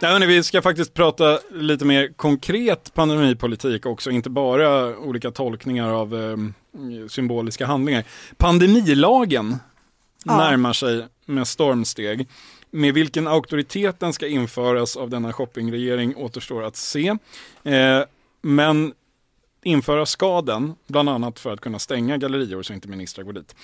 Ja, 0.00 0.08
hörni, 0.08 0.26
vi 0.26 0.42
ska 0.42 0.62
faktiskt 0.62 0.94
prata 0.94 1.38
lite 1.52 1.84
mer 1.84 2.12
konkret 2.16 2.94
pandemipolitik 2.94 3.86
också, 3.86 4.10
inte 4.10 4.30
bara 4.30 4.98
olika 4.98 5.30
tolkningar 5.30 5.88
av 5.88 6.14
eh, 6.14 6.36
symboliska 7.08 7.66
handlingar. 7.66 8.04
Pandemilagen 8.36 9.56
Ja. 10.24 10.36
närmar 10.36 10.72
sig 10.72 11.06
med 11.26 11.48
stormsteg. 11.48 12.28
Med 12.70 12.94
vilken 12.94 13.26
auktoritet 13.26 14.00
den 14.00 14.12
ska 14.12 14.26
införas 14.26 14.96
av 14.96 15.10
denna 15.10 15.32
shoppingregering 15.32 16.16
återstår 16.16 16.62
att 16.62 16.76
se. 16.76 17.16
Eh, 17.62 18.00
men 18.42 18.92
införa 19.62 20.06
ska 20.06 20.42
den, 20.42 20.74
bland 20.86 21.08
annat 21.08 21.38
för 21.40 21.52
att 21.52 21.60
kunna 21.60 21.78
stänga 21.78 22.16
gallerior 22.16 22.62
så 22.62 22.72
inte 22.72 22.88
ministrar 22.88 23.24
går 23.24 23.32
dit. 23.32 23.54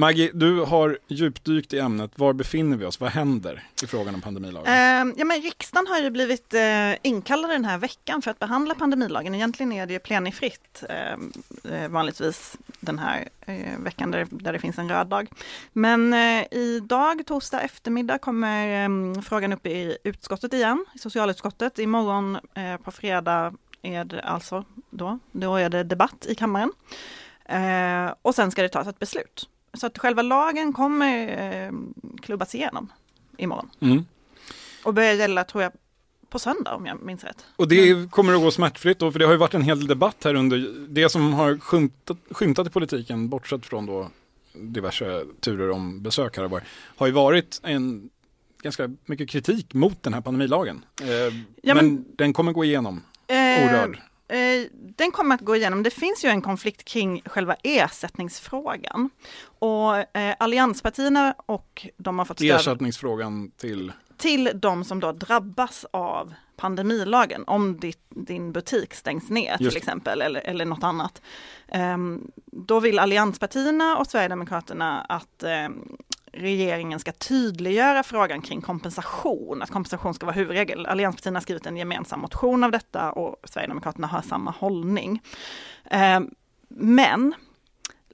Maggie, 0.00 0.30
du 0.34 0.60
har 0.60 0.98
djupdykt 1.08 1.72
i 1.72 1.78
ämnet. 1.78 2.10
Var 2.14 2.32
befinner 2.32 2.76
vi 2.76 2.84
oss? 2.84 3.00
Vad 3.00 3.10
händer 3.10 3.62
i 3.82 3.86
frågan 3.86 4.14
om 4.14 4.20
pandemilagen? 4.20 4.72
Eh, 4.72 5.14
ja, 5.18 5.24
men 5.24 5.42
riksdagen 5.42 5.86
har 5.86 5.98
ju 5.98 6.10
blivit 6.10 6.54
eh, 6.54 6.94
inkallad 7.02 7.50
den 7.50 7.64
här 7.64 7.78
veckan 7.78 8.22
för 8.22 8.30
att 8.30 8.38
behandla 8.38 8.74
pandemilagen. 8.74 9.34
Egentligen 9.34 9.72
är 9.72 9.86
det 9.86 9.92
ju 9.92 9.98
plenifritt 9.98 10.84
eh, 10.88 11.12
eh, 11.74 11.88
vanligtvis 11.88 12.56
den 12.80 12.98
här 12.98 13.28
eh, 13.46 13.78
veckan 13.78 14.10
där, 14.10 14.26
där 14.30 14.52
det 14.52 14.58
finns 14.58 14.78
en 14.78 14.88
röd 14.88 15.06
dag. 15.06 15.28
Men 15.72 16.12
eh, 16.12 16.44
idag, 16.50 17.26
torsdag 17.26 17.60
eftermiddag, 17.60 18.18
kommer 18.18 18.84
eh, 18.84 19.20
frågan 19.22 19.52
upp 19.52 19.66
i 19.66 19.98
utskottet 20.04 20.52
igen, 20.52 20.84
i 20.94 20.98
socialutskottet. 20.98 21.78
Imorgon 21.78 22.38
eh, 22.54 22.76
på 22.76 22.90
fredag 22.90 23.54
är 23.82 24.04
det 24.04 24.22
alltså 24.22 24.64
då, 24.90 25.18
då 25.32 25.56
är 25.56 25.68
det 25.68 25.84
debatt 25.84 26.26
i 26.28 26.34
kammaren. 26.34 26.72
Eh, 27.44 28.14
och 28.22 28.34
sen 28.34 28.50
ska 28.50 28.62
det 28.62 28.68
tas 28.68 28.86
ett 28.86 28.98
beslut. 28.98 29.48
Så 29.74 29.86
att 29.86 29.98
själva 29.98 30.22
lagen 30.22 30.72
kommer 30.72 31.28
eh, 31.66 31.72
klubbas 32.22 32.54
igenom 32.54 32.92
imorgon. 33.36 33.70
Mm. 33.80 34.04
Och 34.84 34.94
börjar 34.94 35.14
gälla, 35.14 35.44
tror 35.44 35.62
jag, 35.62 35.72
på 36.30 36.38
söndag 36.38 36.74
om 36.74 36.86
jag 36.86 37.02
minns 37.02 37.24
rätt. 37.24 37.44
Och 37.56 37.68
det 37.68 38.10
kommer 38.10 38.34
att 38.34 38.40
gå 38.40 38.50
smärtfritt 38.50 38.98
då, 38.98 39.12
för 39.12 39.18
det 39.18 39.24
har 39.24 39.32
ju 39.32 39.38
varit 39.38 39.54
en 39.54 39.62
hel 39.62 39.86
debatt 39.86 40.16
här 40.24 40.34
under 40.34 40.74
det 40.88 41.08
som 41.08 41.32
har 41.34 41.58
skymtat, 41.58 42.16
skymtat 42.30 42.66
i 42.66 42.70
politiken, 42.70 43.28
bortsett 43.28 43.66
från 43.66 43.86
då 43.86 44.10
diverse 44.52 45.24
turer 45.40 45.70
om 45.70 46.02
besök 46.02 46.36
här 46.36 46.44
och 46.44 46.50
var, 46.50 46.62
har 46.96 47.06
ju 47.06 47.12
varit 47.12 47.60
en 47.62 48.10
ganska 48.62 48.90
mycket 49.04 49.28
kritik 49.30 49.74
mot 49.74 50.02
den 50.02 50.14
här 50.14 50.20
pandemilagen. 50.20 50.84
Eh, 51.02 51.08
Ja, 51.62 51.74
men, 51.74 51.86
men- 51.94 52.04
den 52.16 52.32
kommer 52.32 52.52
gå 52.52 52.64
igenom 52.64 53.02
Eh, 53.26 53.36
orörd. 53.36 53.98
Eh, 54.28 54.66
den 54.72 55.10
kommer 55.10 55.34
att 55.34 55.40
gå 55.40 55.56
igenom. 55.56 55.82
Det 55.82 55.90
finns 55.90 56.24
ju 56.24 56.28
en 56.28 56.42
konflikt 56.42 56.84
kring 56.84 57.22
själva 57.26 57.56
ersättningsfrågan. 57.62 59.10
Och 59.42 60.16
eh, 60.16 60.34
allianspartierna 60.38 61.34
och 61.46 61.86
de 61.96 62.18
har 62.18 62.24
fått 62.26 62.38
stöd 62.38 62.56
Ersättningsfrågan 62.56 63.50
till, 63.50 63.92
till 64.16 64.50
de 64.54 64.84
som 64.84 65.00
då 65.00 65.12
drabbas 65.12 65.86
av 65.90 66.34
pandemilagen. 66.56 67.44
Om 67.46 67.80
ditt, 67.80 68.02
din 68.08 68.52
butik 68.52 68.94
stängs 68.94 69.30
ner 69.30 69.56
till 69.56 69.64
Just 69.64 69.74
det. 69.74 69.78
exempel 69.78 70.22
eller, 70.22 70.40
eller 70.40 70.64
något 70.64 70.82
annat. 70.84 71.22
Ehm, 71.68 72.30
då 72.46 72.80
vill 72.80 72.98
allianspartierna 72.98 73.96
och 73.96 74.06
Sverigedemokraterna 74.06 75.00
att 75.00 75.42
ehm, 75.42 75.96
regeringen 76.32 77.00
ska 77.00 77.12
tydliggöra 77.12 78.02
frågan 78.02 78.42
kring 78.42 78.60
kompensation, 78.60 79.62
att 79.62 79.70
kompensation 79.70 80.14
ska 80.14 80.26
vara 80.26 80.36
huvudregel. 80.36 80.86
Allianspartierna 80.86 81.36
har 81.36 81.42
skrivit 81.42 81.66
en 81.66 81.76
gemensam 81.76 82.20
motion 82.20 82.64
av 82.64 82.70
detta 82.70 83.12
och 83.12 83.36
Sverigedemokraterna 83.44 84.06
har 84.06 84.22
samma 84.22 84.50
hållning. 84.50 85.22
Eh, 85.90 86.20
men 86.68 87.34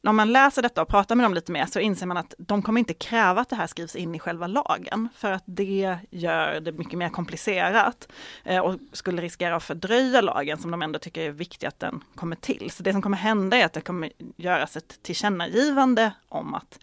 om 0.08 0.16
man 0.16 0.32
läser 0.32 0.62
detta 0.62 0.82
och 0.82 0.88
pratar 0.88 1.14
med 1.14 1.24
dem 1.24 1.34
lite 1.34 1.52
mer 1.52 1.66
så 1.66 1.80
inser 1.80 2.06
man 2.06 2.16
att 2.16 2.34
de 2.38 2.62
kommer 2.62 2.78
inte 2.78 2.94
kräva 2.94 3.40
att 3.40 3.48
det 3.48 3.56
här 3.56 3.66
skrivs 3.66 3.96
in 3.96 4.14
i 4.14 4.18
själva 4.18 4.46
lagen 4.46 5.08
för 5.16 5.32
att 5.32 5.42
det 5.46 5.98
gör 6.10 6.60
det 6.60 6.72
mycket 6.72 6.98
mer 6.98 7.08
komplicerat 7.08 8.08
eh, 8.44 8.58
och 8.58 8.78
skulle 8.92 9.22
riskera 9.22 9.56
att 9.56 9.62
fördröja 9.62 10.20
lagen 10.20 10.58
som 10.58 10.70
de 10.70 10.82
ändå 10.82 10.98
tycker 10.98 11.20
är 11.22 11.30
viktigt 11.30 11.68
att 11.68 11.80
den 11.80 12.04
kommer 12.14 12.36
till. 12.36 12.70
Så 12.70 12.82
det 12.82 12.92
som 12.92 13.02
kommer 13.02 13.16
hända 13.16 13.56
är 13.56 13.64
att 13.64 13.72
det 13.72 13.80
kommer 13.80 14.12
göras 14.36 14.76
ett 14.76 15.02
tillkännagivande 15.02 16.12
om 16.28 16.54
att 16.54 16.78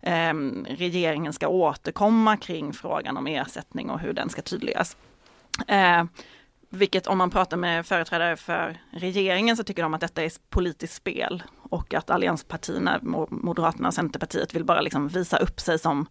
eh, 0.00 0.34
regeringen 0.66 1.32
ska 1.32 1.48
återkomma 1.48 2.36
kring 2.36 2.72
frågan 2.72 3.16
om 3.16 3.26
ersättning 3.26 3.90
och 3.90 4.00
hur 4.00 4.12
den 4.12 4.28
ska 4.28 4.42
tydliggöras. 4.42 4.96
Eh, 5.68 6.04
vilket 6.74 7.06
om 7.06 7.18
man 7.18 7.30
pratar 7.30 7.56
med 7.56 7.86
företrädare 7.86 8.36
för 8.36 8.80
regeringen 8.90 9.56
så 9.56 9.64
tycker 9.64 9.82
de 9.82 9.94
att 9.94 10.00
detta 10.00 10.22
är 10.22 10.32
politiskt 10.50 10.94
spel 10.94 11.42
och 11.62 11.94
att 11.94 12.10
allianspartierna, 12.10 13.00
Moderaterna 13.30 13.88
och 13.88 13.94
Centerpartiet 13.94 14.54
vill 14.54 14.64
bara 14.64 14.80
liksom 14.80 15.08
visa 15.08 15.36
upp 15.36 15.60
sig 15.60 15.78
som 15.78 16.06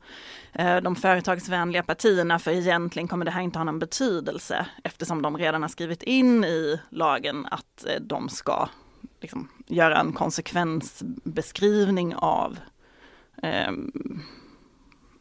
eh, 0.51 0.77
de 0.77 0.95
företagsvänliga 0.95 1.83
partierna 1.83 2.39
för 2.39 2.51
egentligen 2.51 3.07
kommer 3.07 3.25
det 3.25 3.31
här 3.31 3.41
inte 3.41 3.59
ha 3.59 3.63
någon 3.63 3.79
betydelse 3.79 4.65
eftersom 4.83 5.21
de 5.21 5.37
redan 5.37 5.61
har 5.61 5.69
skrivit 5.69 6.03
in 6.03 6.43
i 6.43 6.79
lagen 6.89 7.47
att 7.51 7.85
eh, 7.85 8.01
de 8.01 8.29
ska 8.29 8.69
liksom, 9.21 9.47
göra 9.67 9.99
en 9.99 10.13
konsekvensbeskrivning 10.13 12.15
av 12.15 12.59
eh, 13.43 13.71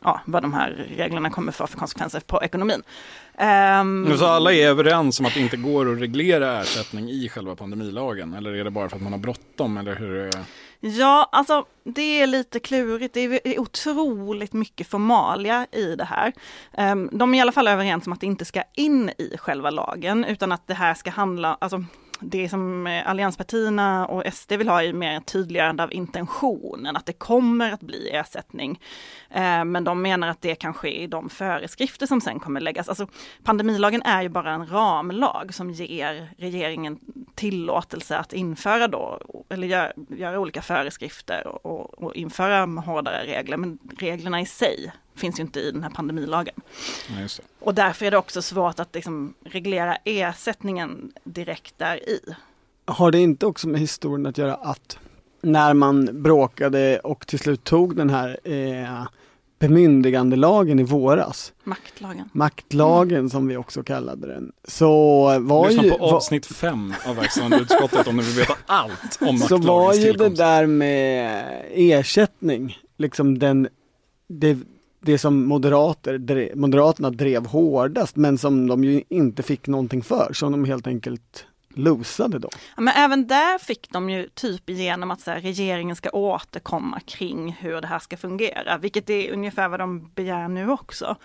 ja, 0.04 0.20
vad 0.24 0.42
de 0.42 0.52
här 0.54 0.86
reglerna 0.96 1.30
kommer 1.30 1.52
få 1.52 1.66
för 1.66 1.78
konsekvenser 1.78 2.20
på 2.20 2.42
ekonomin. 2.42 2.82
Ehm, 3.38 4.14
Så 4.18 4.26
alla 4.26 4.52
är 4.52 4.68
överens 4.68 5.20
om 5.20 5.26
att 5.26 5.34
det 5.34 5.40
inte 5.40 5.56
går 5.56 5.92
att 5.92 6.00
reglera 6.00 6.60
ersättning 6.60 7.10
i 7.10 7.28
själva 7.28 7.56
pandemilagen? 7.56 8.34
Eller 8.34 8.52
är 8.54 8.64
det 8.64 8.70
bara 8.70 8.88
för 8.88 8.96
att 8.96 9.02
man 9.02 9.12
har 9.12 9.20
bråttom? 9.20 9.76
Eller 9.78 9.94
hur? 9.96 10.30
Ja, 10.80 11.28
alltså 11.32 11.64
det 11.84 12.20
är 12.22 12.26
lite 12.26 12.58
klurigt. 12.60 13.14
Det 13.14 13.20
är 13.54 13.60
otroligt 13.60 14.52
mycket 14.52 14.86
formalia 14.86 15.66
i 15.72 15.94
det 15.96 16.04
här. 16.04 16.32
Ehm, 16.72 17.08
De 17.12 17.34
är 17.34 17.38
i 17.38 17.40
alla 17.40 17.52
fall 17.52 17.68
överens 17.68 18.06
om 18.06 18.12
att 18.12 18.20
det 18.20 18.26
inte 18.26 18.44
ska 18.44 18.62
in 18.76 19.08
i 19.18 19.36
själva 19.38 19.70
lagen 19.70 20.24
utan 20.24 20.52
att 20.52 20.66
det 20.66 20.74
här 20.74 20.94
ska 20.94 21.10
handla, 21.10 21.56
alltså 21.60 21.84
det 22.22 22.48
som 22.48 22.86
eh, 22.86 23.10
allianspartierna 23.10 24.06
och 24.06 24.32
SD 24.32 24.52
vill 24.52 24.68
ha 24.68 24.82
är 24.82 24.92
mer 24.92 25.16
ett 25.16 25.26
tydliggörande 25.26 25.82
av 25.82 25.92
intentionen, 25.92 26.96
att 26.96 27.06
det 27.06 27.12
kommer 27.12 27.72
att 27.72 27.80
bli 27.80 28.10
ersättning. 28.10 28.80
Eh, 29.30 29.64
men 29.64 29.84
de 29.84 30.02
menar 30.02 30.28
att 30.28 30.40
det 30.40 30.54
kan 30.54 30.74
ske 30.74 31.02
i 31.02 31.06
de 31.06 31.28
föreskrifter 31.28 32.06
som 32.06 32.20
sen 32.20 32.40
kommer 32.40 32.60
läggas. 32.60 32.88
Alltså, 32.88 33.06
pandemilagen 33.44 34.02
är 34.02 34.22
ju 34.22 34.28
bara 34.28 34.52
en 34.52 34.66
ramlag 34.66 35.54
som 35.54 35.70
ger 35.70 36.28
regeringen 36.38 36.98
tillåtelse 37.34 38.18
att 38.18 38.32
införa 38.32 38.88
då, 38.88 39.20
eller 39.48 39.66
gör, 39.66 39.92
göra 40.08 40.40
olika 40.40 40.62
föreskrifter 40.62 41.66
och, 41.66 42.02
och 42.02 42.16
införa 42.16 42.66
hårdare 42.66 43.26
regler. 43.26 43.56
Men 43.56 43.78
reglerna 43.98 44.40
i 44.40 44.46
sig 44.46 44.92
finns 45.14 45.38
ju 45.38 45.42
inte 45.42 45.60
i 45.60 45.70
den 45.70 45.82
här 45.82 45.90
pandemilagen. 45.90 46.54
Ja, 47.08 47.20
just 47.20 47.36
det. 47.36 47.42
Och 47.58 47.74
därför 47.74 48.06
är 48.06 48.10
det 48.10 48.16
också 48.16 48.42
svårt 48.42 48.80
att 48.80 48.94
liksom 48.94 49.34
reglera 49.44 49.96
ersättningen 50.04 51.12
direkt 51.24 51.74
där 51.78 51.96
i. 52.08 52.20
Har 52.84 53.10
det 53.10 53.18
inte 53.18 53.46
också 53.46 53.68
med 53.68 53.80
historien 53.80 54.26
att 54.26 54.38
göra 54.38 54.54
att 54.54 54.98
när 55.42 55.74
man 55.74 56.22
bråkade 56.22 56.98
och 56.98 57.26
till 57.26 57.38
slut 57.38 57.64
tog 57.64 57.96
den 57.96 58.10
här 58.10 58.38
eh, 58.44 59.06
bemyndigandelagen 59.58 60.78
i 60.78 60.82
våras, 60.82 61.52
Maktlagen. 61.64 62.28
maktlagen 62.32 63.30
som 63.30 63.48
vi 63.48 63.56
också 63.56 63.82
kallade 63.82 64.26
den, 64.26 64.52
så 64.64 65.22
var 65.38 65.68
Lyssna 65.68 65.82
ju, 65.82 65.90
på 65.90 65.98
var, 65.98 66.12
avsnitt 66.16 66.46
fem 66.46 66.94
av 67.06 67.16
verkställande 67.16 67.56
utskottet 67.56 68.06
om 68.06 68.16
ni 68.16 68.22
vill 68.22 68.34
veta 68.34 68.54
allt 68.66 69.18
om 69.20 69.38
så 69.38 69.56
var 69.56 69.84
maktlagens 69.84 69.98
ju 69.98 70.12
det 70.12 70.18
tillkomst. 70.18 70.36
där 70.36 70.66
med 70.66 71.44
ersättning, 71.70 72.78
liksom 72.96 73.38
den, 73.38 73.68
det, 74.28 74.58
det 75.02 75.18
som 75.18 75.44
moderater, 75.44 76.18
drev, 76.18 76.56
Moderaterna 76.56 77.10
drev 77.10 77.46
hårdast 77.46 78.16
men 78.16 78.38
som 78.38 78.66
de 78.66 78.84
ju 78.84 79.02
inte 79.08 79.42
fick 79.42 79.66
någonting 79.66 80.02
för, 80.02 80.32
som 80.32 80.52
de 80.52 80.64
helt 80.64 80.86
enkelt 80.86 81.46
losade 81.74 82.38
då. 82.38 82.48
Ja, 82.76 82.82
men 82.82 82.94
även 82.96 83.26
där 83.26 83.58
fick 83.58 83.90
de 83.92 84.10
ju 84.10 84.28
typ 84.34 84.70
igenom 84.70 85.10
att 85.10 85.20
så 85.20 85.30
här, 85.30 85.40
regeringen 85.40 85.96
ska 85.96 86.10
återkomma 86.10 87.00
kring 87.00 87.52
hur 87.60 87.80
det 87.80 87.86
här 87.86 87.98
ska 87.98 88.16
fungera, 88.16 88.78
vilket 88.78 89.10
är 89.10 89.32
ungefär 89.32 89.68
vad 89.68 89.80
de 89.80 90.10
begär 90.14 90.48
nu 90.48 90.70
också. 90.70 91.16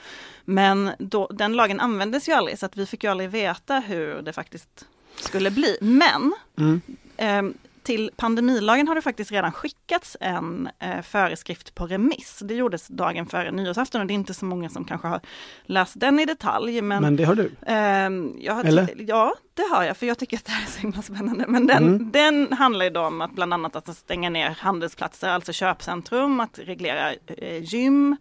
Men 0.45 0.91
då, 0.99 1.27
den 1.27 1.53
lagen 1.53 1.79
användes 1.79 2.29
ju 2.29 2.33
aldrig 2.33 2.59
så 2.59 2.65
att 2.65 2.77
vi 2.77 2.85
fick 2.85 3.03
ju 3.03 3.09
aldrig 3.09 3.29
veta 3.29 3.79
hur 3.79 4.21
det 4.21 4.33
faktiskt 4.33 4.85
skulle 5.15 5.51
bli. 5.51 5.77
Men 5.81 6.33
Mm. 6.57 6.81
eh, 7.17 7.43
till 7.88 8.12
pandemilagen 8.15 8.88
har 8.88 8.95
det 8.95 9.02
faktiskt 9.02 9.32
redan 9.32 9.52
skickats 9.52 10.17
en 10.19 10.69
eh, 10.80 11.02
föreskrift 11.02 11.76
på 11.76 11.88
remiss. 11.88 12.39
Det 12.45 12.54
gjordes 12.56 12.88
dagen 12.88 13.26
före 13.26 13.52
nyårsafton 13.52 14.02
och 14.02 14.08
det 14.08 14.13
är 14.13 14.15
inte 14.15 14.34
så 14.34 14.45
många 14.45 14.69
som 14.69 14.86
kanske 14.86 15.08
har 15.08 15.19
läst 15.65 16.00
den 16.00 16.19
i 16.19 16.26
detalj. 16.26 16.82
Men, 16.82 17.02
Men 17.02 17.15
det 17.15 17.23
har 17.23 17.36
du. 17.36 17.52
Ehm, 17.65 18.34
jag 18.39 18.65
Eller? 18.65 18.95
Ja, 18.97 19.36
det 19.54 19.63
har 19.71 19.84
jag, 19.84 19.97
för 19.97 20.06
jag 20.06 20.17
tycker 20.17 20.38
att 20.38 20.45
det 20.45 20.52
här 20.52 20.63
är 20.63 20.71
så 20.71 20.80
himla 20.80 21.02
spännande. 21.02 21.45
Men 21.47 21.67
den, 21.67 21.84
Mm. 21.84 22.12
den 22.12 22.54
handlar 22.54 22.86
ju 22.86 22.91
då 22.91 23.02
om 23.02 23.21
att 23.21 23.32
bland 23.32 23.54
annat 23.54 23.76
att 23.76 23.97
stänga 23.97 24.30
ner 24.30 24.50
handelsplatser, 24.50 25.30
alltså 25.30 25.54
köpcentrum, 25.54 26.39
att 26.39 26.60
reglera 26.60 27.13
eh, 27.13 27.63
gym, 27.63 28.17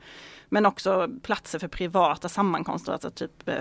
men 0.48 0.66
också 0.66 1.08
platser 1.22 1.58
för 1.58 1.68
privata 1.68 2.28
sammankomster, 2.28 2.92
alltså 2.92 3.10
typ 3.10 3.48
eh, 3.48 3.54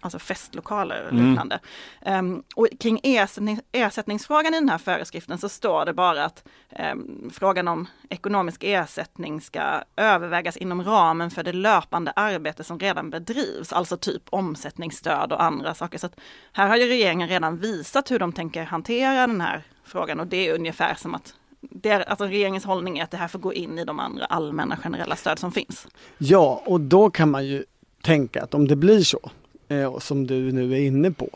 alltså 0.00 0.18
festlokaler 0.18 1.04
och 1.06 1.12
Mm. 1.12 1.28
liknande. 1.28 1.58
Ehm, 2.02 2.42
och 2.56 2.68
kring 2.80 3.00
ersättning, 3.02 3.60
ersättningsfrågan 3.72 4.54
i 4.54 4.60
den 4.60 4.68
här 4.68 4.78
föreskriften 4.78 5.38
så 5.38 5.48
står 5.48 5.84
det 5.84 5.92
bara 5.92 6.24
att 6.24 6.44
ehm, 6.70 7.30
frågan 7.32 7.68
om 7.68 7.86
ekonomisk 8.08 8.64
ersättning 8.64 9.40
ska 9.40 9.62
övervägas 9.96 10.56
inom 10.56 10.84
ramen 10.84 11.30
för 11.30 11.42
det 11.42 11.52
löpande 11.52 12.10
arbete 12.16 12.64
som 12.64 12.78
redan 12.78 13.10
bedrivs, 13.10 13.72
alltså 13.72 13.96
typ 13.96 14.22
omsättningsstöd 14.30 15.32
och 15.32 15.42
andra 15.42 15.74
saker. 15.74 15.98
Så 15.98 16.08
här 16.52 16.68
har 16.68 16.76
ju 16.76 16.88
regeringen 16.88 17.28
redan 17.28 17.56
visat 17.58 18.10
hur 18.10 18.18
de 18.18 18.32
tänker 18.32 18.64
hantera 18.64 19.26
den 19.26 19.40
här 19.40 19.62
frågan 19.84 20.20
och 20.20 20.26
det 20.26 20.48
är 20.48 20.54
ungefär 20.54 20.94
som 20.94 21.14
att 21.14 21.34
det 21.70 21.88
är, 21.88 22.00
alltså 22.00 22.24
regeringens 22.24 22.64
hållning 22.64 22.98
är 22.98 23.04
att 23.04 23.10
det 23.10 23.16
här 23.16 23.28
får 23.28 23.38
gå 23.38 23.54
in 23.54 23.78
i 23.78 23.84
de 23.84 24.00
andra 24.00 24.24
allmänna 24.24 24.76
generella 24.76 25.16
stöd 25.16 25.38
som 25.38 25.52
finns. 25.52 25.86
Ja, 26.18 26.62
och 26.66 26.80
då 26.80 27.10
kan 27.10 27.30
man 27.30 27.46
ju 27.46 27.64
tänka 28.02 28.42
att 28.42 28.54
om 28.54 28.68
det 28.68 28.76
blir 28.76 29.00
så, 29.00 29.30
eh, 29.68 29.98
som 29.98 30.26
du 30.26 30.52
nu 30.52 30.72
är 30.72 30.80
inne 30.80 31.10
på, 31.10 31.28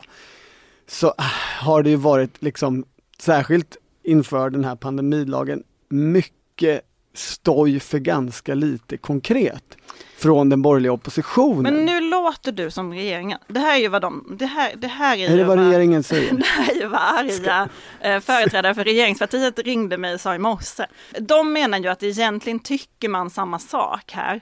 så 0.87 1.13
ah, 1.17 1.23
har 1.59 1.83
det 1.83 1.89
ju 1.89 1.95
varit 1.95 2.41
liksom 2.41 2.85
särskilt 3.19 3.77
inför 4.03 4.49
den 4.49 4.63
här 4.63 4.75
pandemilagen 4.75 5.63
mycket 5.89 6.81
stoj 7.13 7.79
för 7.79 7.99
ganska 7.99 8.55
lite 8.55 8.97
konkret 8.97 9.77
från 10.17 10.49
den 10.49 10.61
borgerliga 10.61 10.91
oppositionen. 10.91 11.63
Men 11.73 11.85
nu 11.85 12.01
låter 12.01 12.51
du 12.51 12.71
som 12.71 12.93
regeringen. 12.93 13.39
Det 13.47 13.59
här 13.59 13.75
är 13.75 13.79
ju 13.79 13.87
vad 13.87 14.01
de, 14.01 14.35
det 14.39 14.45
här, 14.45 14.75
det 14.75 14.87
här 14.87 15.17
är, 15.17 15.25
är 15.25 15.29
det 15.29 15.37
ju 15.37 15.43
vad 15.43 15.59
regeringen 15.59 16.03
säger? 16.13 16.33
Det 16.33 16.45
här 16.45 16.71
är 16.71 16.75
ju 16.75 16.87
vad 16.87 17.01
arga 17.01 17.69
eh, 18.01 18.19
företrädare 18.19 18.75
för 18.75 18.83
regeringspartiet 18.83 19.59
ringde 19.59 19.97
mig 19.97 20.13
och 20.13 20.21
sa 20.21 20.35
i 20.35 20.39
morse. 20.39 20.85
De 21.19 21.53
menar 21.53 21.79
ju 21.79 21.87
att 21.87 22.03
egentligen 22.03 22.59
tycker 22.59 23.09
man 23.09 23.29
samma 23.29 23.59
sak 23.59 24.11
här. 24.11 24.41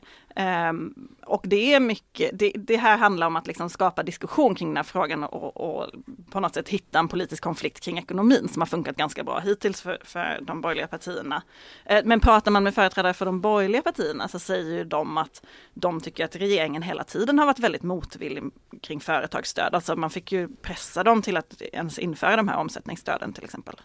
Um, 0.70 1.08
och 1.26 1.46
det 1.48 1.74
är 1.74 1.80
mycket, 1.80 2.40
det, 2.40 2.52
det, 2.56 2.78
här 2.78 2.98
handlar 2.98 3.28
om 3.28 3.36
att 3.36 3.48
liksom 3.48 3.70
skapa 3.70 4.04
diskussion 4.04 4.56
kring 4.56 4.68
den 4.68 4.78
här 4.78 4.84
frågan 4.84 5.24
och, 5.24 5.58
och, 5.58 5.88
på 6.32 6.40
något 6.40 6.54
sätt 6.54 6.70
hitta 6.70 7.00
en 7.00 7.08
politisk 7.08 7.44
konflikt 7.44 7.80
kring 7.80 7.98
ekonomin 7.98 8.48
som 8.50 8.62
har 8.62 8.68
funkat 8.68 8.96
ganska 8.96 9.24
bra 9.24 9.40
hittills 9.40 9.82
för, 9.82 9.98
för 10.04 10.40
de 10.42 10.62
borgerliga 10.62 10.88
partierna. 10.88 11.44
Uh, 11.92 12.00
men 12.06 12.20
pratar 12.20 12.52
man 12.52 12.64
med 12.64 12.76
företrädare 12.76 13.14
för 13.14 13.26
de 13.26 13.42
borgerliga 13.42 13.82
partierna 13.82 14.28
så 14.28 14.40
säger 14.40 14.78
ju 14.78 14.84
de 14.84 15.18
att 15.18 15.46
de 15.74 16.02
tycker 16.02 16.26
att 16.26 16.36
regeringen 16.36 16.82
hela 16.82 17.04
tiden 17.04 17.40
har 17.40 17.46
varit 17.46 17.60
väldigt 17.60 17.84
motvillig 17.84 18.44
kring 18.82 19.00
företagsstöd. 19.00 19.76
Alltså 19.76 19.96
man 19.96 20.10
fick 20.10 20.32
ju 20.32 20.48
pressa 20.62 21.04
dem 21.04 21.22
till 21.22 21.38
att 21.38 21.62
ens 21.62 22.00
införa 22.00 22.36
de 22.36 22.48
här 22.48 22.58
omsättningsstöden 22.58 23.34
till 23.34 23.44
exempel. 23.44 23.76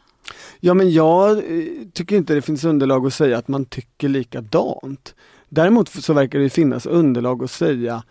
Ja 0.60 0.74
men 0.74 0.90
jag 0.90 1.38
eh, 1.38 1.64
tycker 1.92 2.16
inte 2.16 2.34
det 2.34 2.42
finns 2.42 2.64
underlag 2.64 3.06
att 3.06 3.14
säga 3.14 3.38
att 3.38 3.48
man 3.48 3.64
tycker 3.64 4.08
likadant. 4.08 5.14
Däremot 5.54 5.88
så 5.88 6.12
verkar 6.12 6.38
det 6.38 6.50
finnas 6.50 6.86
underlag 6.86 7.44
att 7.44 7.50
säga 7.50 8.02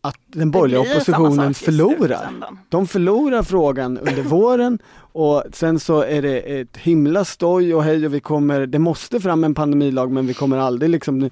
att 0.00 0.16
den 0.26 0.50
borgerliga 0.50 0.80
oppositionen 0.80 1.54
förlorar. 1.54 2.30
De 2.68 2.86
förlorar 2.86 3.42
frågan 3.42 3.98
under 3.98 4.22
våren 4.22 4.78
och 4.96 5.44
sen 5.52 5.80
så 5.80 6.02
är 6.02 6.22
det 6.22 6.40
ett 6.60 6.76
himla 6.76 7.24
stoj 7.24 7.74
och 7.74 7.84
hej 7.84 8.06
och 8.06 8.14
vi 8.14 8.20
kommer, 8.20 8.66
det 8.66 8.78
måste 8.78 9.20
fram 9.20 9.44
en 9.44 9.54
pandemilag 9.54 10.12
men 10.12 10.26
vi 10.26 10.34
kommer 10.34 10.58
aldrig 10.58 10.90
liksom 10.90 11.30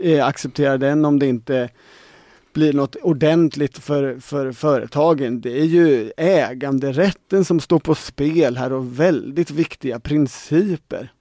eh, 0.00 0.26
acceptera 0.26 0.78
den 0.78 1.04
om 1.04 1.18
det 1.18 1.26
inte 1.26 1.68
blir 2.52 2.72
något 2.72 2.96
ordentligt 2.96 3.78
för, 3.78 4.20
för 4.20 4.52
företagen. 4.52 5.40
Det 5.40 5.60
är 5.60 5.64
ju 5.64 6.12
äganderätten 6.16 7.44
som 7.44 7.60
står 7.60 7.78
på 7.78 7.94
spel 7.94 8.56
här 8.56 8.72
och 8.72 9.00
väldigt 9.00 9.50
viktiga 9.50 10.00
principer. 10.00 11.12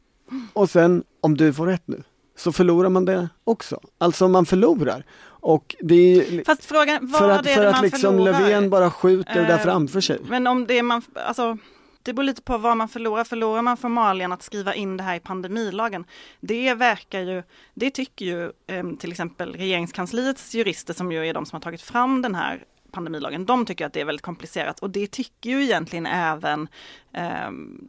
Och 0.53 0.69
sen, 0.69 1.03
om 1.21 1.37
du 1.37 1.53
får 1.53 1.67
rätt 1.67 1.83
nu, 1.87 2.03
så 2.35 2.51
förlorar 2.51 2.89
man 2.89 3.05
det 3.05 3.29
också. 3.43 3.79
Alltså 3.97 4.27
man 4.27 4.45
förlorar. 4.45 5.03
Och 5.25 5.75
det 5.79 5.95
är, 5.95 6.43
Fast 6.45 6.65
frågan, 6.65 6.99
vad 7.01 7.21
för 7.21 7.29
att, 7.29 7.45
är 7.45 7.55
för 7.55 7.61
det 7.61 7.69
att 7.69 7.75
man 7.75 7.83
liksom 7.83 8.01
förlorar? 8.01 8.31
Löfven 8.31 8.69
bara 8.69 8.91
skjuter 8.91 9.35
det 9.35 9.47
där 9.47 9.57
Eh, 9.57 9.63
framför 9.63 10.01
sig. 10.01 10.19
Men 10.23 10.47
om 10.47 10.67
det 10.67 10.83
man, 10.83 11.01
alltså 11.15 11.57
det 12.03 12.13
beror 12.13 12.25
lite 12.25 12.41
på 12.41 12.57
vad 12.57 12.77
man 12.77 12.89
förlorar. 12.89 13.23
Förlorar 13.23 13.61
man 13.61 13.77
formalien 13.77 14.31
att 14.31 14.43
skriva 14.43 14.75
in 14.75 14.97
det 14.97 15.03
här 15.03 15.15
i 15.15 15.19
pandemilagen? 15.19 16.05
Det 16.39 16.73
verkar 16.73 17.19
ju, 17.19 17.43
det 17.73 17.91
tycker 17.91 18.25
ju 18.25 18.51
eh, 18.67 18.83
till 18.99 19.11
exempel 19.11 19.53
regeringskansliets 19.53 20.53
jurister 20.53 20.93
som 20.93 21.11
ju 21.11 21.27
är 21.27 21.33
de 21.33 21.45
som 21.45 21.55
har 21.55 21.61
tagit 21.61 21.81
fram 21.81 22.21
den 22.21 22.35
här 22.35 22.63
pandemilagen. 22.91 23.45
De 23.45 23.65
tycker 23.65 23.85
att 23.85 23.93
det 23.93 24.01
är 24.01 24.05
väldigt 24.05 24.25
komplicerat 24.25 24.79
och 24.79 24.89
det 24.89 25.11
tycker 25.11 25.49
ju 25.49 25.63
egentligen 25.63 26.05
även 26.05 26.67
ehm, 27.13 27.87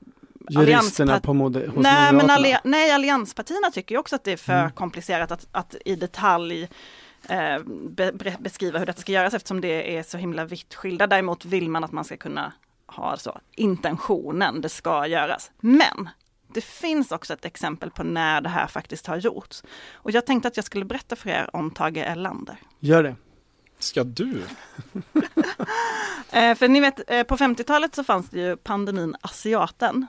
Juristerna 0.49 1.21
på 1.21 1.35
mode, 1.35 1.59
hos 1.67 1.77
Nej, 1.77 1.95
men 2.13 2.15
Moderaterna. 2.15 2.35
alli- 2.35 2.57
nej, 2.65 2.91
allianspartierna 2.91 3.71
tycker 3.71 3.95
ju 3.95 3.99
också 3.99 4.17
att 4.17 4.25
det 4.25 4.33
är 4.33 4.37
för 4.37 4.53
Mm. 4.61 4.71
komplicerat 4.73 5.33
att, 5.33 5.47
att 5.53 5.75
i 5.85 5.97
detalj 5.97 6.69
eh, 7.29 7.59
be, 7.91 8.13
be, 8.13 8.37
beskriva 8.41 8.79
hur 8.79 8.87
detta 8.87 9.01
ska 9.01 9.13
göras 9.13 9.35
eftersom 9.35 9.61
det 9.61 9.97
är 9.97 10.03
så 10.03 10.19
himla 10.19 10.45
vitt 10.45 10.75
skilda. 10.75 11.07
Däremot 11.07 11.45
vill 11.45 11.69
man 11.71 11.85
att 11.85 11.93
man 11.93 12.05
ska 12.05 12.17
kunna 12.17 12.53
ha 12.87 13.17
så 13.17 13.39
intentionen, 13.57 14.61
det 14.61 14.69
ska 14.69 15.07
göras. 15.07 15.51
Men 15.61 16.09
det 16.55 16.61
finns 16.65 17.13
också 17.13 17.33
ett 17.33 17.45
exempel 17.45 17.91
på 17.91 18.03
när 18.03 18.41
det 18.41 18.49
här 18.49 18.67
faktiskt 18.67 19.07
har 19.07 19.17
gjorts. 19.17 19.63
Och 19.93 20.11
jag 20.11 20.27
tänkte 20.27 20.49
att 20.49 20.57
jag 20.57 20.65
skulle 20.65 20.85
berätta 20.85 21.17
för 21.17 21.31
er 21.31 21.51
om 21.53 21.71
Tage 21.71 21.97
Erlander. 21.97 22.57
Gör 22.81 23.03
det. 23.03 23.17
Ska 23.79 24.05
du? 24.05 24.43
Eh, 26.33 26.55
för 26.55 26.69
ni 26.69 26.81
vet, 26.81 27.11
eh, 27.11 27.23
på 27.23 27.37
50-talet 27.37 27.95
så 27.95 28.05
fanns 28.05 28.31
det 28.31 28.41
ju 28.41 28.57
pandemin 28.57 29.17
Asiaten. 29.21 30.07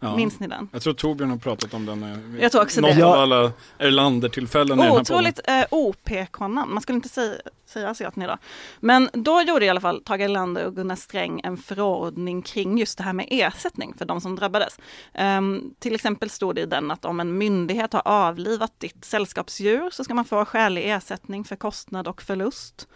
Ja. 0.00 0.16
Minns 0.16 0.40
ni 0.40 0.46
den? 0.46 0.68
Jag 0.72 0.82
tror 0.82 0.94
Torbjörn 0.94 1.30
har 1.30 1.36
pratat 1.36 1.74
om 1.74 1.86
den. 1.86 2.02
eh, 2.02 2.42
Jag 2.42 2.52
tror 2.52 2.62
också 2.62 2.80
något 2.80 2.96
det. 2.96 3.02
av 3.02 3.12
alla 3.12 3.52
Erlander-tillfällen. 3.78 4.80
Otroligt 4.80 5.40
eh, 5.44 5.64
OPK-namn, 5.70 6.72
man 6.74 6.82
skulle 6.82 6.96
inte 6.96 7.08
säga, 7.08 7.34
säga 7.66 7.88
asiaten 7.90 8.22
idag. 8.22 8.38
Men 8.80 9.08
då 9.12 9.42
gjorde 9.42 9.64
i 9.64 9.68
alla 9.68 9.80
fall 9.80 10.02
Tage 10.04 10.20
Erlander 10.20 10.66
och 10.66 10.76
Gunnar 10.76 10.96
Sträng 10.96 11.40
en 11.44 11.56
förordning 11.56 12.42
kring 12.42 12.78
just 12.78 12.98
det 12.98 13.04
här 13.04 13.12
med 13.12 13.26
ersättning 13.30 13.94
för 13.98 14.04
de 14.04 14.20
som 14.20 14.36
drabbades. 14.36 14.78
Ehm, 15.14 15.74
till 15.78 15.94
exempel 15.94 16.30
stod 16.30 16.54
det 16.54 16.60
i 16.60 16.66
den 16.66 16.90
att 16.90 17.04
om 17.04 17.20
en 17.20 17.38
myndighet 17.38 17.92
har 17.92 18.02
avlivat 18.04 18.72
ditt 18.80 19.04
sällskapsdjur 19.04 19.90
så 19.90 20.04
ska 20.04 20.14
man 20.14 20.24
få 20.24 20.44
skälig 20.44 20.90
ersättning 20.90 21.44
för 21.44 21.56
kostnad 21.56 22.08
och 22.08 22.22
förlust. 22.22 22.88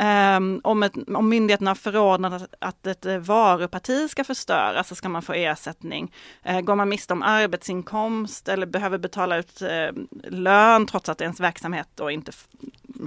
Um, 0.00 0.60
om, 0.64 0.82
ett, 0.82 0.92
om 1.08 1.28
myndigheten 1.28 1.66
har 1.66 1.74
förordnat 1.74 2.54
att, 2.58 2.86
ett 2.86 3.06
eh, 3.06 3.18
varuparti 3.18 4.10
ska 4.10 4.24
förstöras 4.24 4.88
så 4.88 4.94
ska 4.94 5.08
man 5.08 5.22
få 5.22 5.32
ersättning. 5.32 6.12
Uh, 6.48 6.60
går 6.60 6.74
man 6.74 6.88
miste 6.88 7.12
om 7.12 7.22
arbetsinkomst 7.22 8.48
eller 8.48 8.66
behöver 8.66 8.98
betala 8.98 9.36
ut 9.36 9.62
uh, 9.62 10.02
lön 10.30 10.86
trots 10.86 11.08
att 11.08 11.20
ens 11.20 11.40
verksamhet 11.40 11.88
då 11.94 12.10
inte 12.10 12.32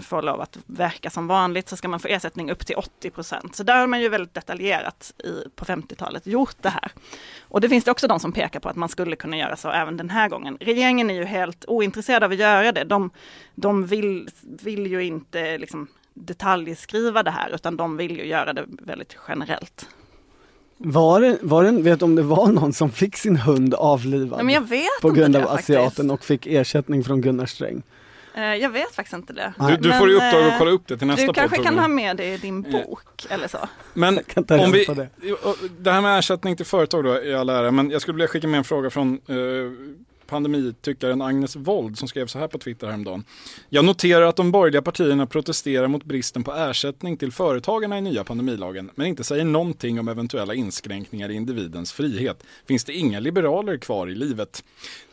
får 0.02 0.22
lov 0.22 0.42
att 0.42 0.58
verka 0.66 1.10
som 1.10 1.28
vanligt 1.28 1.70
så 1.70 1.78
ska 1.78 1.88
man 1.88 2.00
få 2.00 2.08
ersättning 2.08 2.52
upp 2.52 2.66
till 2.66 2.76
80 2.76 3.10
procent. 3.10 3.56
Så 3.56 3.64
där 3.64 3.80
har 3.80 3.88
man 3.88 4.02
ju 4.02 4.10
väldigt 4.10 4.34
detaljerat 4.34 5.14
i, 5.24 5.50
på 5.56 5.66
50-talet 5.66 6.28
gjort 6.28 6.56
det 6.62 6.70
här. 6.70 6.92
Och 7.42 7.62
det 7.62 7.70
finns 7.70 7.84
det 7.84 7.92
också 7.92 8.08
de 8.08 8.20
som 8.20 8.32
pekar 8.32 8.60
på 8.60 8.70
att 8.70 8.76
man 8.76 8.90
skulle 8.90 9.16
kunna 9.16 9.38
göra 9.38 9.56
så 9.56 9.70
även 9.70 9.98
den 9.98 10.10
här 10.10 10.30
gången. 10.30 10.58
Regeringen 10.60 11.10
är 11.10 11.16
ju 11.16 11.26
helt 11.26 11.66
ointresserad 11.68 12.24
av 12.24 12.32
att 12.32 12.38
göra 12.38 12.72
det. 12.72 12.84
De, 12.84 13.10
de 13.56 13.86
vill, 13.86 14.30
vill 14.42 14.88
ju 14.88 15.04
inte 15.04 15.58
liksom 15.58 15.88
detaljskriva 16.16 17.24
det 17.24 17.32
här 17.32 17.56
utan 17.56 17.78
de 17.78 17.98
vill 17.98 18.18
ju 18.18 18.26
göra 18.26 18.54
det 18.54 18.66
väldigt 18.68 19.18
generellt. 19.28 19.88
Var 20.78 21.22
det, 21.22 21.38
var 21.42 21.64
det, 21.64 21.72
vet 21.72 22.00
du 22.00 22.06
om 22.06 22.16
det 22.16 22.22
var 22.24 22.48
någon 22.48 22.74
som 22.74 22.92
fick 22.92 23.18
sin 23.18 23.36
hund 23.36 23.74
avlivad 23.74 24.40
Ja, 24.40 24.44
men 24.44 24.54
jag 24.54 24.70
vet 24.70 25.02
på 25.02 25.10
grund 25.12 25.36
av 25.36 25.48
asiaten 25.48 26.12
och 26.12 26.24
fick 26.24 26.48
ersättning 26.48 27.04
från 27.04 27.22
Gunnar 27.22 27.46
Sträng? 27.46 27.84
Eh, 28.36 28.44
Jag 28.44 28.70
vet 28.70 28.96
faktiskt 28.96 29.14
inte 29.14 29.34
det. 29.34 29.54
Du, 29.60 29.78
du 29.78 29.90
Men, 29.90 30.00
får 30.00 30.12
i 30.12 30.14
uppdrag 30.14 30.42
eh, 30.42 30.54
att 30.54 30.60
kolla 30.60 30.72
upp 30.72 30.88
det 30.88 30.98
till 30.98 31.08
nästa 31.08 31.28
Du 31.28 31.34
kanske 31.34 31.64
kan 31.64 31.80
ha 31.80 31.88
med 31.88 32.18
det 32.18 32.34
i 32.34 32.38
din 32.38 32.62
bok 32.62 33.26
eller 33.30 33.48
så. 33.48 33.58
Men 33.94 34.20
kan 34.28 34.44
ta 34.44 34.66
om 34.66 34.72
vi, 34.72 34.86
på 34.86 34.94
det. 34.94 35.08
det 35.80 35.92
här 35.92 36.02
med 36.02 36.20
ersättning 36.20 36.56
till 36.56 36.66
företag 36.66 37.04
då 37.04 37.24
i 37.24 37.34
all 37.36 37.50
ära, 37.50 37.72
men 37.72 37.90
jag 37.92 38.02
skulle 38.02 38.16
vilja 38.16 38.28
skicka 38.28 38.48
med 38.48 38.58
en 38.58 38.64
fråga 38.64 38.90
från 38.90 39.14
eh, 39.28 39.36
pandemityckaren 40.28 41.22
Agnes 41.22 41.56
Wold 41.56 41.98
som 41.98 42.08
skrev 42.08 42.28
så 42.28 42.40
här 42.40 42.48
på 42.48 42.58
Twitter 42.58 42.88
häromdagen. 42.88 43.24
Jag 43.70 43.86
noterar 43.86 44.26
att 44.26 44.36
de 44.36 44.52
borgerliga 44.52 44.82
partierna 44.82 45.26
protesterar 45.26 45.88
mot 45.88 46.04
bristen 46.04 46.44
på 46.44 46.54
ersättning 46.54 47.18
till 47.18 47.32
företagarna 47.32 47.98
i 47.98 48.02
nya 48.02 48.24
pandemilagen, 48.24 48.92
men 48.96 49.08
inte 49.08 49.24
säger 49.24 49.46
någonting 49.46 50.00
om 50.00 50.08
eventuella 50.08 50.54
inskränkningar 50.54 51.32
i 51.32 51.34
individens 51.34 51.92
frihet. 51.92 52.44
Finns 52.68 52.84
det 52.84 52.94
inga 52.94 53.20
liberaler 53.20 53.78
kvar 53.78 54.08
i 54.08 54.16
livet? 54.16 54.64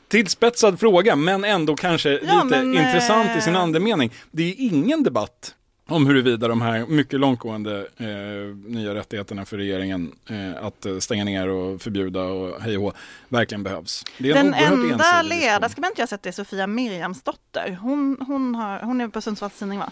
Tillspetsad 0.09 0.81
fråga, 0.81 1.17
men 1.17 1.45
ändå 1.45 1.77
kanske 1.77 2.11
Ja, 2.11 2.43
lite 2.45 2.63
men, 2.63 2.75
intressant 2.75 3.31
i 3.31 3.35
eh, 3.35 3.41
sin 3.41 3.57
andemening. 3.57 4.11
Det 4.31 4.43
är 4.43 4.55
ingen 4.59 5.03
debatt 5.03 5.55
om 5.93 6.07
huruvida 6.07 6.49
de 6.49 6.63
här 6.63 6.87
mycket 6.87 7.21
långtgående 7.21 7.87
eh, 7.97 8.57
nya 8.71 8.95
rättigheterna 8.95 9.45
för 9.45 9.57
regeringen 9.57 10.13
eh, 10.31 10.65
att 10.67 10.87
eh, 10.87 10.99
stänga 10.99 11.25
ner 11.25 11.49
och 11.49 11.83
förbjuda 11.83 12.23
och 12.23 12.61
hej 12.63 12.79
och 12.79 12.95
verkligen 13.29 13.63
behövs. 13.63 14.05
Det 14.19 14.31
är 14.31 14.37
en 14.37 14.51
Den 14.51 14.55
oerhört 14.55 14.93
enda 14.93 15.23
ledarskribent 15.23 15.99
jag 15.99 16.09
sett 16.09 16.27
är 16.27 16.33
Sofia 16.33 16.67
Miriamsdotter. 16.67 17.79
Hon, 17.83 18.17
hon, 18.27 18.55
har, 18.55 18.79
hon 18.81 19.01
är 19.01 19.09
på 19.09 19.21
Sundsvalls 19.21 19.59
Tidning 19.59 19.79
va? 19.79 19.91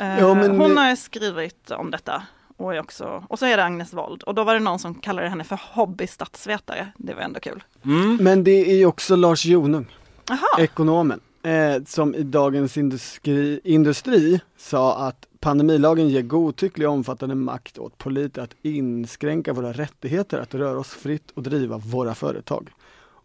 Eh, 0.00 0.18
Ja, 0.18 0.34
men- 0.34 0.60
hon 0.60 0.76
har 0.76 0.96
skrivit 0.96 1.70
om 1.70 1.90
detta. 1.90 2.22
Och, 2.56 2.74
är 2.74 2.80
också, 2.80 3.24
och 3.28 3.38
så 3.38 3.46
är 3.46 3.56
det 3.56 3.64
Agnes 3.64 3.92
Wold. 3.92 4.22
Och 4.22 4.34
då 4.34 4.44
var 4.44 4.54
det 4.54 4.60
någon 4.60 4.78
som 4.78 4.94
kallade 4.94 5.28
henne 5.28 5.44
för 5.44 5.60
hobbystatsvetare. 5.72 6.92
Det 6.96 7.14
var 7.14 7.22
ändå 7.22 7.40
kul. 7.40 7.62
Mm. 7.84 8.16
Men 8.20 8.44
det 8.44 8.70
är 8.70 8.74
ju 8.76 8.86
också 8.86 9.16
Lars 9.16 9.44
Jonung, 9.46 9.86
Jaha, 10.28 10.38
ekonomen, 10.64 11.20
eh, 11.42 11.82
som 11.86 12.14
i 12.14 12.22
Dagens 12.22 12.76
industri, 12.76 13.60
industri 13.64 14.40
sa 14.58 15.08
att 15.08 15.26
pandemilagen 15.44 16.08
ger 16.08 16.22
godtycklig 16.22 16.88
och 16.88 16.94
omfattande 16.94 17.34
makt 17.34 17.78
åt 17.78 17.98
politiker 17.98 18.42
att 18.42 18.54
inskränka 18.62 19.52
våra 19.52 19.72
rättigheter 19.72 20.38
att 20.38 20.54
röra 20.54 20.78
oss 20.78 20.88
fritt 20.88 21.30
och 21.34 21.42
driva 21.42 21.78
våra 21.78 22.14
företag. 22.14 22.70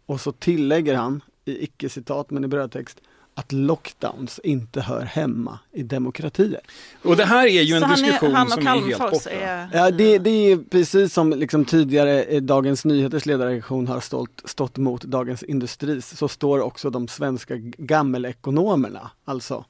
Och 0.06 0.20
så 0.20 0.32
tillägger 0.32 0.94
han, 0.94 1.22
i 1.44 1.64
icke-citat 1.64 2.30
men 2.30 2.44
i 2.44 2.48
brödtext, 2.48 3.00
att 3.34 3.52
lockdowns 3.52 4.38
inte 4.44 4.80
hör 4.80 5.00
hemma 5.00 5.58
i 5.72 5.82
demokratier. 5.82 6.60
Och 7.04 7.16
det 7.16 7.24
här 7.24 7.46
är 7.46 7.62
ju 7.62 7.74
en 7.74 7.80
Så 7.80 7.86
han 7.86 7.98
är- 7.98 8.02
diskussion 8.04 8.34
han 8.34 8.48
som 8.50 8.66
är 8.66 8.70
helt 8.70 8.98
borta. 8.98 9.30
är- 9.30 9.68
Ja, 9.72 9.90
det, 9.90 10.18
det 10.18 10.30
är 10.30 10.56
precis 10.70 11.12
som 11.14 11.30
liksom 11.30 11.64
tidigare 11.64 12.22
eh, 12.22 12.42
Dagens 12.42 12.84
Nyheters 12.84 13.26
ledarredaktion 13.26 13.86
har 13.88 14.00
stått, 14.00 14.42
stått 14.44 14.76
mot 14.76 15.02
Dagens 15.02 15.42
Industris, 15.42 16.16
så 16.16 16.28
står 16.28 16.60
också 16.60 16.90
de 16.90 17.08
svenska 17.08 17.54
gammelekonomerna, 17.78 19.10
alltså 19.24 19.64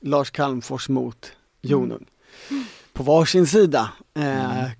Lars 0.00 0.30
Calmfors 0.30 0.88
mot 0.88 1.32
Jonung. 1.62 2.06
På 2.92 3.02
varsin 3.02 3.46
sida. 3.46 3.92
Eh, 4.14 4.58
mm. 4.58 4.70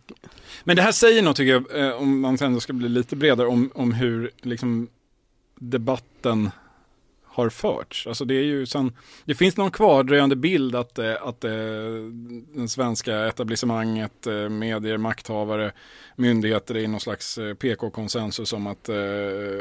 Men 0.65 0.77
det 0.77 0.83
här 0.83 0.93
säger 0.93 1.23
något 1.23 1.37
tycker 1.37 1.53
jag, 1.53 1.87
eh, 1.87 1.93
om 1.93 2.21
man 2.21 2.39
ändå 2.41 2.61
ska 2.61 2.73
bli 2.73 2.89
lite 2.89 3.17
bredare, 3.17 3.49
om, 3.49 3.71
om 3.75 3.93
hur 3.93 4.31
liksom, 4.43 4.89
debatten 5.59 6.51
har 7.33 7.49
förts. 7.49 8.07
Alltså 8.07 8.25
det 8.25 8.35
är 8.35 8.43
ju 8.43 8.67
sen, 8.67 8.93
det 9.25 9.35
finns 9.35 9.57
någon 9.57 9.71
kvardröjande 9.71 10.37
bild 10.37 10.77
att, 10.77 10.99
eh, 10.99 11.15
att 11.23 11.45
eh, 11.45 11.51
den 12.55 12.69
svenska 12.69 13.27
etablissemanget, 13.27 14.27
eh, 14.27 14.49
medier, 14.49 14.97
makthavare, 14.97 15.73
myndigheter 16.17 16.75
är 16.75 16.81
i 16.81 16.87
någon 16.87 17.01
slags 17.01 17.39
PK-konsensus 17.59 18.53
om 18.53 18.67
att 18.67 18.89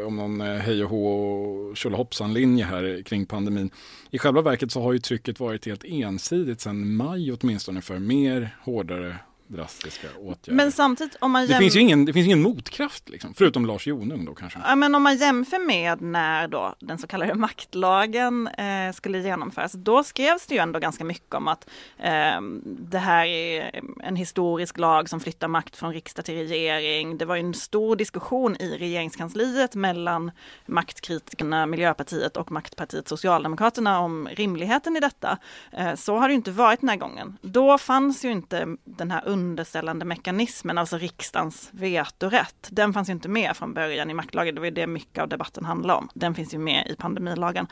om 0.06 0.16
någon 0.16 0.42
hej 0.42 0.84
och 0.84 0.90
hå 0.90 1.08
och 1.08 1.78
tjolahoppsan-linje 1.78 2.66
här 2.66 3.04
kring 3.04 3.26
pandemin. 3.26 3.70
I 4.12 4.20
själva 4.20 4.42
verket 4.42 4.72
så 4.72 4.82
har 4.82 4.94
ju 4.94 5.00
trycket 5.00 5.40
varit 5.40 5.66
helt 5.66 5.84
ensidigt 5.84 6.62
sedan 6.62 6.96
maj 6.96 7.32
åtminstone 7.32 7.82
för 7.82 8.00
mer, 8.00 8.56
hårdare, 8.64 9.16
drastiska 9.52 10.08
åtgärder. 10.20 10.54
Men 10.54 10.72
samtidigt 10.72 11.18
om 11.20 11.32
man 11.32 11.47
det, 11.47 11.54
jäm- 11.54 11.60
finns 11.60 11.76
ju 11.76 11.80
ingen, 11.80 12.06
det 12.06 12.14
finns 12.14 12.26
ingen 12.26 12.41
motkraft 12.41 13.10
liksom, 13.10 13.34
förutom 13.34 13.66
Lars 13.66 13.88
Jonung 13.88 14.26
då 14.26 14.36
kanske. 14.36 14.60
Ja, 14.68 14.76
men 14.76 14.95
om 14.95 15.04
man 15.04 15.18
jämför 15.18 15.60
med 15.66 16.02
när 16.02 16.47
då 16.47 16.76
den 16.80 16.97
så 16.97 17.08
kallade 17.08 17.36
maktlagen 17.36 18.47
eh, 18.47 18.93
skulle 18.93 19.20
genomföras, 19.20 19.72
då 19.72 20.04
skrevs 20.04 20.47
det 20.47 20.56
ju 20.56 20.62
ändå 20.62 20.80
ganska 20.80 21.04
mycket 21.04 21.34
om 21.34 21.47
att 21.47 21.70
eh, 21.97 22.41
det 22.64 22.97
här 22.97 23.26
är 23.26 23.82
en 24.04 24.16
historisk 24.16 24.78
lag 24.78 25.10
som 25.10 25.20
flyttar 25.20 25.47
makt 25.47 25.76
från 25.76 25.93
riksdag 25.93 26.26
till 26.26 26.36
regering. 26.36 27.18
Det 27.18 27.26
var 27.26 27.36
ju 27.36 27.41
en 27.41 27.54
stor 27.54 27.95
diskussion 27.95 28.56
i 28.60 28.78
regeringskansliet 28.78 29.76
mellan 29.76 30.32
maktkritikerna 30.66 31.66
Miljöpartiet 31.66 32.38
och 32.38 32.52
maktpartiet 32.52 33.08
Socialdemokraterna 33.08 33.99
om 33.99 34.28
rimligheten 34.32 34.97
i 34.97 34.99
detta. 34.99 35.38
Eh, 35.72 35.95
så 35.95 36.18
har 36.18 36.28
det 36.28 36.34
inte 36.34 36.52
varit 36.52 36.80
den 36.80 36.89
här 36.89 36.97
gången. 36.97 37.38
Då 37.41 37.78
fanns 37.78 38.26
ju 38.26 38.32
inte 38.32 38.68
den 38.84 39.12
här 39.12 39.22
underställande 39.42 40.06
mekanismen, 40.06 40.78
alltså 40.78 40.98
riksdagens 40.98 41.70
vetorätt. 41.72 42.68
Den 42.72 42.94
fanns 42.94 43.10
ju 43.10 43.14
inte 43.14 43.30
med 43.30 43.58
från 43.58 43.74
början 43.74 44.10
i 44.10 44.14
maktlagen. 44.14 44.56
Det 44.56 44.62
var 44.62 44.66
ju 44.66 44.72
det 44.72 44.88
mycket 44.88 45.22
av 45.22 45.30
debatten 45.30 45.66
handlade 45.66 46.00
om. 46.00 46.10
Den 46.14 46.36
finns 46.36 46.54
ju 46.54 46.58
med 46.58 46.88
i 46.88 46.96
pandemilagen. 46.96 47.68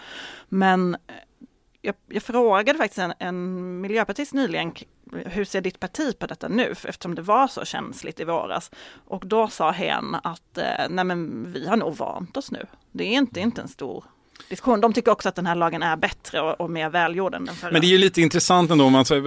Men 0.50 0.96
eh, 0.96 1.00
jag, 1.82 1.96
jag 2.08 2.24
frågade 2.24 2.80
faktiskt 2.80 3.00
en, 3.00 3.14
en 3.20 3.82
miljöpartist 3.82 4.34
nyligen, 4.34 4.74
hur 5.12 5.46
ser 5.46 5.62
ditt 5.62 5.80
parti 5.80 6.20
på 6.20 6.28
detta 6.28 6.48
nu? 6.48 6.76
Eftersom 6.86 7.16
det 7.16 7.22
var 7.22 7.48
så 7.48 7.66
känsligt 7.66 8.20
i 8.20 8.24
våras. 8.24 8.72
Och 9.08 9.28
då 9.28 9.48
sa 9.48 9.72
hen 9.72 10.16
att 10.24 10.58
eh, 10.58 10.90
nej 10.90 11.06
men 11.06 11.52
vi 11.54 11.68
har 11.68 11.78
nog 11.78 11.96
vant 11.96 12.38
oss 12.38 12.52
nu. 12.52 12.66
Det 12.92 13.04
är 13.04 13.18
inte, 13.18 13.40
inte 13.40 13.62
en 13.62 13.68
stor 13.68 14.04
diskussion. 14.50 14.82
De 14.82 14.94
tycker 14.94 15.12
också 15.12 15.30
att 15.30 15.36
den 15.36 15.46
här 15.46 15.56
lagen 15.56 15.84
är 15.84 15.96
bättre 15.96 16.42
och, 16.42 16.62
och 16.62 16.70
mer 16.70 16.90
välgjord 16.90 17.36
än 17.36 17.46
den 17.46 17.56
förra. 17.56 17.72
Men 17.72 17.82
det 17.82 17.88
är 17.88 17.92
ju 17.92 17.98
lite 17.98 18.22
intressant 18.22 18.72
ändå 18.72 18.86
om 18.86 18.92
man 18.92 19.06
ska 19.06 19.22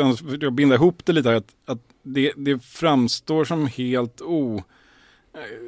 binda 0.52 0.74
ihop 0.74 1.04
det 1.04 1.12
lite 1.12 1.28
här, 1.28 1.36
att, 1.36 1.54
att 1.66 1.78
det, 2.02 2.32
det 2.36 2.64
framstår 2.64 3.44
som 3.44 3.66
helt 3.66 4.20
o... 4.20 4.62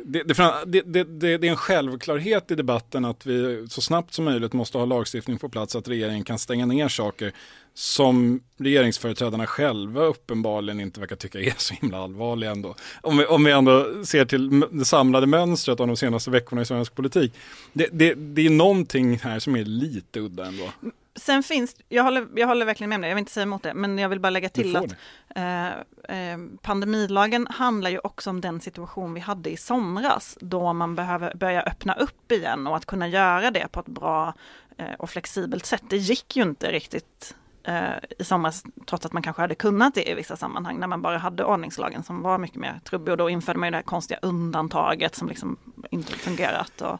Det, 0.04 0.22
det, 0.22 0.34
det, 0.66 0.82
det, 0.82 1.04
det, 1.04 1.38
det 1.38 1.46
är 1.46 1.50
en 1.50 1.56
självklarhet 1.56 2.50
i 2.50 2.54
debatten 2.54 3.04
att 3.04 3.26
vi 3.26 3.66
så 3.68 3.80
snabbt 3.80 4.14
som 4.14 4.24
möjligt 4.24 4.52
måste 4.52 4.78
ha 4.78 4.84
lagstiftning 4.84 5.38
på 5.38 5.48
plats 5.48 5.72
så 5.72 5.78
att 5.78 5.88
regeringen 5.88 6.24
kan 6.24 6.38
stänga 6.38 6.66
ner 6.66 6.88
saker 6.88 7.32
som 7.74 8.40
regeringsföreträdarna 8.56 9.46
själva 9.46 10.04
uppenbarligen 10.04 10.80
inte 10.80 11.00
verkar 11.00 11.16
tycka 11.16 11.40
är 11.40 11.54
så 11.56 11.74
himla 11.74 12.02
allvarliga 12.02 12.50
ändå. 12.50 12.74
Om 13.02 13.18
vi, 13.18 13.26
om 13.26 13.44
vi 13.44 13.52
ändå 13.52 14.04
ser 14.04 14.24
till 14.24 14.64
det 14.70 14.84
samlade 14.84 15.26
mönstret 15.26 15.80
av 15.80 15.86
de 15.86 15.96
senaste 15.96 16.30
veckorna 16.30 16.62
i 16.62 16.64
svensk 16.64 16.94
politik. 16.94 17.32
Det, 17.72 17.88
det, 17.92 18.14
det 18.14 18.46
är 18.46 18.50
någonting 18.50 19.18
här 19.18 19.38
som 19.38 19.56
är 19.56 19.64
lite 19.64 20.20
udda 20.20 20.46
ändå. 20.46 20.64
Sen 21.16 21.42
finns, 21.42 21.76
jag 21.88 22.04
håller, 22.04 22.26
jag 22.34 22.46
håller 22.46 22.66
verkligen 22.66 22.88
med 22.88 22.96
om 22.96 23.02
det, 23.02 23.08
jag 23.08 23.14
vill 23.14 23.22
inte 23.22 23.32
säga 23.32 23.42
emot 23.42 23.62
det, 23.62 23.74
men 23.74 23.98
jag 23.98 24.08
vill 24.08 24.20
bara 24.20 24.30
lägga 24.30 24.48
till 24.48 24.76
att 24.76 24.94
eh, 25.36 25.66
eh, 25.68 26.38
pandemilagen 26.62 27.46
handlar 27.50 27.90
ju 27.90 27.98
också 27.98 28.30
om 28.30 28.40
den 28.40 28.60
situation 28.60 29.14
vi 29.14 29.20
hade 29.20 29.50
i 29.50 29.56
somras, 29.56 30.38
då 30.40 30.72
man 30.72 30.94
behöver 30.94 31.34
börja 31.34 31.62
öppna 31.62 31.94
upp 31.94 32.32
igen 32.32 32.66
och 32.66 32.76
att 32.76 32.86
kunna 32.86 33.08
göra 33.08 33.50
det 33.50 33.68
på 33.72 33.80
ett 33.80 33.86
bra 33.86 34.34
eh, 34.76 34.94
och 34.98 35.10
flexibelt 35.10 35.66
sätt. 35.66 35.82
Det 35.88 35.96
gick 35.96 36.36
ju 36.36 36.42
inte 36.42 36.72
riktigt 36.72 37.34
eh, 37.64 37.92
i 38.18 38.24
somras, 38.24 38.64
trots 38.86 39.06
att 39.06 39.12
man 39.12 39.22
kanske 39.22 39.42
hade 39.42 39.54
kunnat 39.54 39.94
det 39.94 40.10
i 40.10 40.14
vissa 40.14 40.36
sammanhang, 40.36 40.80
när 40.80 40.86
man 40.86 41.02
bara 41.02 41.18
hade 41.18 41.44
ordningslagen 41.44 42.02
som 42.02 42.22
var 42.22 42.38
mycket 42.38 42.56
mer 42.56 42.80
trubbig 42.84 43.12
och 43.12 43.18
då 43.18 43.30
införde 43.30 43.58
man 43.58 43.66
ju 43.66 43.70
det 43.70 43.76
här 43.76 43.82
konstiga 43.82 44.20
undantaget 44.22 45.14
som 45.14 45.28
liksom 45.28 45.56
inte 45.90 46.12
fungerat. 46.12 46.80
Och, 46.80 46.98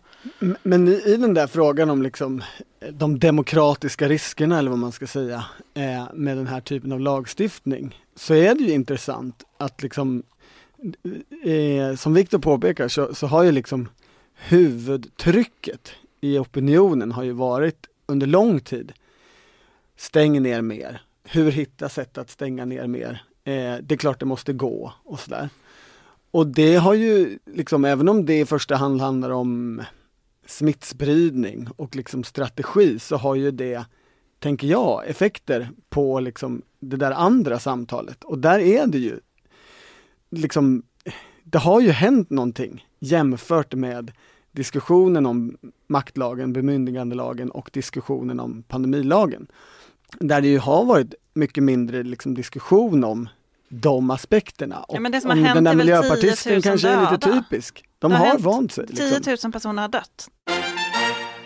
Men 0.62 0.89
i, 0.89 1.03
i 1.07 1.17
den 1.17 1.35
där 1.35 1.47
frågan 1.47 1.91
om 1.91 2.03
liksom 2.03 2.43
eh, 2.81 2.93
de 2.93 3.19
demokratiska 3.19 4.09
riskerna 4.09 4.59
eller 4.59 4.71
vad 4.71 4.79
man 4.79 4.93
ska 4.93 5.07
säga 5.07 5.45
eh, 5.75 6.05
med 6.15 6.37
den 6.37 6.47
här 6.47 6.61
typen 6.61 6.93
av 6.93 7.01
lagstiftning 7.01 8.03
så 8.17 8.35
är 8.35 8.55
det 8.55 8.65
ju 8.65 8.73
intressant 8.73 9.45
att 9.59 9.83
liksom 9.83 10.23
eh, 11.45 11.97
som 11.97 12.15
Viktor 12.15 12.39
påpekar 12.39 12.89
så, 12.89 13.15
så 13.15 13.27
har 13.27 13.43
ju 13.43 13.53
liksom 13.53 13.89
huvudtrycket 14.35 15.93
i 16.21 16.39
opinionen 16.39 17.12
har 17.12 17.23
ju 17.23 17.33
varit 17.33 17.87
under 18.07 18.27
lång 18.27 18.61
tid 18.61 18.93
stäng 19.97 20.42
ner 20.42 20.62
mer. 20.62 21.03
Hur 21.24 21.51
hitta 21.51 21.88
sätt 21.88 22.18
att 22.18 22.30
stänga 22.30 22.64
ner 22.64 22.86
mer? 22.86 23.24
Eh, 23.45 23.76
det 23.82 23.92
är 23.92 23.97
klart 23.97 24.20
det 24.20 24.26
måste 24.26 24.53
gå 24.53 24.92
och 25.05 25.20
sådär. 25.20 25.49
Och 26.30 26.47
det 26.47 26.76
har 26.76 26.95
ju 26.95 27.38
liksom, 27.47 27.84
även 27.84 28.09
om 28.09 28.26
det 28.26 28.40
i 28.40 28.47
första 28.47 28.76
hand 28.76 29.01
handlar 29.01 29.30
om 29.30 29.82
smittspridning 30.47 31.68
och 31.76 31.97
liksom 31.97 32.24
strategi 32.24 32.99
så 32.99 33.16
har 33.16 33.34
ju 33.34 33.51
det, 33.51 33.84
tänker 34.38 34.66
jag, 34.66 35.09
effekter 35.09 35.70
på 35.88 36.20
liksom 36.20 36.62
det 36.80 36.97
där 36.97 37.11
andra 37.11 37.59
samtalet. 37.59 38.24
Och 38.24 38.38
där 38.38 38.59
är 38.59 38.86
det 38.86 38.99
ju 38.99 39.20
liksom, 40.30 40.82
det 41.45 41.59
har 41.59 41.80
ju 41.80 41.90
hänt 41.90 42.30
någonting 42.30 42.86
jämfört 42.99 43.74
med 43.74 44.12
diskussionen 44.53 45.26
om 45.26 45.57
maktlagen, 45.86 46.53
bemyndigandelagen 46.53 47.51
och 47.51 47.70
diskussionen 47.72 48.40
om 48.40 48.62
pandemilagen. 48.62 49.47
Där 50.21 50.41
det 50.41 50.49
ju 50.49 50.59
har 50.59 50.85
varit 50.85 51.15
mycket 51.35 51.63
mindre 51.65 52.03
liksom 52.03 52.35
diskussion 52.35 53.05
om 53.05 53.29
de 53.69 54.11
aspekterna. 54.11 54.79
Och 54.83 55.03
men 55.03 55.13
det 55.13 55.21
som 55.21 55.31
har 55.31 55.37
om 55.37 55.45
hänt 55.45 55.55
den 55.55 55.65
där 55.65 55.73
är 55.73 55.77
väl 55.77 55.87
10 55.87 55.95
000 55.97 56.03
miljöpartisten 56.07 56.63
kanske 56.63 56.89
är 56.89 57.01
lite 57.13 57.27
döda. 57.29 57.43
typisk. 57.43 57.85
De 57.99 58.11
Det 58.11 58.17
har 58.17 58.27
har, 58.27 58.39
vant 58.39 58.73
sig. 58.73 58.87
10 58.87 59.19
Liksom. 59.19 59.35
000 59.45 59.53
personer 59.53 59.83
har 59.83 59.89
dött. 59.89 60.29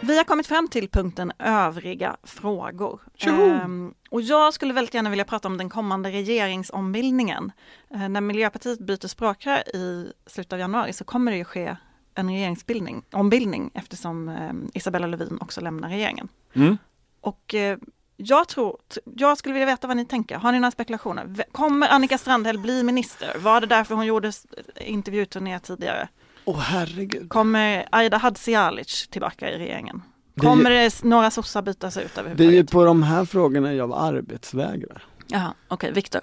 Vi 0.00 0.16
har 0.16 0.24
kommit 0.24 0.46
fram 0.46 0.68
till 0.68 0.88
punkten 0.88 1.32
övriga 1.38 2.16
frågor. 2.22 3.00
Ehm, 3.20 3.94
och 4.10 4.22
jag 4.22 4.54
skulle 4.54 4.72
väldigt 4.74 4.94
gärna 4.94 5.10
vilja 5.10 5.24
prata 5.24 5.48
om 5.48 5.58
den 5.58 5.68
kommande 5.68 6.10
regeringsombildningen. 6.10 7.52
Eh, 7.94 8.08
när 8.08 8.20
Miljöpartiet 8.20 8.78
byter 8.78 9.06
språkrör 9.08 9.76
i 9.76 10.12
slutet 10.26 10.52
av 10.52 10.58
januari 10.58 10.92
så 10.92 11.04
kommer 11.04 11.32
det 11.32 11.38
ju 11.38 11.44
ske 11.44 11.76
en 12.14 12.28
regeringsbildning, 12.28 13.02
ombildning 13.12 13.70
eftersom 13.74 14.28
eh, 14.28 14.52
Isabella 14.74 15.06
Lövin 15.06 15.38
också 15.40 15.60
lämnar 15.60 15.88
regeringen. 15.88 16.28
Mm. 16.54 16.76
Och 17.20 17.54
eh, 17.54 17.78
jag 18.20 18.48
tror, 18.48 18.76
jag 19.16 19.38
skulle 19.38 19.52
vilja 19.54 19.66
veta 19.66 19.86
vad 19.86 19.96
ni 19.96 20.04
tänker. 20.04 20.36
Har 20.36 20.52
ni 20.52 20.58
några 20.60 20.70
spekulationer? 20.70 21.44
Kommer 21.52 21.88
Annika 21.88 22.18
Strandhäll 22.18 22.58
bli 22.58 22.82
minister? 22.82 23.36
Var 23.38 23.60
det 23.60 23.66
därför 23.66 23.94
hon 23.94 24.06
gjorde 24.06 24.32
intervjuturné 24.80 25.58
tidigare? 25.60 26.08
Åh 26.44 26.58
herregud. 26.58 27.28
Kommer 27.30 27.88
Aida 27.92 28.16
Hadzialic 28.16 29.08
tillbaka 29.10 29.50
i 29.50 29.58
regeringen? 29.58 30.02
Det 30.34 30.40
Kommer 30.40 30.70
det 30.70 30.80
s- 30.84 31.04
några 31.04 31.30
sossar 31.30 31.62
bytas 31.62 31.96
ut 31.96 32.14
Det 32.14 32.20
är 32.20 32.24
ju 32.24 32.30
överhuvudtaget? 32.30 32.70
på 32.70 32.84
de 32.84 33.02
här 33.02 33.24
frågorna 33.24 33.74
jag 33.74 33.92
arbetsvägrar. 33.96 35.02
Jaha, 35.26 35.54
okej, 35.68 35.92
Viktor. 35.92 36.22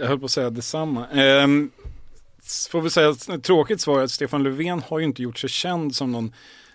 Jag 0.00 0.08
höll 0.08 0.18
på 0.18 0.24
att 0.24 0.30
säga 0.30 0.50
detsamma. 0.50 1.06
Ehm, 1.08 1.70
får 2.70 2.80
vi 2.80 2.90
säga 2.90 3.08
att 3.08 3.28
ett 3.28 3.44
tråkigt 3.44 3.80
svar 3.80 4.00
är 4.00 4.04
att 4.04 4.10
Stefan 4.10 4.42
Löfven 4.42 4.82
har 4.88 4.98
ju 4.98 5.04
inte 5.04 5.22
gjort 5.22 5.38
sig 5.38 5.50
känd 5.50 5.96
som 5.96 6.12
någon 6.12 6.32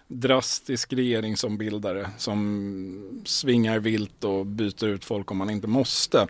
drastisk 0.08 0.94
regeringsombildare 0.94 2.10
som 2.18 3.22
svingar 3.26 3.80
vilt 3.80 4.24
och 4.24 4.46
byter 4.46 4.86
ut 4.88 5.06
folk 5.06 5.32
om 5.32 5.38
man 5.38 5.50
inte 5.50 5.68
måste. 5.68 6.28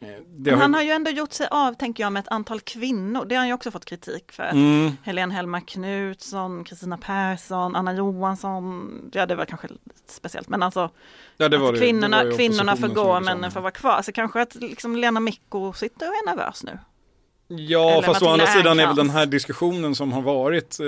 Eh, 0.00 0.08
Men 0.36 0.58
han 0.58 0.74
har 0.74 0.82
ju 0.82 0.90
ändå 0.90 1.10
gjort 1.10 1.32
sig 1.32 1.48
av, 1.50 1.74
tänker 1.74 2.02
jag, 2.02 2.12
med 2.12 2.20
ett 2.20 2.28
antal 2.28 2.60
kvinnor. 2.60 3.24
Det 3.24 3.34
har 3.34 3.40
han 3.40 3.48
ju 3.48 3.54
också 3.54 3.70
fått 3.70 3.84
kritik 3.84 4.32
för. 4.32 4.48
Mm, 4.48 4.92
Helene 5.02 5.34
Hellmark 5.34 5.66
Knutsson, 5.66 6.64
Kristina 6.64 6.98
Persson, 6.98 7.76
Anna 7.76 7.94
Johansson. 7.94 8.90
Ja, 9.12 9.26
det 9.26 9.34
var 9.34 9.44
kanske 9.44 9.68
lite 9.68 10.12
speciellt, 10.12 10.48
men 10.48 10.62
alltså 10.62 10.90
ja, 11.36 11.48
det 11.48 11.58
var 11.58 11.72
det, 11.72 11.78
kvinnorna, 11.78 12.24
det 12.24 12.30
var 12.30 12.36
kvinnorna 12.36 12.76
får 12.76 12.88
gå, 12.88 13.20
männen 13.20 13.50
får 13.50 13.60
vara 13.60 13.70
kvar. 13.70 14.02
Så 14.02 14.12
kanske 14.12 14.40
att 14.42 14.54
liksom 14.54 14.96
Lena 14.96 15.20
Micko 15.20 15.72
sitter 15.72 16.08
och 16.08 16.14
är 16.14 16.26
nervös 16.26 16.64
nu. 16.64 16.78
Ja, 17.48 17.90
Eller 17.90 18.02
fast 18.02 18.22
å 18.22 18.28
andra 18.28 18.46
sidan 18.46 18.80
är 18.80 18.86
väl 18.86 18.96
den 18.96 19.10
här 19.10 19.26
diskussionen 19.26 19.94
som 19.94 20.12
har 20.12 20.22
varit 20.22 20.80
eh, 20.80 20.86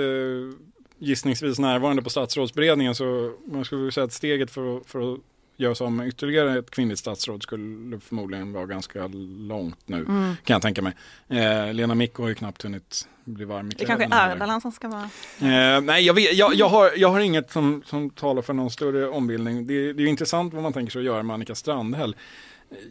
gissningsvis 0.99 1.59
närvarande 1.59 2.01
på 2.01 2.09
statsrådsberedningen 2.09 2.95
så 2.95 3.33
man 3.45 3.65
skulle 3.65 3.91
säga 3.91 4.03
att 4.03 4.13
steget 4.13 4.51
för 4.51 4.77
att, 4.77 4.87
för 4.87 5.13
att 5.13 5.19
göra 5.57 5.75
sig 5.75 5.85
av 5.85 5.91
med 5.91 6.07
ytterligare 6.07 6.59
ett 6.59 6.71
kvinnligt 6.71 6.99
statsråd 6.99 7.43
skulle 7.43 7.99
förmodligen 7.99 8.53
vara 8.53 8.65
ganska 8.65 9.07
långt 9.47 9.79
nu, 9.85 9.95
Mm. 9.97 10.35
kan 10.43 10.53
jag 10.53 10.61
tänka 10.61 10.81
mig. 10.81 10.93
Eh, 11.27 11.73
Lena 11.73 11.95
Micko 11.95 12.23
har 12.23 12.29
ju 12.29 12.35
knappt 12.35 12.61
hunnit 12.63 13.07
bli 13.25 13.45
varm 13.45 13.67
i 13.67 13.69
Det 13.77 13.85
kanske 13.85 14.05
är. 14.11 14.31
Ardalan 14.31 14.61
som 14.61 14.71
ska 14.71 14.87
vara... 14.87 15.03
Eh, 15.39 15.81
nej, 15.81 16.05
jag, 16.05 16.13
vet, 16.13 16.37
jag, 16.37 16.55
jag, 16.55 16.69
har, 16.69 16.91
jag 16.97 17.09
har 17.09 17.19
inget 17.19 17.51
som, 17.51 17.83
som 17.85 18.09
talar 18.09 18.41
för 18.41 18.53
någon 18.53 18.71
större 18.71 19.07
ombildning. 19.07 19.67
Det, 19.67 19.93
det 19.93 20.03
är 20.03 20.07
intressant 20.07 20.53
vad 20.53 20.63
man 20.63 20.73
tänker 20.73 20.91
sig 20.91 20.99
att 20.99 21.05
göra 21.05 21.23
med 21.23 21.33
Annika 21.33 21.55
Strandhäll. 21.55 22.15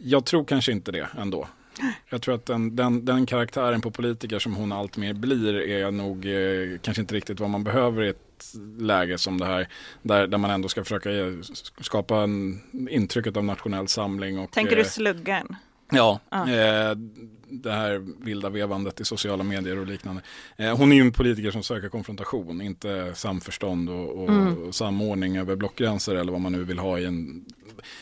Jag 0.03 0.25
tror 0.25 0.43
kanske 0.45 0.71
inte 0.71 0.91
det 0.91 1.07
ändå. 1.17 1.47
Jag 2.09 2.21
tror 2.21 2.35
att 2.35 2.45
den, 2.45 2.75
den, 2.75 3.05
den 3.05 3.25
karaktären 3.25 3.81
på 3.81 3.91
politiker 3.91 4.39
som 4.39 4.55
hon 4.55 4.71
allt 4.71 4.97
mer 4.97 5.13
blir 5.13 5.53
är 5.55 5.91
nog 5.91 6.25
eh, 6.25 6.79
kanske 6.81 7.01
inte 7.01 7.15
riktigt 7.15 7.39
vad 7.39 7.49
man 7.49 7.63
behöver 7.63 8.03
i 8.03 8.09
ett 8.09 8.53
läge 8.79 9.17
som 9.17 9.37
det 9.39 9.45
här. 9.45 9.67
Där, 10.01 10.27
där 10.27 10.37
man 10.37 10.51
ändå 10.51 10.69
ska 10.69 10.83
försöka 10.83 11.11
eh, 11.11 11.33
skapa 11.81 12.21
en, 12.21 12.61
intrycket 12.89 13.37
av 13.37 13.43
nationell 13.43 13.87
samling. 13.87 14.39
Och, 14.39 14.51
Tänker 14.51 14.77
eh, 14.77 14.83
du 14.83 14.89
sluggen? 14.89 15.55
Ja, 15.91 16.19
Ja. 16.29 16.49
Eh, 16.49 16.95
det 17.51 17.71
här 17.71 18.05
vilda 18.25 18.49
vevandet 18.49 18.99
i 19.01 19.05
sociala 19.05 19.43
medier 19.43 19.79
och 19.79 19.87
liknande. 19.87 20.21
Eh, 20.57 20.77
hon 20.77 20.91
är 20.91 20.95
ju 20.95 21.01
en 21.01 21.11
politiker 21.11 21.51
som 21.51 21.63
söker 21.63 21.89
konfrontation, 21.89 22.61
inte 22.61 23.11
samförstånd 23.15 23.89
och, 23.89 24.23
och 24.23 24.29
Mm. 24.29 24.73
samordning 24.73 25.37
över 25.37 25.55
blockgränser 25.55 26.15
eller 26.15 26.31
vad 26.31 26.41
man 26.41 26.51
nu 26.51 26.63
vill 26.63 26.79
ha 26.79 26.99
i 26.99 27.05
en... 27.05 27.45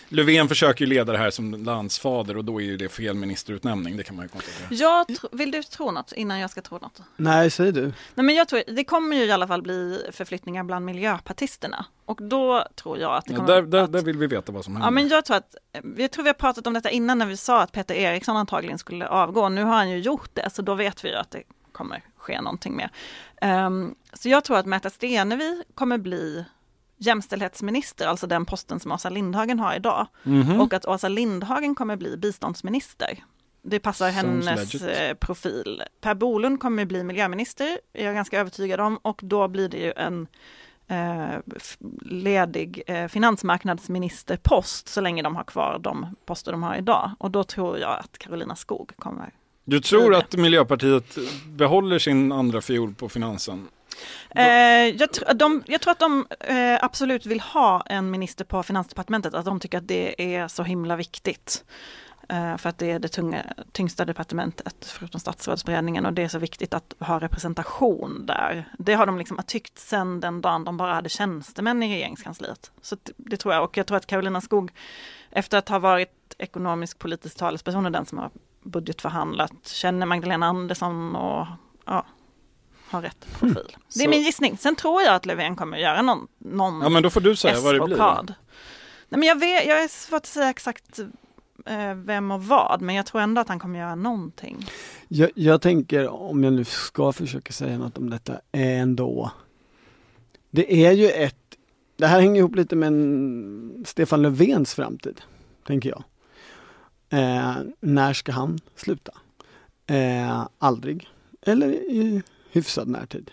Löfven 0.09 0.47
försöker 0.47 0.85
ju 0.85 0.89
leda 0.89 1.11
det 1.11 1.17
här 1.17 1.29
som 1.31 1.53
landsfader 1.65 2.37
och 2.37 2.45
då 2.45 2.61
är 2.61 2.65
ju 2.65 2.77
det 2.77 2.89
fel 2.89 3.15
ministerutnämning, 3.15 3.97
det 3.97 4.03
kan 4.03 4.15
man 4.15 4.25
ju 4.25 4.29
konstatera. 4.29 4.67
Jag 4.71 5.05
vill 5.31 5.51
du 5.51 5.63
tro 5.63 5.91
något 5.91 6.11
innan 6.11 6.39
jag 6.39 6.49
ska 6.49 6.61
tro 6.61 6.77
något? 6.77 7.01
Nej, 7.15 7.49
säg 7.51 7.71
du. 7.71 7.81
Nej, 8.15 8.25
men 8.25 8.35
jag 8.35 8.47
tror, 8.47 8.61
det 8.67 8.83
kommer 8.83 9.15
ju 9.17 9.23
i 9.25 9.31
alla 9.31 9.47
fall 9.47 9.61
bli 9.61 10.01
förflyttningar 10.11 10.63
bland 10.63 10.85
miljöpartisterna. 10.85 11.85
Och 12.05 12.19
då 12.21 12.67
tror 12.75 12.97
jag 12.97 13.15
att 13.15 13.25
det 13.25 13.31
Ja, 13.33 13.37
kommer... 13.37 13.49
där, 13.53 13.61
där, 13.61 13.79
att, 13.83 13.91
där 13.91 14.01
vill 14.01 14.17
vi 14.17 14.27
veta 14.27 14.51
vad 14.51 14.65
som 14.65 14.73
Ja, 14.73 14.79
händer. 14.79 14.91
men 15.01 15.07
jag 15.09 15.25
tror 15.25 15.37
att, 15.37 15.55
jag 15.97 16.11
tror 16.11 16.23
vi 16.23 16.29
har 16.29 16.33
pratat 16.33 16.67
om 16.67 16.73
detta 16.73 16.89
innan 16.89 17.17
när 17.17 17.25
vi 17.25 17.37
sa 17.37 17.61
att 17.61 17.71
Peter 17.71 17.95
Eriksson 17.95 18.37
antagligen 18.37 18.77
skulle 18.77 19.07
avgå. 19.07 19.49
Nu 19.49 19.63
har 19.63 19.73
han 19.75 19.89
ju 19.89 19.97
gjort 19.99 20.29
det, 20.33 20.49
så 20.53 20.61
då 20.61 20.73
vet 20.75 21.03
vi 21.05 21.09
ju 21.09 21.15
att 21.15 21.31
det 21.31 21.43
kommer 21.71 22.03
ske 22.17 22.41
någonting 22.41 22.75
mer. 22.75 22.91
Ehm, 23.41 23.95
så 24.13 24.29
jag 24.29 24.43
tror 24.43 24.57
att 24.57 24.65
Märta 24.65 24.89
Stenevi 24.89 25.63
kommer 25.75 25.97
bli 25.97 26.45
jämställdhetsminister, 26.97 28.07
alltså 28.07 28.27
den 28.27 28.45
posten 28.45 28.79
som 28.79 28.91
Åsa 28.91 29.09
Lindhagen 29.09 29.59
har 29.59 29.75
idag. 29.75 30.07
Mhm. 30.23 30.61
Och 30.61 30.73
att 30.73 30.85
Åsa 30.85 31.07
Lindhagen 31.07 31.75
kommer 31.75 31.95
bli 31.95 32.17
biståndsminister. 32.17 33.23
Det 33.61 33.79
passar 33.79 34.11
Sounds 34.11 34.47
hennes 34.47 34.73
legit. 34.73 34.97
eh, 34.97 35.13
profil. 35.13 35.83
Per 36.01 36.15
Bolund 36.15 36.59
kommer 36.59 36.85
bli 36.85 37.03
miljöminister, 37.03 37.79
är 37.93 38.05
jag 38.05 38.15
ganska 38.15 38.39
övertygad 38.39 38.79
om, 38.79 38.97
och 38.97 39.19
då 39.23 39.47
blir 39.47 39.69
det 39.69 39.77
ju 39.77 39.93
en 39.95 40.27
eh, 40.87 41.39
ledig 42.01 42.83
eh, 42.87 43.07
finansmarknadsministerpost 43.07 44.87
så 44.87 45.01
länge 45.01 45.21
de 45.21 45.35
har 45.35 45.43
kvar 45.43 45.79
de 45.83 46.15
poster 46.25 46.51
de 46.51 46.63
har 46.63 46.75
idag. 46.75 47.11
Och 47.19 47.31
då 47.31 47.43
tror 47.43 47.79
jag 47.79 47.99
att 47.99 48.17
Carolina 48.17 48.55
Skog 48.55 48.91
kommer. 48.97 49.33
Du 49.65 49.79
tror 49.79 50.15
att 50.15 50.35
Miljöpartiet 50.35 51.17
behåller 51.47 51.99
sin 51.99 52.31
andra 52.31 52.61
fiol 52.61 52.93
på 52.93 53.09
finansen? 53.09 53.67
Eh, 54.29 54.45
jag, 54.87 55.09
tr- 55.09 55.33
de, 55.33 55.63
jag 55.67 55.81
tror 55.81 55.91
att 55.91 55.99
de 55.99 56.27
eh, 56.39 56.79
absolut 56.81 57.25
vill 57.25 57.39
ha 57.39 57.81
en 57.85 58.11
minister 58.11 58.45
på 58.45 58.63
Finansdepartementet, 58.63 59.33
att 59.33 59.45
de 59.45 59.59
tycker 59.59 59.77
att 59.77 59.87
det 59.87 60.35
är 60.35 60.47
så 60.47 60.63
himla 60.63 60.95
viktigt. 60.95 61.63
Eh, 62.29 62.57
för 62.57 62.69
att 62.69 62.77
det 62.77 62.91
är 62.91 62.99
det 62.99 63.07
tunga, 63.07 63.43
tyngsta 63.71 64.05
departementet 64.05 64.85
förutom 64.85 65.19
statsrådsberedningen 65.19 66.05
och 66.05 66.13
det 66.13 66.23
är 66.23 66.27
så 66.27 66.39
viktigt 66.39 66.73
att 66.73 66.93
ha 66.99 67.19
representation 67.19 68.25
där. 68.25 68.69
Det 68.79 68.93
har 68.93 69.05
de 69.05 69.17
liksom 69.17 69.39
tyckt 69.47 69.79
sedan 69.79 70.19
den 70.19 70.41
dagen 70.41 70.63
de 70.63 70.77
bara 70.77 70.93
hade 70.93 71.09
tjänstemän 71.09 71.83
i 71.83 71.95
regeringskansliet. 71.95 72.71
Så 72.81 72.97
det 73.17 73.37
tror 73.37 73.53
jag 73.53 73.63
och 73.63 73.77
jag 73.77 73.87
tror 73.87 73.97
att 73.97 74.05
Karolina 74.05 74.41
Skog 74.41 74.71
efter 75.31 75.57
att 75.57 75.69
ha 75.69 75.79
varit 75.79 76.35
ekonomisk 76.37 76.99
politisk 76.99 77.37
talesperson 77.37 77.85
och 77.85 77.91
den 77.91 78.05
som 78.05 78.17
har 78.17 78.29
budgetförhandlat 78.63 79.67
känner 79.67 80.05
Magdalena 80.05 80.45
Andersson 80.45 81.15
och 81.15 81.47
ja, 81.85 82.05
har 82.89 83.01
rätt 83.01 83.27
profil. 83.39 83.53
Det 83.93 83.99
är 83.99 84.03
Så- 84.03 84.09
min 84.09 84.21
gissning. 84.21 84.57
Sen 84.57 84.75
tror 84.75 85.01
jag 85.01 85.15
att 85.15 85.25
Löfven 85.25 85.55
kommer 85.55 85.77
göra 85.77 86.01
någon, 86.01 86.27
någon 86.37 86.81
Ja 86.81 86.89
men 86.89 87.03
då 87.03 87.09
får 87.09 87.21
du 87.21 87.35
säga 87.35 87.59
vad 87.59 87.75
det 87.75 87.79
blir. 87.85 87.97
då. 87.97 88.23
Nej, 89.09 89.19
men 89.19 89.23
jag, 89.23 89.39
vet, 89.39 89.65
jag 89.65 89.83
är 89.83 89.87
svårt 89.87 90.17
att 90.17 90.25
säga 90.25 90.49
exakt 90.49 90.99
eh, 91.65 91.93
vem 91.95 92.31
och 92.31 92.43
vad, 92.43 92.81
men 92.81 92.95
jag 92.95 93.05
tror 93.05 93.21
ändå 93.21 93.41
att 93.41 93.47
han 93.47 93.59
kommer 93.59 93.79
göra 93.79 93.95
någonting. 93.95 94.65
Jag, 95.07 95.29
jag 95.35 95.61
tänker, 95.61 96.07
om 96.09 96.43
jag 96.43 96.53
nu 96.53 96.65
ska 96.65 97.11
försöka 97.11 97.53
säga 97.53 97.77
något 97.77 97.97
om 97.97 98.09
detta, 98.09 98.33
är 98.51 98.77
ändå 98.77 99.31
Det 100.51 100.85
är 100.85 100.91
ju 100.91 101.09
ett 101.09 101.35
Det 101.97 102.07
här 102.07 102.19
hänger 102.21 102.39
ihop 102.39 102.55
lite 102.55 102.75
med 102.75 102.87
en 102.87 103.83
Stefan 103.87 104.21
Löfvens 104.21 104.73
framtid, 104.73 105.21
tänker 105.67 105.89
jag. 105.89 106.03
Eh, 107.09 107.55
när 107.79 108.13
ska 108.13 108.31
han 108.31 108.59
sluta? 108.75 109.11
Eh, 109.87 110.47
aldrig. 110.57 111.07
Eller 111.41 111.67
i 111.67 112.21
hyfsad 112.51 112.87
närtid. 112.87 113.31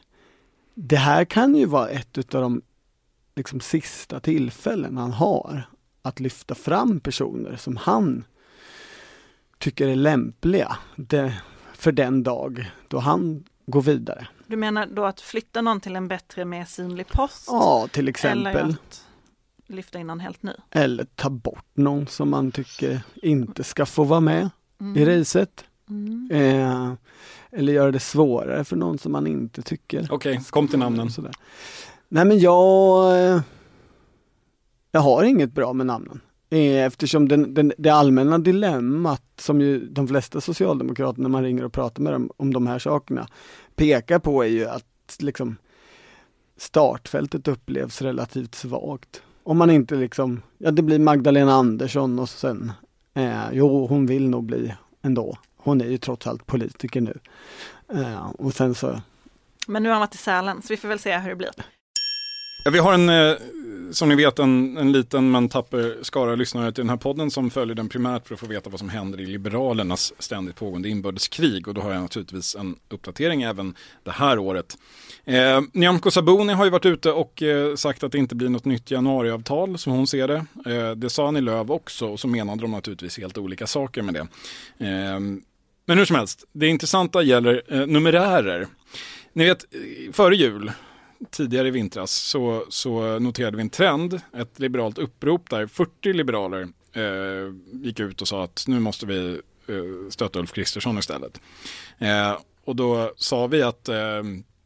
Det 0.75 0.97
här 0.97 1.25
kan 1.25 1.55
ju 1.55 1.67
vara 1.67 1.89
ett 1.89 2.19
utav 2.19 2.43
de 2.43 2.62
liksom, 3.37 3.61
sista 3.61 4.21
tillfällen 4.21 4.97
han 4.97 5.12
har 5.12 5.69
att 6.03 6.21
lyfta 6.21 6.55
fram 6.55 7.01
personer 7.01 7.57
som 7.57 7.77
han 7.77 8.25
tycker 9.59 9.89
är 9.89 9.97
lämpliga 9.97 10.77
det, 10.97 11.35
för 11.73 11.93
den 11.93 12.23
dag 12.23 12.71
då 12.89 12.99
han 12.99 13.45
går 13.67 13.83
vidare. 13.83 14.29
Du 14.47 14.57
menar 14.57 14.87
då 14.87 15.05
att 15.05 15.21
flytta 15.21 15.62
någon 15.62 15.81
till 15.81 15.97
en 15.97 16.09
bättre, 16.09 16.45
mer 16.45 16.65
synlig 16.65 17.09
post? 17.09 17.45
Ja, 17.47 17.89
till 17.93 18.01
eller 18.01 18.11
exempel. 18.11 18.71
att 18.71 19.07
lyfta 19.67 19.99
in 19.99 20.07
någon 20.07 20.21
helt 20.21 20.43
ny? 20.43 20.53
Eller 20.71 21.05
ta 21.05 21.31
bort 21.31 21.67
någon 21.75 22.07
som 22.07 22.31
man 22.31 22.53
tycker 22.53 23.03
inte 23.15 23.65
ska 23.65 23.87
få 23.87 24.05
vara 24.05 24.21
med 24.21 24.51
i 24.97 25.05
racet. 25.05 25.65
Mm. 25.91 26.28
Eh, 26.30 26.93
eller 27.53 27.72
göra 27.72 27.91
det 27.91 28.01
svårare 28.01 28.64
för 28.64 28.76
någon 28.76 28.99
som 28.99 29.12
man 29.12 29.26
inte 29.26 29.62
tycker. 29.62 30.09
Okej, 30.11 30.41
kom 30.51 30.68
till 30.68 30.78
namnen. 30.78 31.11
Sådär. 31.11 31.32
Nej 32.09 32.24
men 32.24 32.39
jag 32.39 33.18
eh, 33.18 33.41
Jag 34.93 35.01
har 35.01 35.24
inget 35.24 35.53
bra 35.53 35.72
med 35.72 35.87
namnen. 35.87 36.20
Eh, 36.51 36.85
Eftersom 36.85 37.28
den, 37.28 37.55
den, 37.55 37.72
det 37.78 37.91
allmänna 37.91 38.39
dilemmat 38.39 39.22
som 39.41 39.61
ju 39.61 39.87
de 39.89 40.09
flesta 40.09 40.41
socialdemokrater 40.41 41.22
när 41.22 41.28
man 41.28 41.43
ringer 41.43 41.64
och 41.64 41.72
pratar 41.72 42.03
med 42.03 42.12
dem 42.12 42.30
om 42.37 42.53
de 42.53 42.66
här 42.66 42.78
sakerna 42.78 43.26
pekar 43.76 44.18
på 44.18 44.45
är 44.45 44.49
ju 44.49 44.66
att 44.66 45.16
liksom 45.18 45.57
startfältet 46.57 47.49
upplevs 47.49 48.03
relativt 48.03 48.55
svagt. 48.55 49.22
Om 49.43 49.59
man 49.59 49.70
inte 49.70 49.95
liksom, 49.95 50.43
ja 50.59 50.70
det 50.70 50.82
blir 50.82 50.99
Magdalena 50.99 51.53
Andersson 51.55 52.18
och 52.18 52.28
sen, 52.28 52.72
eh, 53.14 53.43
jo 53.53 53.87
hon 53.87 54.07
vill 54.07 54.28
nog 54.28 54.45
bli 54.45 54.74
ändå. 55.03 55.39
Hon 55.65 55.81
är 55.81 55.87
ju 55.87 55.99
trots 55.99 56.27
allt 56.27 56.47
politiker 56.47 57.01
nu. 57.01 57.19
Eh, 57.95 58.27
och 58.27 58.55
sen 58.55 58.75
så 58.75 59.01
Men 59.67 59.83
nu 59.83 59.89
har 59.89 59.95
han 59.95 60.01
varit 60.01 60.15
i 60.15 60.19
Sälen, 60.19 60.62
så 60.62 60.69
vi 60.69 60.77
får 60.77 60.89
väl 60.89 60.99
se 60.99 61.19
hur 61.19 61.31
det 61.31 61.37
blir. 61.37 61.51
Ja, 62.65 62.71
vi 62.71 62.79
har 62.79 62.95
en, 62.95 63.09
eh, 63.09 63.37
som 63.91 64.09
ni 64.09 64.15
vet, 64.15 64.39
en, 64.39 64.77
en 64.77 64.93
liten 64.93 65.31
men 65.31 65.49
tapper 65.49 65.99
skara 66.03 66.35
lyssnare 66.35 66.73
till 66.73 66.83
den 66.83 66.91
här 66.91 66.97
podden 66.97 67.31
som 67.31 67.51
följer 67.51 67.75
den 67.75 67.89
primärt 67.89 68.27
för 68.27 68.35
att 68.35 68.41
få 68.41 68.47
veta 68.47 68.71
vad 68.71 68.79
som 68.79 68.89
händer 68.89 69.21
i 69.21 69.27
Liberalernas 69.27 70.12
ständigt 70.19 70.57
pågående 70.57 70.89
inbördeskrig. 70.89 71.69
Och 71.69 71.75
då 71.75 71.81
har 71.81 71.93
jag 71.93 72.03
naturligtvis 72.03 72.55
en 72.55 72.77
uppdatering 72.89 73.43
även 73.43 73.75
det 74.03 74.11
här 74.11 74.39
året. 74.39 74.79
Eh, 75.25 75.61
Nyamko 75.73 76.11
Sabuni 76.11 76.53
har 76.53 76.65
ju 76.65 76.71
varit 76.71 76.87
ute 76.87 77.12
och 77.12 77.43
eh, 77.43 77.75
sagt 77.75 78.03
att 78.03 78.12
det 78.12 78.19
inte 78.19 78.35
blir 78.35 78.49
något 78.49 78.65
nytt 78.65 78.91
januariavtal 78.91 79.79
som 79.79 79.93
hon 79.93 80.07
ser 80.07 80.29
det. 80.29 80.47
Eh, 80.75 80.91
det 80.91 81.11
sa 81.11 81.29
Annie 81.29 81.41
Lööf 81.41 81.71
också 81.71 82.07
och 82.07 82.21
så 82.21 82.29
menade 82.29 82.61
de 82.61 82.71
naturligtvis 82.71 83.19
helt 83.19 83.39
olika 83.39 83.67
saker 83.67 84.03
med 84.03 84.15
det. 84.15 84.27
Men 85.87 85.99
hur 85.99 86.05
som 86.05 86.16
helst, 86.16 86.45
det 86.53 86.66
intressanta 86.66 87.22
gäller 87.22 87.62
eh, 87.68 87.87
numerärer. 87.87 88.66
Ni 89.32 89.45
vet, 89.45 89.64
före 90.12 90.37
jul 90.37 90.72
tidigare 91.30 91.68
i 91.68 91.70
vintras 91.70 92.12
så, 92.12 92.64
så 92.68 93.18
noterade 93.18 93.57
vi 93.57 93.61
en 93.61 93.70
trend, 93.70 94.20
ett 94.37 94.59
liberalt 94.59 94.99
upprop 94.99 95.51
där 95.51 95.66
40 95.66 96.12
liberaler 96.12 96.68
eh, 96.93 97.53
gick 97.72 98.01
ut 98.01 98.22
och 98.22 98.28
sa 98.28 98.45
att 98.45 98.64
nu 98.68 98.80
måste 98.80 99.07
vi 99.07 99.41
eh, 99.66 100.11
stötta 100.11 100.39
Ulf 100.39 100.53
Kristersson 100.53 100.99
istället. 100.99 101.41
Eh, 101.99 102.39
och 102.64 102.76
då 102.76 103.12
sa 103.16 103.47
vi 103.47 103.62
att 103.62 103.89
eh, 103.89 104.22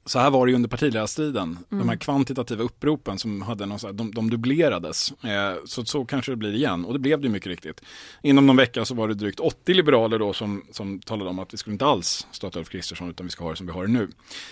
så 0.09 0.19
här 0.19 0.31
var 0.31 0.47
det 0.47 0.51
ju 0.51 0.57
under 0.57 0.69
partiledarstriden. 0.69 1.59
De 1.69 1.89
här 1.89 1.97
kvantitativa 1.97 2.65
uppropen 2.65 3.19
som 3.19 3.43
hade 3.43 3.67
någon, 3.67 3.79
så 3.79 3.87
här- 3.87 3.95
de, 3.95 4.11
de 4.11 4.31
dubblerades. 4.31 5.13
Eh, 5.25 5.55
så, 5.65 5.85
så 5.85 6.05
kanske 6.05 6.33
det 6.33 6.37
blir 6.37 6.55
igen. 6.55 6.85
Och 6.85 6.93
det 6.93 6.99
blev 6.99 7.21
det 7.21 7.27
ju 7.27 7.33
mycket 7.33 7.47
riktigt. 7.49 7.81
Inom 8.23 8.47
någon 8.47 8.57
vecka 8.57 8.85
så 8.85 8.95
var 8.95 9.09
det 9.09 9.15
drygt 9.15 9.41
80 9.41 9.75
liberaler 9.75 10.19
då 10.19 10.33
som, 10.33 10.65
som 10.73 11.01
talade 11.01 11.31
om 11.31 11.39
att 11.39 11.53
vi 11.53 11.57
skulle 11.57 11.73
inte 11.75 11.87
alls 11.87 12.27
stötta 12.31 12.59
Ulf 12.59 12.69
Kristersson 12.69 13.11
utan 13.11 13.27
vi 13.27 13.31
ska 13.31 13.45
ha 13.45 13.51
det 13.51 13.57
som 13.57 13.67
vi 13.67 13.73
har 13.73 13.87
det 13.87 13.93
nu. 13.93 14.09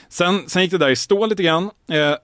Sen, 0.08 0.48
sen 0.48 0.62
gick 0.62 0.70
det 0.70 0.78
där 0.78 0.90
i 0.90 0.96
stå 0.96 1.26
lite 1.26 1.42
grann. 1.42 1.70
Eh, 1.90 2.14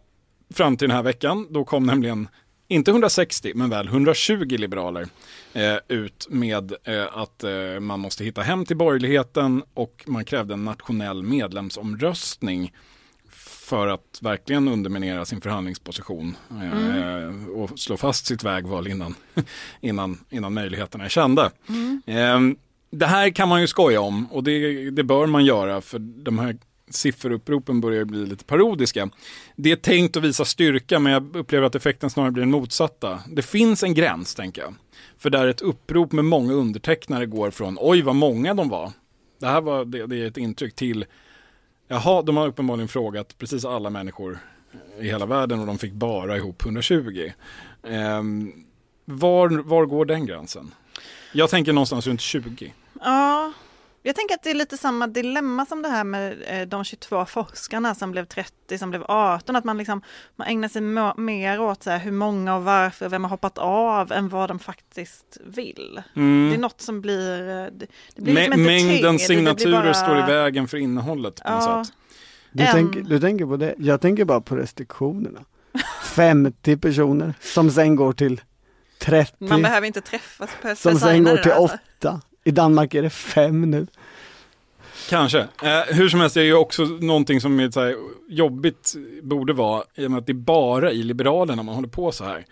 fram 0.55 0.77
till 0.77 0.89
den 0.89 0.97
här 0.97 1.03
veckan. 1.03 1.47
Då 1.51 1.65
kom 1.65 1.87
nämligen 1.87 2.29
inte 2.69 2.91
160 2.91 3.53
men 3.55 3.71
väl 3.71 3.89
120 3.89 4.57
liberaler 4.59 5.09
eh, 5.53 5.77
ut 5.89 6.27
med 6.31 6.73
eh, 6.85 7.19
att 7.19 7.45
eh, 7.45 7.81
man 7.81 8.01
måste 8.01 8.25
hitta 8.25 8.43
hem 8.43 8.65
till 8.65 8.77
borgerligheten 8.77 9.63
och 9.75 10.05
man 10.07 10.25
krävde 10.25 10.55
en 10.55 10.65
nationell 10.65 11.23
medlemsomröstning 11.23 12.73
för 13.73 13.89
att 13.89 14.19
verkligen 14.21 14.69
underminera 14.69 15.25
sin 15.25 15.41
förhandlingsposition 15.41 16.37
eh, 16.51 16.73
mm. 16.73 17.49
och 17.51 17.79
slå 17.79 17.97
fast 17.97 18.27
sitt 18.27 18.45
vägval 18.45 18.89
innan, 18.89 19.15
innan, 19.81 20.19
innan 20.31 20.55
möjligheterna 20.55 21.05
är 21.05 21.09
kända. 21.09 21.51
Mm. 21.69 22.03
Eh, 22.07 22.57
det 22.91 23.07
här 23.07 23.31
kan 23.31 23.49
man 23.49 23.61
ju 23.61 23.67
skoja 23.67 24.01
om 24.01 24.27
och 24.27 24.45
det, 24.45 24.91
det 24.91 25.03
bör 25.03 25.27
man 25.27 25.45
göra 25.45 25.81
för 25.81 25.99
de 25.99 26.39
här 26.39 26.57
sifferuppropen 26.91 27.81
börjar 27.81 28.05
bli 28.05 28.27
lite 28.27 28.45
parodiska. 28.45 29.11
Det 29.57 29.73
är 29.73 29.77
tänkt 29.77 30.17
att 30.17 30.23
visa 30.23 30.45
styrka 30.45 30.99
men 30.99 31.13
jag 31.13 31.37
upplever 31.37 31.67
att 31.67 31.75
effekten 31.75 32.11
snarare 32.11 32.31
blir 32.31 32.43
den 32.43 32.51
motsatta. 32.51 33.23
Det 33.29 33.43
finns 33.43 33.83
en 33.83 33.95
gräns 33.95 34.35
tänker 34.35 34.63
jag. 34.63 34.75
För 35.19 35.31
där 35.31 35.47
ett 35.47 35.61
upprop 35.61 36.13
med 36.13 36.25
många 36.25 36.53
undertecknare 36.53 37.27
går 37.27 37.51
från 37.51 37.79
oj 37.81 38.03
vad 38.03 38.17
många 38.17 38.55
de 38.55 38.69
var. 38.69 38.93
Det 39.41 39.47
här 39.47 39.61
var 39.61 39.85
det, 39.85 40.07
det 40.07 40.17
är 40.17 40.27
ett 40.27 40.37
intryck 40.37 40.75
till 40.75 41.05
jaha 41.93 42.23
de 42.23 42.37
har 42.37 42.47
uppenbarligen 42.47 42.89
frågat 42.89 43.39
precis 43.39 43.65
alla 43.65 43.91
människor 43.91 44.39
i 45.01 45.05
hela 45.05 45.27
världen 45.27 45.61
och 45.61 45.67
de 45.67 45.79
fick 45.79 45.93
bara 45.93 46.37
ihop 46.37 46.65
120. 46.65 47.33
Eh, 47.83 48.23
var, 49.05 49.49
var 49.49 49.87
går 49.87 50.05
den 50.05 50.27
gränsen? 50.27 50.75
Jag 51.33 51.51
tänker 51.51 51.73
någonstans 51.73 52.07
runt 52.07 52.21
20. 52.21 52.75
Ja, 53.01 53.53
jag 54.03 54.17
tänker 54.17 54.35
att 54.35 54.43
det 54.43 54.51
är 54.51 54.55
lite 54.55 54.77
samma 54.77 55.07
dilemma 55.07 55.67
som 55.67 55.83
det 55.83 55.89
här 55.89 56.05
med 56.05 56.43
eh, 56.47 56.69
de 56.69 56.85
22 56.85 57.25
forskarna 57.25 57.95
som 57.95 58.13
blev 58.13 58.25
30, 58.25 58.79
som 58.79 58.91
blev 58.91 59.03
18, 59.09 59.57
att 59.57 59.65
man 59.65 59.79
liksom 59.79 60.03
man 60.37 60.49
ägnar 60.49 60.69
sig 60.69 60.83
mer 61.23 61.61
åt 61.61 61.83
så 61.83 61.91
här, 61.91 61.99
hur 61.99 62.13
många 62.13 62.57
och 62.57 62.65
varför, 62.65 63.09
vem 63.09 63.25
har 63.25 63.31
hoppat 63.31 63.59
av 63.59 64.13
än 64.13 64.29
vad 64.29 64.51
de 64.51 64.59
faktiskt 64.59 65.39
vill. 65.45 66.03
Mm. 66.17 66.51
Det 66.51 66.57
är 66.57 66.61
något 66.61 66.81
som 66.81 67.01
blir, 67.01 67.49
eh, 67.49 67.67
det, 67.73 67.87
det 68.17 68.23
blir 68.23 68.35
liksom 68.35 68.63
Mängden 68.63 69.19
signaturer 69.19 69.83
bara... 69.83 69.95
står 69.95 70.19
i 70.19 70.23
vägen 70.23 70.69
för 70.69 70.77
innehållet 70.77 71.37
på 71.37 71.43
ja. 71.45 71.77
något 71.77 71.87
sätt. 71.87 71.97
Du, 72.53 72.65
en... 72.65 72.73
tänker, 72.73 73.01
du 73.01 73.21
tänker 73.21 73.47
på 73.47 73.57
det, 73.57 73.75
jag 73.79 74.01
tänker 74.01 74.25
bara 74.25 74.41
på 74.41 74.57
restriktionerna. 74.57 75.41
50 76.05 76.77
personer 76.77 77.35
som 77.41 77.71
sen 77.71 77.97
går 77.97 78.13
till 78.13 78.41
30. 78.99 79.35
Man 79.39 79.63
behöver 79.63 79.87
inte 79.87 80.01
träffas 80.01 80.51
på 80.63 80.77
Som 80.77 81.01
sen 81.01 81.25
går 81.25 81.37
till 81.37 81.53
8. 81.53 82.21
I 82.45 82.51
Danmark 82.51 82.95
är 82.95 83.03
det 83.03 83.11
fem 83.11 83.71
nu. 83.71 83.87
Kanske. 85.09 85.39
Eh, 85.41 85.95
hur 85.95 86.09
som 86.09 86.21
helst, 86.21 86.35
det 86.35 86.41
är 86.41 86.45
ju 86.45 86.55
också 86.55 86.85
någonting 86.85 87.41
som 87.41 87.61
är 87.61 87.71
så 87.71 87.81
här, 87.81 87.97
jobbigt 88.29 88.95
borde 89.23 89.53
vara, 89.53 89.83
i 89.95 90.07
och 90.07 90.11
med 90.11 90.19
att 90.19 90.27
det 90.27 90.33
är 90.33 90.35
bara 90.35 90.93
i 90.93 91.03
Liberalerna 91.03 91.63
man 91.63 91.75
håller 91.75 91.89
på 91.89 92.13
så 92.13 92.25
här. 92.25 92.45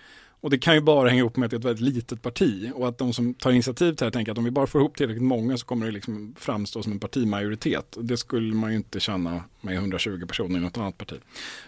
Och 0.43 0.51
det 0.51 0.59
kan 0.59 0.74
ju 0.74 0.80
bara 0.80 1.09
hänga 1.09 1.18
ihop 1.18 1.36
med 1.36 1.47
att 1.47 1.51
det 1.51 1.57
är 1.57 1.59
ett 1.59 1.64
väldigt 1.64 1.95
litet 1.95 2.22
parti 2.22 2.70
och 2.74 2.88
att 2.88 2.99
de 2.99 3.12
som 3.12 3.34
tar 3.34 3.51
initiativ 3.51 3.88
till 3.93 3.97
det 3.97 4.05
här 4.05 4.11
tänker 4.11 4.32
att 4.32 4.38
om 4.38 4.45
vi 4.45 4.51
bara 4.51 4.66
får 4.66 4.80
ihop 4.80 4.97
tillräckligt 4.97 5.22
många 5.22 5.57
så 5.57 5.66
kommer 5.66 5.86
det 5.86 5.93
liksom 5.93 6.34
framstå 6.38 6.82
som 6.82 6.93
en 6.93 6.99
partimajoritet. 6.99 7.97
Det 8.01 8.16
skulle 8.16 8.55
man 8.55 8.70
ju 8.70 8.76
inte 8.76 9.01
känna 9.01 9.45
med 9.61 9.74
120 9.74 10.26
personer 10.26 10.59
i 10.59 10.62
något 10.62 10.78
annat 10.78 10.99
parti. 10.99 11.14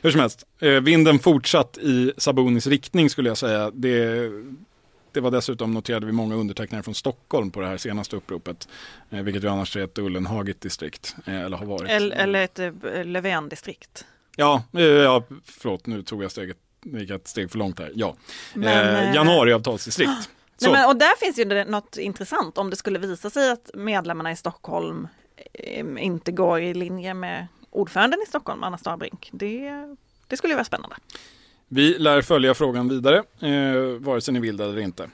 Hur 0.02 0.10
som 0.10 0.20
helst, 0.20 0.46
eh, 0.60 0.70
vinden 0.70 1.18
fortsatt 1.18 1.78
i 1.78 2.12
Sabonis 2.16 2.66
riktning 2.66 3.10
skulle 3.10 3.28
jag 3.28 3.38
säga. 3.38 3.70
Det, 3.74 4.30
det 5.12 5.20
var 5.20 5.30
dessutom, 5.30 5.74
noterade 5.74 6.06
vi, 6.06 6.12
många 6.12 6.34
undertecknare 6.34 6.82
från 6.82 6.94
Stockholm 6.94 7.50
på 7.50 7.60
det 7.60 7.66
här 7.66 7.76
senaste 7.76 8.16
uppropet. 8.16 8.68
Eh, 9.10 9.22
vilket 9.22 9.44
ju 9.44 9.48
annars 9.48 9.76
är 9.76 9.84
ett 9.84 9.98
Ullenhagigt 9.98 10.60
distrikt, 10.60 11.16
eh, 11.26 11.40
eller 11.40 11.56
har 11.56 11.66
varit. 11.66 11.90
Eller, 11.90 12.44
ett 12.44 12.58
eh, 12.58 13.04
Löfven-distrikt. 13.04 14.06
Ja, 14.36 14.64
ja, 14.72 15.24
förlåt, 15.44 15.86
nu 15.86 16.02
tog 16.02 16.24
jag 16.24 16.30
steget, 16.30 16.56
gick 16.84 17.10
ett 17.10 17.28
steg 17.28 17.50
för 17.50 17.58
långt 17.58 17.78
här. 17.78 17.92
Ja, 17.94 18.16
men, 18.54 19.08
eh, 19.08 19.14
januariavtalsdistrikt. 19.14 20.10
Nej, 20.60 20.72
men, 20.72 20.88
och 20.88 20.96
där 20.96 21.18
finns 21.20 21.38
ju 21.38 21.64
något 21.64 21.96
intressant 21.96 22.58
om 22.58 22.70
det 22.70 22.76
skulle 22.76 22.98
visa 22.98 23.30
sig 23.30 23.50
att 23.50 23.70
medlemmarna 23.74 24.32
i 24.32 24.36
Stockholm 24.36 25.08
inte 25.98 26.32
går 26.32 26.60
i 26.60 26.74
linje 26.74 27.14
med 27.14 27.46
ordföranden 27.70 28.20
i 28.22 28.28
Stockholm, 28.28 28.62
Anna 28.62 28.78
Starbrink. 28.78 29.30
Det, 29.32 29.70
det 30.26 30.36
skulle 30.36 30.54
vara 30.54 30.64
spännande. 30.64 30.96
Vi 31.74 31.98
lär 31.98 32.22
följa 32.22 32.54
frågan 32.54 32.88
vidare, 32.88 33.16
eh, 33.40 33.98
vare 33.98 34.20
sig 34.20 34.34
ni 34.34 34.40
vill 34.40 34.56
det 34.56 34.64
eller 34.64 34.78
inte. 34.78 35.10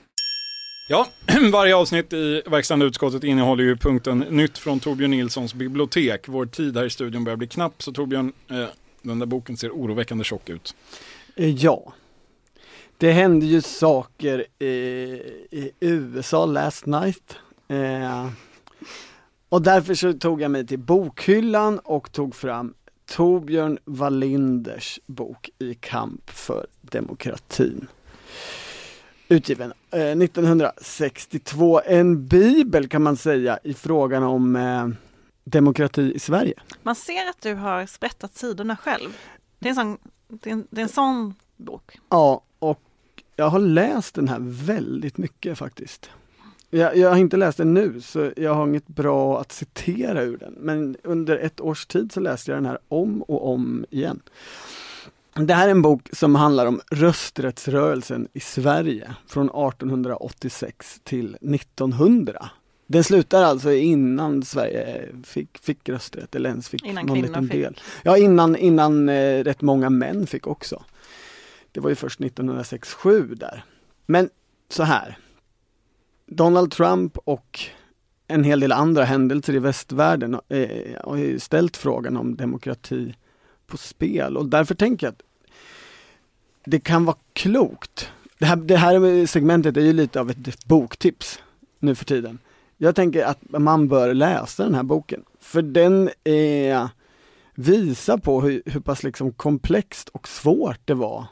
Ja, 0.89 1.07
varje 1.51 1.75
avsnitt 1.75 2.13
i 2.13 2.41
verkställande 2.45 2.85
utskottet 2.85 3.23
innehåller 3.23 3.63
ju 3.63 3.77
punkten 3.77 4.19
Nytt 4.19 4.57
från 4.57 4.79
Torbjörn 4.79 5.11
Nilssons 5.11 5.53
bibliotek. 5.53 6.27
Vår 6.27 6.45
tid 6.45 6.77
här 6.77 6.85
i 6.85 6.89
studion 6.89 7.23
börjar 7.23 7.37
bli 7.37 7.47
knapp, 7.47 7.83
så 7.83 7.91
Torbjörn, 7.91 8.33
eh, 8.49 8.65
den 9.01 9.19
där 9.19 9.25
boken 9.25 9.57
ser 9.57 9.69
oroväckande 9.69 10.23
tjock 10.23 10.49
ut. 10.49 10.75
Eh, 11.35 11.49
ja. 11.49 11.93
Det 12.97 13.11
hände 13.11 13.45
ju 13.45 13.61
saker 13.61 14.63
i, 14.63 14.69
i 15.51 15.71
USA 15.79 16.45
last 16.45 16.85
night. 16.85 17.35
Eh, 17.67 18.29
och 19.49 19.61
därför 19.61 19.93
så 19.93 20.13
tog 20.13 20.41
jag 20.41 20.51
mig 20.51 20.67
till 20.67 20.79
bokhyllan 20.79 21.79
och 21.79 22.11
tog 22.11 22.35
fram 22.35 22.73
Torbjörn 23.09 23.77
Wallinders 23.85 24.99
bok 25.05 25.49
I 25.59 25.73
kamp 25.73 26.29
för 26.29 26.67
demokratin. 26.81 27.87
Utgiven 29.27 29.73
eh, 29.91 29.99
1962, 29.99 31.81
en 31.85 32.27
bibel 32.27 32.87
kan 32.87 33.03
man 33.03 33.17
säga 33.17 33.59
i 33.63 33.73
frågan 33.73 34.23
om 34.23 34.55
eh, 34.55 34.87
demokrati 35.43 36.13
i 36.15 36.19
Sverige. 36.19 36.53
Man 36.83 36.95
ser 36.95 37.29
att 37.29 37.41
du 37.41 37.53
har 37.53 37.85
sprättat 37.85 38.35
sidorna 38.35 38.77
själv. 38.77 39.17
Det 39.59 39.67
är 39.67 39.69
en 39.69 39.75
sån, 39.75 39.97
det 40.27 40.49
är 40.49 40.53
en, 40.53 40.67
det 40.69 40.81
är 40.81 40.83
en 40.83 40.89
sån 40.89 41.33
bok. 41.57 41.99
Ja, 42.09 42.41
och 42.59 42.81
jag 43.35 43.49
har 43.49 43.59
läst 43.59 44.15
den 44.15 44.27
här 44.27 44.39
väldigt 44.41 45.17
mycket 45.17 45.57
faktiskt. 45.57 46.11
Jag, 46.69 46.97
jag, 46.97 47.09
har 47.09 47.17
inte 47.17 47.37
läst 47.37 47.57
den 47.57 47.73
nu 47.73 48.01
så 48.01 48.31
jag 48.35 48.53
har 48.53 48.67
inget 48.67 48.87
bra 48.87 49.41
att 49.41 49.51
citera 49.51 50.21
ur 50.21 50.37
den. 50.37 50.53
Men 50.59 50.97
under 51.03 51.37
ett 51.37 51.61
års 51.61 51.85
tid 51.85 52.11
så 52.11 52.19
läste 52.19 52.51
jag 52.51 52.57
den 52.57 52.65
här 52.65 52.79
om 52.87 53.21
och 53.21 53.53
om 53.53 53.85
igen. 53.89 54.21
Det 55.33 55.53
här 55.53 55.67
är 55.67 55.71
en 55.71 55.81
bok 55.81 56.09
som 56.13 56.35
handlar 56.35 56.65
om 56.65 56.81
rösträttsrörelsen 56.91 58.27
i 58.33 58.39
Sverige 58.39 59.15
från 59.27 59.45
1886 59.45 60.99
till 61.03 61.37
1900. 61.41 62.49
Den 62.87 63.03
slutar 63.03 63.43
alltså 63.43 63.71
innan 63.71 64.43
Sverige 64.43 65.09
fick, 65.23 65.57
fick 65.57 65.89
rösträtt 65.89 66.35
eller 66.35 66.49
ens 66.49 66.69
fick 66.69 66.85
innan 66.85 67.05
någon 67.05 67.21
liten 67.21 67.47
del. 67.47 67.73
Fick. 67.73 67.83
Ja 68.03 68.17
innan, 68.17 68.55
innan 68.55 69.09
eh, 69.09 69.43
rätt 69.43 69.61
många 69.61 69.89
män 69.89 70.27
fick 70.27 70.47
också. 70.47 70.83
Det 71.71 71.79
var 71.79 71.89
ju 71.89 71.95
först 71.95 72.19
1906-7 72.19 73.35
där. 73.35 73.63
Men 74.05 74.29
så 74.69 74.83
här, 74.83 75.17
Donald 76.31 76.71
Trump 76.71 77.17
och 77.17 77.59
en 78.27 78.43
hel 78.43 78.59
del 78.59 78.71
andra 78.71 79.03
händelser 79.03 79.55
i 79.55 79.59
västvärlden 79.59 80.33
eh, 80.49 80.69
har 81.03 81.39
ställt 81.39 81.77
frågan 81.77 82.17
om 82.17 82.35
demokrati 82.35 83.15
på 83.67 83.77
spel 83.77 84.37
och 84.37 84.45
därför 84.45 84.75
tänker 84.75 85.07
jag 85.07 85.11
att 85.11 85.21
det 86.65 86.79
kan 86.79 87.05
vara 87.05 87.17
klokt. 87.33 88.11
Det 88.39 88.45
här, 88.45 88.55
det 88.55 88.77
här 88.77 89.25
segmentet 89.25 89.77
är 89.77 89.81
ju 89.81 89.93
lite 89.93 90.19
av 90.19 90.29
ett 90.29 90.65
boktips 90.65 91.39
nu 91.79 91.95
för 91.95 92.05
tiden. 92.05 92.37
Jag 92.77 92.95
tänker 92.95 93.25
att 93.25 93.39
man 93.49 93.87
bör 93.87 94.13
läsa 94.13 94.63
den 94.63 94.75
här 94.75 94.83
boken, 94.83 95.23
för 95.39 95.61
den 95.61 96.09
eh, 96.23 96.89
visar 97.55 98.17
på 98.17 98.41
hur, 98.41 98.61
hur 98.65 98.79
pass 98.79 99.03
liksom 99.03 99.31
komplext 99.31 100.09
och 100.09 100.27
svårt 100.27 100.79
det 100.85 100.93
var 100.93 101.25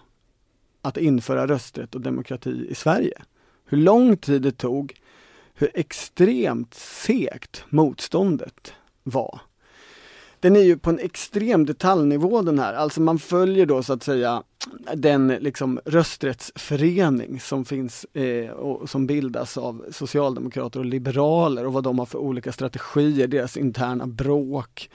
att 0.81 0.97
införa 0.97 1.47
rösträtt 1.47 1.95
och 1.95 2.01
demokrati 2.01 2.67
i 2.69 2.75
Sverige 2.75 3.21
hur 3.67 3.77
lång 3.77 4.17
tid 4.17 4.41
det 4.41 4.51
tog, 4.51 4.93
hur 5.53 5.71
extremt 5.73 6.73
segt 6.73 7.63
motståndet 7.69 8.73
var. 9.03 9.41
Den 10.39 10.55
är 10.55 10.61
ju 10.61 10.77
på 10.77 10.89
en 10.89 10.99
extrem 10.99 11.65
detaljnivå 11.65 12.41
den 12.41 12.59
här, 12.59 12.73
alltså 12.73 13.01
man 13.01 13.19
följer 13.19 13.65
då 13.65 13.83
så 13.83 13.93
att 13.93 14.03
säga 14.03 14.43
den 14.95 15.27
liksom 15.27 15.79
rösträttsförening 15.85 17.39
som 17.39 17.65
finns 17.65 18.05
eh, 18.13 18.49
och 18.49 18.89
som 18.89 19.07
bildas 19.07 19.57
av 19.57 19.85
socialdemokrater 19.91 20.79
och 20.79 20.85
liberaler 20.85 21.65
och 21.65 21.73
vad 21.73 21.83
de 21.83 21.99
har 21.99 22.05
för 22.05 22.19
olika 22.19 22.51
strategier, 22.51 23.27
deras 23.27 23.57
interna 23.57 24.07
bråk. 24.07 24.89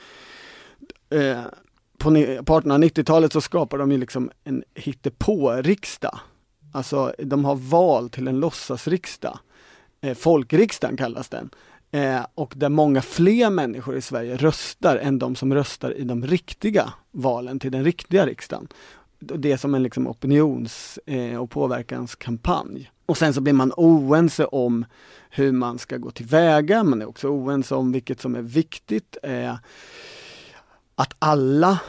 Eh, 1.10 1.42
på, 1.98 2.10
på 2.44 2.60
1890-talet 2.60 3.32
så 3.32 3.40
skapar 3.40 3.78
de 3.78 3.92
ju 3.92 3.98
liksom 3.98 4.30
en 4.44 4.64
hittepå-riksdag 4.74 6.18
Alltså 6.72 7.14
de 7.18 7.44
har 7.44 7.54
val 7.54 8.10
till 8.10 8.28
en 8.28 8.40
låtsasriksdag. 8.40 9.38
Eh, 10.00 10.14
folkriksdagen 10.14 10.96
kallas 10.96 11.28
den. 11.28 11.50
Eh, 11.90 12.26
och 12.34 12.52
där 12.56 12.68
många 12.68 13.02
fler 13.02 13.50
människor 13.50 13.96
i 13.96 14.00
Sverige 14.00 14.36
röstar 14.36 14.96
än 14.96 15.18
de 15.18 15.34
som 15.34 15.54
röstar 15.54 15.98
i 15.98 16.04
de 16.04 16.26
riktiga 16.26 16.92
valen 17.10 17.58
till 17.58 17.72
den 17.72 17.84
riktiga 17.84 18.26
riksdagen. 18.26 18.68
Det 19.18 19.52
är 19.52 19.56
som 19.56 19.74
en 19.74 19.82
liksom 19.82 20.06
opinions 20.06 20.98
eh, 21.06 21.36
och 21.36 21.50
påverkanskampanj. 21.50 22.90
Och 23.06 23.18
sen 23.18 23.34
så 23.34 23.40
blir 23.40 23.52
man 23.52 23.72
oense 23.76 24.44
om 24.44 24.84
hur 25.30 25.52
man 25.52 25.78
ska 25.78 25.96
gå 25.96 26.10
tillväga, 26.10 26.84
man 26.84 27.02
är 27.02 27.08
också 27.08 27.28
oense 27.28 27.74
om 27.74 27.92
vilket 27.92 28.20
som 28.20 28.34
är 28.34 28.42
viktigt. 28.42 29.16
Eh, 29.22 29.54
att 30.94 31.14
alla 31.18 31.80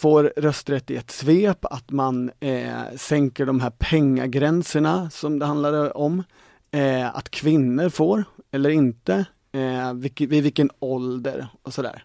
får 0.00 0.32
rösträtt 0.36 0.90
i 0.90 0.96
ett 0.96 1.10
svep, 1.10 1.64
att 1.64 1.90
man 1.90 2.30
eh, 2.40 2.70
sänker 2.96 3.46
de 3.46 3.60
här 3.60 3.70
pengagränserna 3.70 5.10
som 5.10 5.38
det 5.38 5.46
handlade 5.46 5.90
om. 5.90 6.22
Eh, 6.70 7.16
att 7.16 7.30
kvinnor 7.30 7.88
får, 7.88 8.24
eller 8.50 8.70
inte, 8.70 9.24
eh, 9.52 9.94
vilk, 9.94 10.20
vid 10.20 10.42
vilken 10.42 10.70
ålder 10.78 11.48
och 11.62 11.74
sådär. 11.74 12.04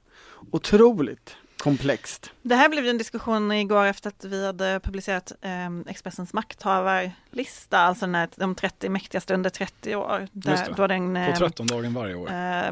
Otroligt 0.51 1.35
komplext. 1.57 2.31
Det 2.41 2.55
här 2.55 2.69
blev 2.69 2.83
ju 2.83 2.89
en 2.89 2.97
diskussion 2.97 3.51
igår 3.51 3.85
efter 3.85 4.09
att 4.09 4.25
vi 4.25 4.45
hade 4.45 4.79
publicerat 4.83 5.31
eh, 5.41 5.79
Expressens 5.87 6.33
makthavarlista, 6.33 7.77
alltså 7.77 8.05
den 8.05 8.15
här, 8.15 8.29
de 8.35 8.55
30 8.55 8.89
mäktigaste 8.89 9.33
under 9.33 9.49
30 9.49 9.95
år. 9.95 10.27
Där, 10.31 10.51
Just 10.51 10.65
det. 10.65 10.73
då 10.77 10.87
den, 10.87 11.13
På 11.13 11.19
eh, 11.19 11.37
13 11.37 11.67
dagen 11.67 11.93
varje 11.93 12.15
år. 12.15 12.29
eh, 12.29 12.71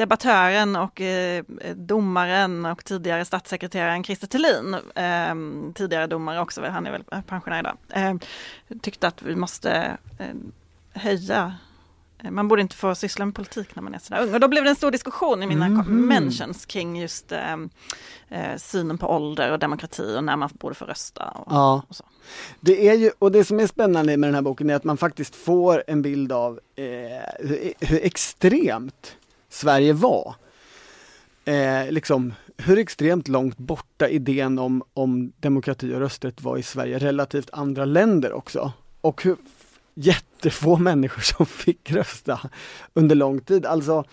debattören 0.00 0.76
och 0.76 1.00
eh, 1.00 1.44
domaren 1.74 2.66
och 2.66 2.84
tidigare 2.84 3.24
statssekreteraren 3.24 4.04
Christer 4.04 4.26
Thelin, 4.26 4.74
eh, 4.94 5.72
tidigare 5.74 6.06
domare 6.06 6.40
också, 6.40 6.62
han 6.62 6.86
är 6.86 6.90
väl 6.92 7.04
pensionär 7.26 7.58
idag, 7.60 7.76
eh, 7.90 8.14
tyckte 8.82 9.06
att 9.08 9.22
vi 9.22 9.36
måste 9.36 9.96
eh, 10.18 10.26
höja 10.92 11.54
eh, 12.22 12.30
man 12.30 12.48
borde 12.48 12.62
inte 12.62 12.76
få 12.76 12.94
syssla 12.94 13.24
med 13.24 13.34
politik 13.34 13.74
när 13.76 13.82
man 13.82 13.94
är 13.94 13.98
sådär 13.98 14.22
ung. 14.22 14.34
Och 14.34 14.40
då 14.40 14.48
blev 14.48 14.64
det 14.64 14.70
en 14.70 14.76
stor 14.76 14.90
diskussion 14.90 15.42
i 15.42 15.46
mina 15.46 15.68
Mhm. 15.68 16.06
mentions 16.06 16.66
kring 16.66 17.00
just 17.00 17.32
eh, 17.32 17.52
eh, 18.28 18.56
synen 18.56 18.98
på 18.98 19.06
ålder 19.16 19.52
och 19.52 19.58
demokrati 19.58 20.16
och 20.18 20.24
när 20.24 20.36
man 20.36 20.50
borde 20.52 20.74
få 20.74 20.84
rösta. 20.84 21.24
Och, 21.24 21.52
Ja. 21.52 21.82
och 21.88 21.96
så. 21.96 22.04
Det 22.60 22.88
är 22.88 22.94
ju, 22.94 23.10
och 23.18 23.32
det 23.32 23.44
som 23.44 23.60
är 23.60 23.66
spännande 23.66 24.16
med 24.16 24.28
den 24.28 24.34
här 24.34 24.42
boken 24.42 24.70
är 24.70 24.74
att 24.74 24.84
man 24.84 24.96
faktiskt 24.96 25.36
får 25.36 25.84
en 25.86 26.02
bild 26.02 26.32
av 26.32 26.60
eh, 26.76 26.84
hur, 27.48 27.72
hur 27.80 28.04
extremt 28.04 29.16
Sverige 29.50 29.92
var. 29.92 30.34
Eh, 31.44 31.90
liksom, 31.90 32.34
hur 32.56 32.78
extremt 32.78 33.28
långt 33.28 33.58
borta 33.58 34.08
idén 34.08 34.58
om, 34.58 34.82
om 34.94 35.32
demokrati 35.40 35.94
och 35.94 36.00
rösträtt 36.00 36.42
var 36.42 36.58
i 36.58 36.62
Sverige 36.62 36.98
relativt 36.98 37.50
andra 37.52 37.84
länder 37.84 38.32
också. 38.32 38.72
Och 39.00 39.24
hur 39.24 39.36
jättefå 39.94 40.76
människor 40.76 41.22
som 41.36 41.46
fick 41.46 41.90
rösta 41.90 42.40
under 42.94 43.14
lång 43.16 43.40
tid. 43.40 43.66
Alltså 43.66 44.04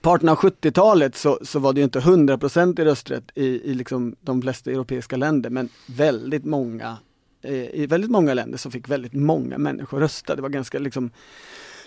på 0.00 0.16
1870-talet 0.16 1.16
så, 1.16 1.38
så 1.42 1.58
var 1.58 1.72
det 1.72 1.80
ju 1.80 1.84
inte 1.84 2.00
100% 2.00 2.80
i 2.80 2.84
rösträtt 2.84 3.24
i, 3.34 3.46
i 3.46 3.74
liksom 3.74 4.16
de 4.20 4.42
flesta 4.42 4.70
europeiska 4.70 5.16
länder 5.16 5.50
men 5.50 5.68
väldigt 5.86 6.44
många 6.44 6.96
eh, 7.42 7.74
i 7.74 7.86
väldigt 7.86 8.10
många 8.10 8.34
länder 8.34 8.58
så 8.58 8.70
fick 8.70 8.88
väldigt 8.88 9.12
många 9.12 9.58
människor 9.58 10.00
rösta. 10.00 10.36
Det 10.36 10.42
var 10.42 10.48
ganska 10.48 10.78
liksom 10.78 11.10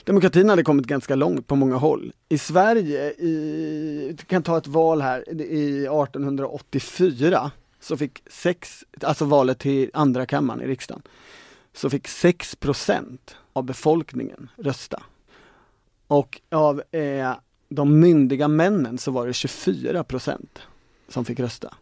Demokratin 0.04 0.50
hade 0.50 0.64
kommit 0.64 0.86
ganska 0.86 1.16
långt 1.16 1.48
på 1.48 1.56
många 1.56 1.76
håll. 1.76 2.14
I 2.30 2.38
Sverige, 2.38 3.12
i, 3.12 4.16
vi 4.20 4.26
kan 4.26 4.44
ta 4.44 4.58
ett 4.58 4.68
val 4.68 5.02
här, 5.02 5.42
i 5.42 5.86
1884 5.86 7.52
så 7.80 7.98
fick 7.98 8.24
sex, 8.30 8.86
alltså 9.02 9.26
valet 9.26 9.60
till 9.60 9.90
andra 9.94 10.26
kammaren 10.26 10.62
i 10.62 10.68
riksdagen, 10.68 11.02
så 11.74 11.90
fick 11.90 12.08
6% 12.08 13.18
av 13.54 13.64
befolkningen 13.64 14.50
rösta. 14.58 15.04
Och 16.08 16.42
av 16.50 16.84
eh, 16.92 17.34
de 17.70 18.00
myndiga 18.00 18.48
männen 18.48 18.98
så 18.98 19.12
var 19.12 19.26
det 19.26 19.32
24% 19.32 20.46
som 21.08 21.26
fick 21.26 21.40
rösta. 21.40 21.74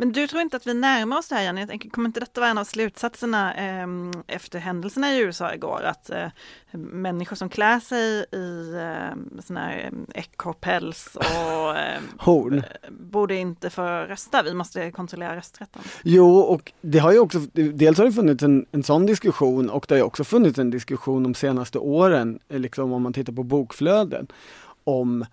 Men 0.00 0.12
du 0.12 0.26
tror 0.26 0.42
inte 0.42 0.56
att 0.56 0.66
vi 0.66 0.74
närmar 0.74 1.18
oss 1.18 1.28
det 1.28 1.34
här 1.34 1.42
Jenny? 1.42 1.60
Jag 1.60 1.68
tänker, 1.68 1.90
kommer 1.90 2.08
inte 2.08 2.20
detta 2.20 2.40
vara 2.40 2.50
en 2.50 2.58
av 2.58 2.64
slutsatserna 2.64 3.54
eh, 3.54 3.86
efter 4.26 4.58
händelserna 4.58 5.14
i 5.14 5.18
USA 5.18 5.54
igår? 5.54 5.82
Att 5.82 6.10
eh, 6.10 6.26
människor 6.72 7.36
som 7.36 7.48
klär 7.48 7.80
sig 7.80 8.26
i 8.32 8.74
eh, 8.74 9.40
sån 9.42 9.56
här 9.56 9.90
eh, 10.14 10.22
ekorrpäls 10.22 11.16
och 11.16 11.24
eh, 11.78 12.00
Horn. 12.18 12.62
borde 12.90 13.34
inte 13.34 13.70
få 13.70 13.82
rösta. 13.82 14.42
Vi 14.42 14.54
måste 14.54 14.90
kontrollera 14.90 15.36
rösträtten. 15.36 15.82
Jo, 16.02 16.38
och 16.38 16.72
det 16.80 16.98
har 16.98 17.12
ju 17.12 17.18
också, 17.18 17.38
dels 17.52 17.98
har 17.98 18.04
det 18.04 18.12
funnits 18.12 18.42
en, 18.42 18.66
en 18.72 18.82
sån 18.82 19.06
diskussion 19.06 19.70
och 19.70 19.86
det 19.88 19.94
har 19.94 19.98
ju 19.98 20.04
också 20.04 20.24
funnits 20.24 20.58
en 20.58 20.70
diskussion 20.70 21.22
de 21.22 21.34
senaste 21.34 21.78
åren, 21.78 22.38
eh, 22.48 22.58
liksom 22.58 22.92
om 22.92 23.02
man 23.02 23.12
tittar 23.12 23.32
på 23.32 23.42
bokflöden, 23.42 24.26
om 24.84 25.24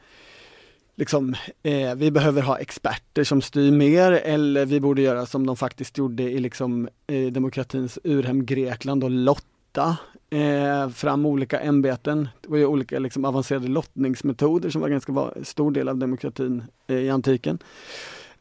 liksom, 0.95 1.35
eh, 1.63 1.95
vi 1.95 2.11
behöver 2.11 2.41
ha 2.41 2.57
experter 2.57 3.23
som 3.23 3.41
styr 3.41 3.71
mer 3.71 4.11
eller 4.11 4.65
vi 4.65 4.79
borde 4.79 5.01
göra 5.01 5.25
som 5.25 5.45
de 5.45 5.57
faktiskt 5.57 5.97
gjorde 5.97 6.23
i 6.23 6.39
liksom, 6.39 6.89
eh, 7.07 7.31
demokratins 7.31 7.99
urhem 8.03 8.45
Grekland 8.45 9.03
och 9.03 9.11
lotta 9.11 9.97
eh, 10.29 10.89
fram 10.89 11.25
olika 11.25 11.59
ämbeten. 11.59 12.29
Det 12.41 12.49
var 12.49 12.57
ju 12.57 12.65
olika 12.65 12.99
liksom, 12.99 13.25
avancerade 13.25 13.67
lottningsmetoder 13.67 14.69
som 14.69 14.81
var 14.81 14.89
ganska 14.89 15.11
va- 15.11 15.33
stor 15.43 15.71
del 15.71 15.89
av 15.89 15.97
demokratin 15.97 16.63
eh, 16.87 16.95
i 16.95 17.09
antiken. 17.09 17.59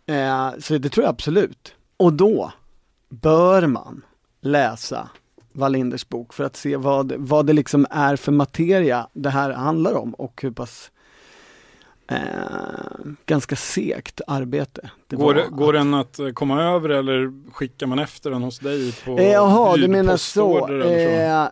Eh, 0.07 0.51
så 0.59 0.79
det 0.79 0.89
tror 0.89 1.05
jag 1.05 1.11
absolut. 1.11 1.75
Och 1.97 2.13
då 2.13 2.53
bör 3.09 3.67
man 3.67 4.03
läsa 4.41 5.09
Wallinders 5.53 6.09
bok 6.09 6.33
för 6.33 6.45
att 6.45 6.57
se 6.57 6.77
vad, 6.77 7.13
vad 7.19 7.47
det 7.47 7.53
liksom 7.53 7.87
är 7.91 8.17
för 8.17 8.33
materia 8.33 9.09
det 9.13 9.31
här 9.31 9.51
handlar 9.51 9.95
om 9.95 10.15
och 10.15 10.43
hur 10.43 10.51
pass 10.51 10.91
eh, 12.11 12.19
ganska 13.27 13.57
segt 13.57 14.21
arbete 14.27 14.91
det 15.09 15.17
Går, 15.17 15.35
det- 15.35 15.47
går 15.51 15.73
den 15.73 15.95
att 15.95 16.21
komma 16.35 16.63
över 16.63 16.89
eller 16.89 17.33
skickar 17.53 17.87
man 17.87 17.99
efter 17.99 18.31
den 18.31 18.43
hos 18.43 18.59
dig 18.59 18.93
på 19.05 19.19
Eh, 19.19 19.33
Jaha, 19.33 19.77
du 19.77 19.89
menar 19.89 20.17
så. 20.17 20.69
Eh, 20.83 21.49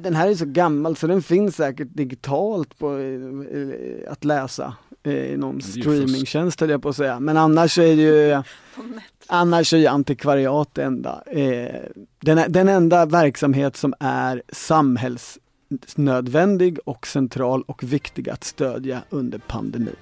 den 0.00 0.14
här 0.14 0.28
är 0.28 0.34
så 0.34 0.44
gammal 0.46 0.96
så 0.96 1.06
den 1.06 1.22
finns 1.22 1.56
säkert 1.56 1.88
digitalt 1.90 2.78
på 2.78 2.98
eh, 2.98 4.12
att 4.12 4.24
läsa 4.24 4.74
eh, 5.02 5.12
i 5.32 5.36
någon 5.36 5.60
streamingtjänst 5.62 6.60
höll 6.60 6.70
jag 6.70 6.82
på 6.82 6.88
att 6.88 6.96
säga. 6.96 7.20
Men 7.20 7.36
annars 7.36 7.78
är 7.78 7.92
ju 7.92 8.42
Annars 9.32 9.72
är 9.72 9.78
ju 9.78 9.86
antikvariat 9.86 10.68
det 10.72 10.82
enda, 10.82 11.22
eh, 11.26 11.74
den, 12.20 12.52
den 12.52 12.68
enda 12.68 13.06
verksamhet 13.06 13.76
som 13.76 13.94
är 14.00 14.42
samhällsnödvändig 15.70 16.78
och 16.84 17.06
central 17.06 17.62
och 17.66 17.82
viktig 17.82 18.30
att 18.30 18.44
stödja 18.44 19.02
under 19.10 19.38
pandemin. 19.38 19.96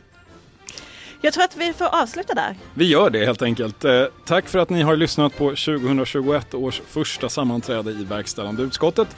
Jag 1.20 1.32
tror 1.32 1.44
att 1.44 1.56
vi 1.56 1.72
får 1.72 2.02
avsluta 2.02 2.34
där. 2.34 2.56
Vi 2.74 2.84
gör 2.84 3.10
det 3.10 3.26
helt 3.26 3.42
enkelt. 3.42 3.84
Eh, 3.84 4.04
tack 4.24 4.48
för 4.48 4.58
att 4.58 4.70
ni 4.70 4.82
har 4.82 4.96
lyssnat 4.96 5.36
på 5.36 5.44
2021 5.48 6.54
års 6.54 6.80
första 6.86 7.28
sammanträde 7.28 7.90
i 7.90 8.04
verkställande 8.04 8.62
utskottet. 8.62 9.16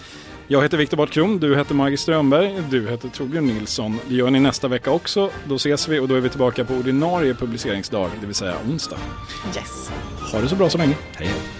Jag 0.49 0.63
heter 0.63 0.77
Viktor 0.77 0.97
Bart 0.97 1.11
Kron, 1.11 1.39
du 1.39 1.57
heter 1.57 1.75
Margit 1.75 2.01
Strömberg, 2.01 2.63
du 2.71 2.89
heter 2.89 3.09
Torbjörn 3.09 3.47
Nilsson. 3.47 3.99
Det 4.09 4.15
gör 4.15 4.31
ni 4.31 4.41
nästa 4.41 4.69
vecka 4.69 4.91
också. 4.91 5.31
Då 5.45 5.55
ses 5.55 5.89
vi 5.89 5.99
och 5.99 6.09
då 6.09 6.15
är 6.15 6.21
vi 6.21 6.29
tillbaka 6.29 6.65
på 6.65 6.75
ordinarie 6.75 7.35
publiceringsdag, 7.35 8.11
det 8.21 8.27
vill 8.27 8.35
säga 8.35 8.55
onsdag. 8.71 8.99
Yes. 9.57 9.91
Ha 10.33 10.41
det 10.41 10.49
så 10.49 10.57
bra 10.57 10.71
så 10.71 10.79
länge. 10.79 10.97
Hej 11.17 11.27
hej. 11.27 11.60